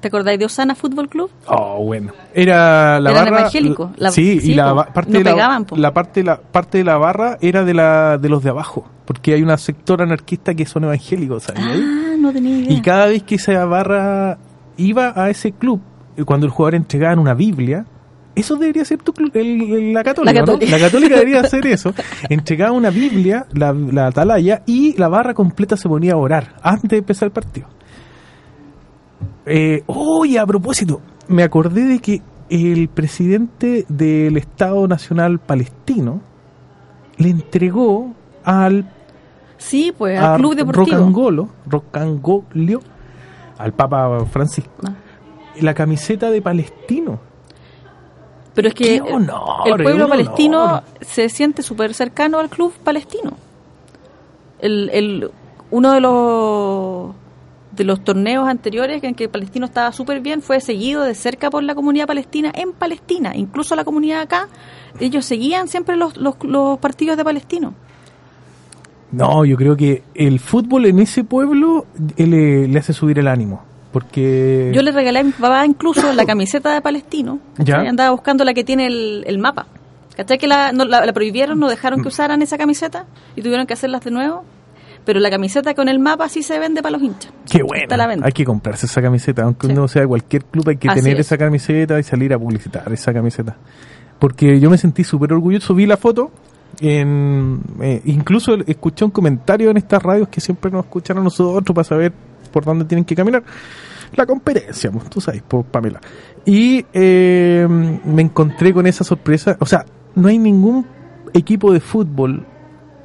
¿Te 0.00 0.08
acordáis 0.08 0.38
de 0.38 0.46
Osana 0.46 0.74
Fútbol 0.74 1.08
Club? 1.08 1.30
Oh, 1.46 1.84
bueno. 1.84 2.12
Era 2.34 2.98
la 3.00 3.10
Eran 3.10 3.24
barra. 3.26 3.38
evangélicos. 3.40 3.90
La- 3.98 4.10
sí, 4.10 4.40
sí, 4.40 4.52
y 4.52 4.54
la 4.54 4.74
po. 4.74 4.92
parte 4.92 5.12
No 5.12 5.18
de 5.18 5.24
la, 5.24 5.30
pegaban, 5.32 5.66
la 5.76 5.92
parte 5.92 6.20
de 6.20 6.24
la 6.26 6.40
parte 6.40 6.78
de 6.78 6.84
la 6.84 6.96
barra 6.96 7.36
era 7.42 7.64
de 7.64 7.74
la 7.74 8.16
de 8.18 8.28
los 8.30 8.42
de 8.42 8.50
abajo, 8.50 8.88
porque 9.04 9.34
hay 9.34 9.42
una 9.42 9.58
sector 9.58 10.00
anarquista 10.00 10.54
que 10.54 10.64
son 10.64 10.84
evangélicos, 10.84 11.42
¿sabes? 11.44 11.62
Ah, 11.66 12.14
no 12.18 12.32
tenía 12.32 12.58
idea. 12.58 12.72
Y 12.72 12.80
cada 12.82 13.06
vez 13.06 13.22
que 13.24 13.34
esa 13.34 13.64
barra 13.66 14.38
iba 14.78 15.12
a 15.14 15.28
ese 15.28 15.52
club, 15.52 15.80
eh, 16.16 16.24
cuando 16.24 16.46
el 16.46 16.52
jugador 16.52 16.76
entregaba 16.76 17.20
una 17.20 17.34
Biblia, 17.34 17.84
eso 18.34 18.56
debería 18.56 18.84
ser 18.86 19.02
tu 19.02 19.12
club, 19.12 19.30
el- 19.34 19.60
el- 19.60 19.92
la 19.92 20.02
católica, 20.02 20.32
La 20.32 20.40
¿no? 20.40 20.46
Católica. 20.46 20.78
La 20.78 20.84
católica 20.86 21.14
debería 21.16 21.40
hacer 21.44 21.66
eso. 21.66 21.92
Entregaba 22.30 22.72
una 22.72 22.88
Biblia, 22.88 23.44
la, 23.52 23.72
la 23.74 24.06
atalaya, 24.06 24.62
y 24.66 24.96
la 24.96 25.08
barra 25.08 25.34
completa 25.34 25.76
se 25.76 25.88
ponía 25.90 26.14
a 26.14 26.16
orar 26.16 26.54
antes 26.62 26.88
de 26.88 26.96
empezar 26.98 27.26
el 27.26 27.32
partido. 27.32 27.66
Eh, 29.46 29.82
oye, 29.86 30.38
a 30.38 30.46
propósito, 30.46 31.00
me 31.28 31.42
acordé 31.42 31.84
de 31.84 31.98
que 32.00 32.22
el 32.48 32.88
presidente 32.88 33.84
del 33.88 34.36
Estado 34.36 34.86
Nacional 34.88 35.38
Palestino 35.38 36.20
le 37.16 37.30
entregó 37.30 38.12
al 38.44 38.90
Sí, 39.56 39.92
pues, 39.96 40.18
al 40.18 40.38
Club 40.38 40.54
Deportivo. 40.56 40.96
Rocangolo, 40.96 41.48
Rocangolio, 41.66 42.80
al 43.58 43.72
Papa 43.72 44.24
Francisco, 44.26 44.70
Ah. 44.86 44.94
la 45.60 45.74
camiseta 45.74 46.30
de 46.30 46.40
Palestino. 46.40 47.20
Pero 48.54 48.68
es 48.68 48.74
que 48.74 48.84
¡Qué 48.84 48.96
el- 48.96 49.02
honor, 49.14 49.44
el 49.66 49.82
pueblo 49.82 50.08
palestino 50.08 50.64
honor! 50.64 50.82
se 51.02 51.28
siente 51.28 51.62
súper 51.62 51.92
cercano 51.94 52.38
al 52.38 52.48
club 52.48 52.72
palestino. 52.82 53.32
El, 54.60 54.90
el, 54.92 55.30
uno 55.70 55.92
de 55.92 56.00
los 56.00 57.14
de 57.72 57.84
los 57.84 58.02
torneos 58.02 58.48
anteriores 58.48 59.02
en 59.04 59.14
que 59.14 59.28
Palestino 59.28 59.66
estaba 59.66 59.92
súper 59.92 60.20
bien 60.20 60.42
fue 60.42 60.60
seguido 60.60 61.02
de 61.04 61.14
cerca 61.14 61.50
por 61.50 61.62
la 61.62 61.74
comunidad 61.74 62.06
palestina 62.06 62.50
en 62.54 62.72
Palestina. 62.72 63.36
Incluso 63.36 63.76
la 63.76 63.84
comunidad 63.84 64.22
acá, 64.22 64.48
ellos 64.98 65.24
seguían 65.24 65.68
siempre 65.68 65.96
los, 65.96 66.16
los, 66.16 66.34
los 66.42 66.78
partidos 66.78 67.16
de 67.16 67.24
Palestino. 67.24 67.74
No, 69.12 69.44
yo 69.44 69.56
creo 69.56 69.76
que 69.76 70.02
el 70.14 70.38
fútbol 70.38 70.86
en 70.86 71.00
ese 71.00 71.24
pueblo 71.24 71.86
eh, 72.16 72.26
le, 72.26 72.68
le 72.68 72.78
hace 72.78 72.92
subir 72.92 73.18
el 73.18 73.26
ánimo. 73.28 73.62
Porque. 73.92 74.70
Yo 74.72 74.82
le 74.82 74.92
regalé 74.92 75.18
a 75.18 75.24
mi 75.24 75.32
papá 75.32 75.66
incluso 75.66 76.12
la 76.12 76.24
camiseta 76.24 76.72
de 76.72 76.80
Palestino. 76.80 77.40
Ya. 77.58 77.80
Andaba 77.80 78.10
buscando 78.12 78.44
la 78.44 78.54
que 78.54 78.62
tiene 78.62 78.86
el, 78.86 79.24
el 79.26 79.38
mapa. 79.38 79.66
¿Cachai? 80.16 80.38
Que 80.38 80.46
la, 80.46 80.70
no, 80.70 80.84
la, 80.84 81.04
la 81.04 81.12
prohibieron, 81.12 81.58
no 81.58 81.68
dejaron 81.68 82.00
que 82.00 82.04
Mm. 82.04 82.08
usaran 82.12 82.42
esa 82.42 82.56
camiseta 82.56 83.06
y 83.34 83.42
tuvieron 83.42 83.66
que 83.66 83.72
hacerlas 83.74 84.04
de 84.04 84.10
nuevo. 84.12 84.44
Pero 85.04 85.18
la 85.20 85.30
camiseta 85.30 85.74
con 85.74 85.88
el 85.88 85.98
mapa 85.98 86.28
sí 86.28 86.42
se 86.42 86.58
vende 86.58 86.82
para 86.82 86.92
los 86.92 87.02
hinchas. 87.02 87.32
Qué 87.50 87.62
venta. 87.62 88.26
Hay 88.26 88.32
que 88.32 88.44
comprarse 88.44 88.86
esa 88.86 89.00
camiseta. 89.00 89.42
Aunque 89.44 89.66
Sí. 89.66 89.72
no 89.72 89.88
sea 89.88 90.02
de 90.02 90.08
cualquier 90.08 90.44
club, 90.44 90.68
hay 90.68 90.76
que 90.76 90.88
Así 90.88 91.00
tener 91.00 91.14
es. 91.20 91.26
esa 91.26 91.38
camiseta 91.38 91.98
y 91.98 92.02
salir 92.02 92.32
a 92.34 92.38
publicitar 92.38 92.92
esa 92.92 93.12
camiseta. 93.12 93.56
Porque 94.18 94.60
yo 94.60 94.68
me 94.70 94.76
sentí 94.78 95.02
súper 95.04 95.32
orgulloso. 95.32 95.74
Vi 95.74 95.86
la 95.86 95.96
foto. 95.96 96.30
En, 96.80 97.60
eh, 97.82 98.00
incluso 98.04 98.54
escuché 98.66 99.04
un 99.04 99.10
comentario 99.10 99.70
en 99.70 99.76
estas 99.76 100.02
radios 100.02 100.28
que 100.28 100.40
siempre 100.40 100.70
nos 100.70 100.84
escuchan 100.84 101.18
a 101.18 101.22
nosotros 101.22 101.74
para 101.74 101.84
saber 101.84 102.12
por 102.52 102.64
dónde 102.64 102.84
tienen 102.84 103.04
que 103.04 103.14
caminar. 103.16 103.42
La 104.14 104.26
competencia, 104.26 104.90
pues, 104.90 105.08
tú 105.10 105.20
sabes, 105.20 105.42
por 105.42 105.64
Pamela. 105.64 106.00
Y 106.44 106.84
eh, 106.92 107.66
me 108.04 108.22
encontré 108.22 108.72
con 108.72 108.86
esa 108.86 109.04
sorpresa. 109.04 109.56
O 109.60 109.66
sea, 109.66 109.84
no 110.14 110.28
hay 110.28 110.38
ningún 110.38 110.86
equipo 111.32 111.72
de 111.72 111.80
fútbol 111.80 112.44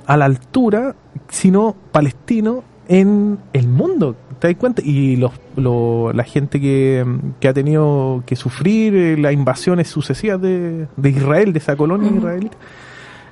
a 0.08 0.18
la 0.18 0.26
altura, 0.26 0.96
sino 1.30 1.76
palestino 1.92 2.64
en 2.88 3.38
el 3.54 3.68
mundo. 3.68 4.16
¿Te 4.40 4.50
das 4.50 4.58
cuenta? 4.58 4.82
Y 4.84 5.16
los, 5.16 5.32
lo- 5.56 6.12
la 6.14 6.24
gente 6.24 6.60
que, 6.60 7.06
que 7.40 7.48
ha 7.48 7.54
tenido 7.54 8.22
que 8.26 8.36
sufrir 8.36 8.96
eh, 8.96 9.18
las 9.18 9.34
invasiones 9.34 9.88
sucesivas 9.88 10.42
de, 10.42 10.88
de 10.96 11.10
Israel, 11.10 11.54
de 11.54 11.60
esa 11.60 11.76
colonia 11.76 12.12
israelita, 12.12 12.58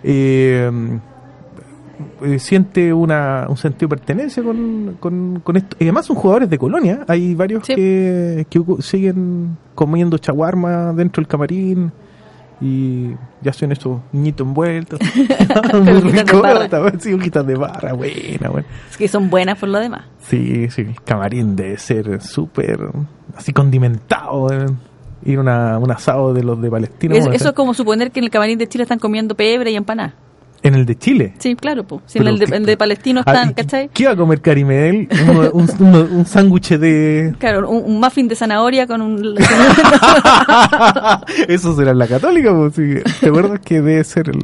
eh, 0.03 0.71
eh, 2.23 2.39
siente 2.39 2.91
una, 2.93 3.45
un 3.49 3.57
sentido 3.57 3.89
de 3.89 3.95
pertenencia 3.97 4.41
con, 4.43 4.97
con, 4.99 5.41
con 5.43 5.57
esto. 5.57 5.75
Y 5.79 5.83
además 5.83 6.05
son 6.05 6.15
jugadores 6.15 6.49
de 6.49 6.57
colonia. 6.57 7.05
Hay 7.07 7.35
varios 7.35 7.65
Sí. 7.65 7.75
que, 7.75 8.47
que 8.49 8.61
siguen 8.79 9.57
comiendo 9.75 10.17
chaguarma 10.17 10.93
dentro 10.93 11.21
del 11.21 11.27
camarín. 11.27 11.91
Y 12.65 13.13
ya 13.41 13.51
son 13.51 13.73
estos 13.73 13.99
niñitos 14.13 14.47
envueltos. 14.47 14.99
Muy 15.73 15.99
rico. 16.11 16.41
Sí, 16.99 17.13
hojitas 17.13 17.45
de 17.45 17.55
barra, 17.55 17.91
buena, 17.93 18.49
buena. 18.49 18.67
Es 18.89 18.95
que 18.97 19.07
son 19.09 19.29
buenas 19.29 19.57
por 19.59 19.67
lo 19.69 19.79
demás. 19.79 20.05
Sí, 20.21 20.69
sí, 20.69 20.81
el 20.83 21.01
camarín 21.01 21.55
debe 21.57 21.77
ser 21.77 22.21
súper 22.21 22.79
así 23.35 23.51
condimentado. 23.51 24.47
eh. 24.53 24.65
Ir 25.25 25.37
a 25.37 25.41
una, 25.41 25.77
un 25.79 25.89
asado 25.91 26.33
de 26.33 26.43
los 26.43 26.61
de 26.61 26.69
Palestina. 26.69 27.15
Es- 27.15 27.25
eso 27.27 27.49
es 27.49 27.55
como 27.55 27.73
suponer 27.73 28.11
que 28.11 28.19
en 28.19 28.25
el 28.25 28.29
camarín 28.31 28.57
de 28.57 28.67
Chile 28.67 28.83
están 28.83 28.99
comiendo 28.99 29.35
pebre 29.35 29.71
y 29.71 29.75
empanada. 29.75 30.13
En 30.63 30.75
el 30.75 30.85
de 30.85 30.97
Chile. 30.97 31.33
Sí, 31.39 31.55
claro, 31.55 31.83
pues. 31.83 32.01
Si 32.05 32.19
en 32.19 32.27
el 32.27 32.39
de, 32.39 32.45
qué- 32.47 32.55
el 32.55 32.65
de 32.65 32.77
Palestino 32.77 33.21
Ah, 33.25 33.31
están, 33.33 33.49
¿y 33.49 33.53
¿cachai? 33.53 33.89
¿Qué 33.93 34.03
iba 34.03 34.13
a 34.13 34.15
comer 34.15 34.39
Carimel? 34.41 35.09
Un, 35.53 35.67
un, 35.79 35.95
un- 35.95 36.25
sándwich 36.25 36.69
de... 36.77 37.33
Claro, 37.37 37.69
un, 37.69 37.83
un 37.83 37.99
muffin 37.99 38.27
de 38.29 38.35
zanahoria 38.35 38.87
con 38.87 39.01
un... 39.01 39.35
Eso 41.47 41.75
será 41.75 41.91
en 41.91 41.97
la 41.99 42.07
católica, 42.07 42.53
pues, 42.55 42.75
sí. 42.75 42.95
¿te 43.19 43.27
acuerdas 43.27 43.59
que 43.59 43.81
debe 43.81 44.03
ser 44.03 44.29
el... 44.29 44.39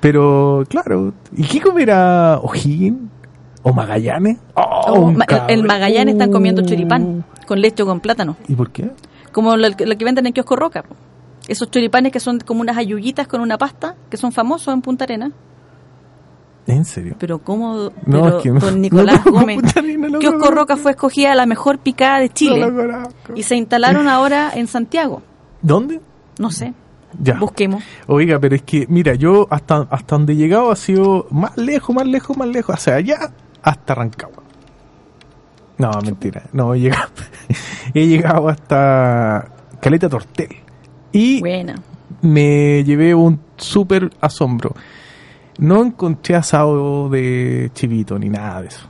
Pero, 0.00 0.64
claro, 0.68 1.12
¿y 1.36 1.44
qué 1.44 1.60
comerá 1.60 2.38
O'Higgins? 2.42 2.98
¿O 3.62 3.72
Magallanes? 3.74 4.38
Oh, 4.54 4.82
Oh, 4.86 5.12
ma- 5.12 5.26
el-. 5.48 5.64
Magallanes 5.64 6.14
están 6.14 6.32
comiendo 6.32 6.62
Uh. 6.62 6.66
choripán 6.66 7.24
con 7.46 7.60
leche 7.60 7.82
o 7.82 7.86
con 7.86 8.00
plátano. 8.00 8.36
¿Y 8.48 8.54
por 8.54 8.70
qué? 8.70 8.90
Como 9.32 9.54
lo, 9.56 9.68
lo 9.68 9.76
que 9.98 10.04
venden 10.04 10.26
en 10.26 10.32
kiosco 10.32 10.56
Roca. 10.56 10.82
po. 10.82 10.96
Esos 11.50 11.68
choripanes 11.70 12.12
que 12.12 12.20
son 12.20 12.38
como 12.38 12.60
unas 12.60 12.76
ayuyitas 12.76 13.26
con 13.26 13.40
una 13.40 13.58
pasta, 13.58 13.96
que 14.08 14.16
son 14.16 14.30
famosos 14.30 14.72
en 14.72 14.82
Punta 14.82 15.02
Arena. 15.04 15.32
¿En 16.66 16.84
serio? 16.84 17.16
Pero 17.18 17.40
como 17.40 17.74
No, 17.74 17.92
pero 18.06 18.36
es 18.36 18.42
que 18.44 18.50
no- 18.50 18.60
don 18.60 18.80
Nicolás 18.80 19.26
no, 19.26 19.32
Gómez. 19.32 19.60
Kiosco. 20.20 20.50
Roca 20.52 20.76
fue 20.76 20.92
escogida 20.92 21.34
la 21.34 21.46
mejor 21.46 21.78
picada 21.78 22.20
de 22.20 22.28
Chile. 22.28 22.70
Y 23.34 23.42
se 23.42 23.56
instalaron 23.56 24.06
ahora 24.06 24.52
en 24.54 24.68
Santiago. 24.68 25.22
¿Dónde? 25.60 26.00
No 26.38 26.50
sé. 26.52 26.72
Ya. 27.20 27.36
Busquemos. 27.40 27.82
Oiga, 28.06 28.38
pero 28.38 28.54
es 28.54 28.62
que, 28.62 28.86
mira, 28.88 29.14
yo 29.16 29.48
hasta, 29.50 29.88
hasta 29.90 30.14
donde 30.14 30.34
he 30.34 30.36
llegado 30.36 30.70
ha 30.70 30.76
sido 30.76 31.26
más 31.32 31.56
lejos, 31.56 31.96
más 31.96 32.06
lejos, 32.06 32.36
más 32.36 32.46
lejos, 32.46 32.76
hacia 32.76 32.94
allá, 32.94 33.32
hasta 33.62 33.94
Rancagua. 33.96 34.44
No, 35.78 35.90
mentira, 36.04 36.44
no, 36.52 36.74
he 36.74 36.80
llegado, 36.80 37.08
he 37.94 38.06
llegado 38.06 38.48
hasta 38.48 39.48
Caleta 39.80 40.08
Tortel. 40.08 40.48
Y 41.12 41.40
Buena. 41.40 41.74
me 42.22 42.84
llevé 42.84 43.14
un 43.14 43.40
súper 43.56 44.10
asombro. 44.20 44.74
No 45.58 45.82
encontré 45.82 46.36
asado 46.36 47.08
de 47.10 47.70
chivito 47.74 48.18
ni 48.18 48.28
nada 48.28 48.62
de 48.62 48.68
eso. 48.68 48.86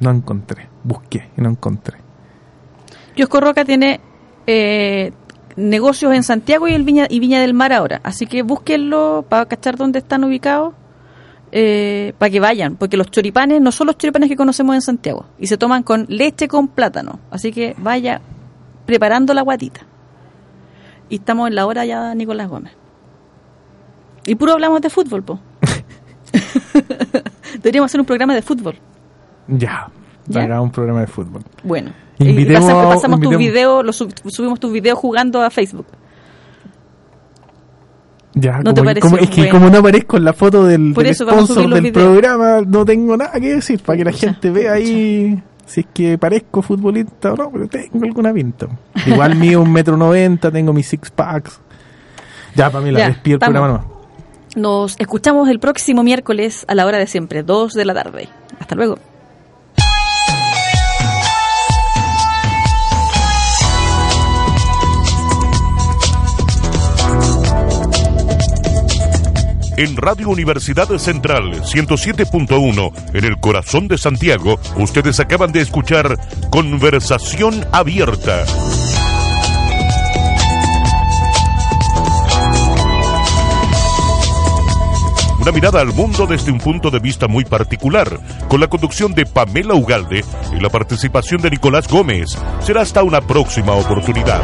No 0.00 0.10
encontré. 0.10 0.68
Busqué 0.84 1.28
y 1.36 1.40
no 1.40 1.50
encontré. 1.50 1.98
Kiosco 3.14 3.40
Roca 3.40 3.64
tiene 3.64 4.00
eh, 4.46 5.12
negocios 5.56 6.14
en 6.14 6.22
Santiago 6.22 6.68
y, 6.68 6.74
el 6.74 6.84
Viña, 6.84 7.06
y 7.10 7.18
Viña 7.18 7.40
del 7.40 7.52
Mar 7.54 7.72
ahora. 7.72 8.00
Así 8.04 8.26
que 8.26 8.42
búsquenlo 8.42 9.24
para 9.28 9.46
cachar 9.46 9.76
dónde 9.76 9.98
están 9.98 10.22
ubicados. 10.24 10.74
eh, 11.50 12.12
para 12.18 12.30
que 12.30 12.40
vayan, 12.40 12.76
porque 12.76 12.98
los 12.98 13.10
choripanes 13.10 13.60
no 13.62 13.72
son 13.72 13.86
los 13.86 13.96
choripanes 13.96 14.28
que 14.28 14.36
conocemos 14.36 14.74
en 14.74 14.82
Santiago 14.82 15.24
y 15.38 15.46
se 15.46 15.56
toman 15.56 15.82
con 15.82 16.04
leche 16.08 16.46
con 16.46 16.68
plátano. 16.68 17.20
Así 17.30 17.52
que 17.52 17.74
vaya 17.78 18.20
preparando 18.84 19.32
la 19.34 19.40
guatita. 19.42 19.80
Y 21.08 21.16
estamos 21.16 21.48
en 21.48 21.54
la 21.54 21.66
hora 21.66 21.84
ya, 21.84 22.14
Nicolás 22.14 22.48
Gómez. 22.48 22.72
Y 24.26 24.34
puro 24.34 24.52
hablamos 24.52 24.80
de 24.82 24.90
fútbol, 24.90 25.22
po. 25.22 25.38
Deberíamos 27.54 27.90
hacer 27.90 28.00
un 28.00 28.06
programa 28.06 28.34
de 28.34 28.42
fútbol. 28.42 28.74
Ya, 29.48 29.88
¿Ya? 30.26 30.60
un 30.60 30.70
programa 30.70 31.00
de 31.00 31.06
fútbol. 31.06 31.42
Bueno. 31.62 31.92
Invitemos- 32.18 32.68
y 32.68 32.72
pasa- 32.74 32.88
pasamos 32.88 33.20
tus 33.20 33.36
videos, 33.38 33.84
los 33.84 33.96
sub- 33.96 34.12
subimos 34.26 34.60
tus 34.60 34.72
videos 34.72 34.98
jugando 34.98 35.40
a 35.40 35.48
Facebook. 35.50 35.86
Ya, 38.34 38.58
¿No 38.60 38.72
te 38.74 39.00
como, 39.00 39.16
es 39.16 39.30
que 39.30 39.40
bueno? 39.42 39.52
como 39.58 39.70
no 39.70 39.78
aparezco 39.78 40.16
en 40.16 40.24
la 40.24 40.32
foto 40.32 40.64
del, 40.64 40.92
Por 40.94 41.02
del 41.04 41.12
eso 41.12 41.24
vamos 41.26 41.44
a 41.50 41.54
sponsor 41.54 41.74
del 41.74 41.82
videos. 41.84 42.06
programa, 42.08 42.60
no 42.66 42.84
tengo 42.84 43.16
nada 43.16 43.32
que 43.40 43.54
decir 43.56 43.80
para 43.82 43.96
que 43.96 44.04
la 44.04 44.12
gente 44.12 44.50
vea 44.50 44.74
ahí 44.74 45.42
si 45.68 45.80
es 45.80 45.86
que 45.92 46.18
parezco 46.18 46.62
futbolista 46.62 47.32
o 47.34 47.36
no, 47.36 47.50
pero 47.50 47.68
tengo 47.68 48.04
alguna 48.04 48.32
pinta. 48.32 48.66
Igual 49.06 49.36
mío 49.36 49.60
un 49.60 49.72
metro 49.72 49.96
noventa, 49.96 50.50
tengo 50.50 50.72
mis 50.72 50.88
six 50.88 51.10
packs. 51.10 51.60
Ya, 52.54 52.70
para 52.70 52.84
mí 52.84 52.90
la 52.90 52.98
Ya, 52.98 53.08
despido 53.08 53.34
el 53.34 53.40
programa 53.40 53.68
nomás. 53.68 53.86
Nos 54.56 54.96
escuchamos 54.98 55.48
el 55.48 55.60
próximo 55.60 56.02
miércoles 56.02 56.64
a 56.68 56.74
la 56.74 56.86
hora 56.86 56.98
de 56.98 57.06
siempre, 57.06 57.42
2 57.42 57.74
de 57.74 57.84
la 57.84 57.94
tarde. 57.94 58.28
Hasta 58.58 58.74
luego. 58.74 58.98
En 69.78 69.96
Radio 69.96 70.28
Universidad 70.28 70.88
Central 70.98 71.62
107.1 71.62 72.92
en 73.14 73.24
el 73.24 73.38
corazón 73.38 73.86
de 73.86 73.96
Santiago. 73.96 74.58
Ustedes 74.76 75.20
acaban 75.20 75.52
de 75.52 75.60
escuchar 75.60 76.18
Conversación 76.50 77.64
Abierta. 77.70 78.44
Una 85.40 85.52
mirada 85.52 85.80
al 85.80 85.94
mundo 85.94 86.26
desde 86.26 86.50
un 86.50 86.58
punto 86.58 86.90
de 86.90 86.98
vista 86.98 87.28
muy 87.28 87.44
particular, 87.44 88.18
con 88.48 88.58
la 88.58 88.66
conducción 88.66 89.14
de 89.14 89.26
Pamela 89.26 89.74
Ugalde 89.74 90.24
y 90.56 90.60
la 90.60 90.70
participación 90.70 91.40
de 91.40 91.50
Nicolás 91.50 91.86
Gómez. 91.86 92.36
Será 92.60 92.80
hasta 92.82 93.04
una 93.04 93.20
próxima 93.20 93.74
oportunidad. 93.74 94.42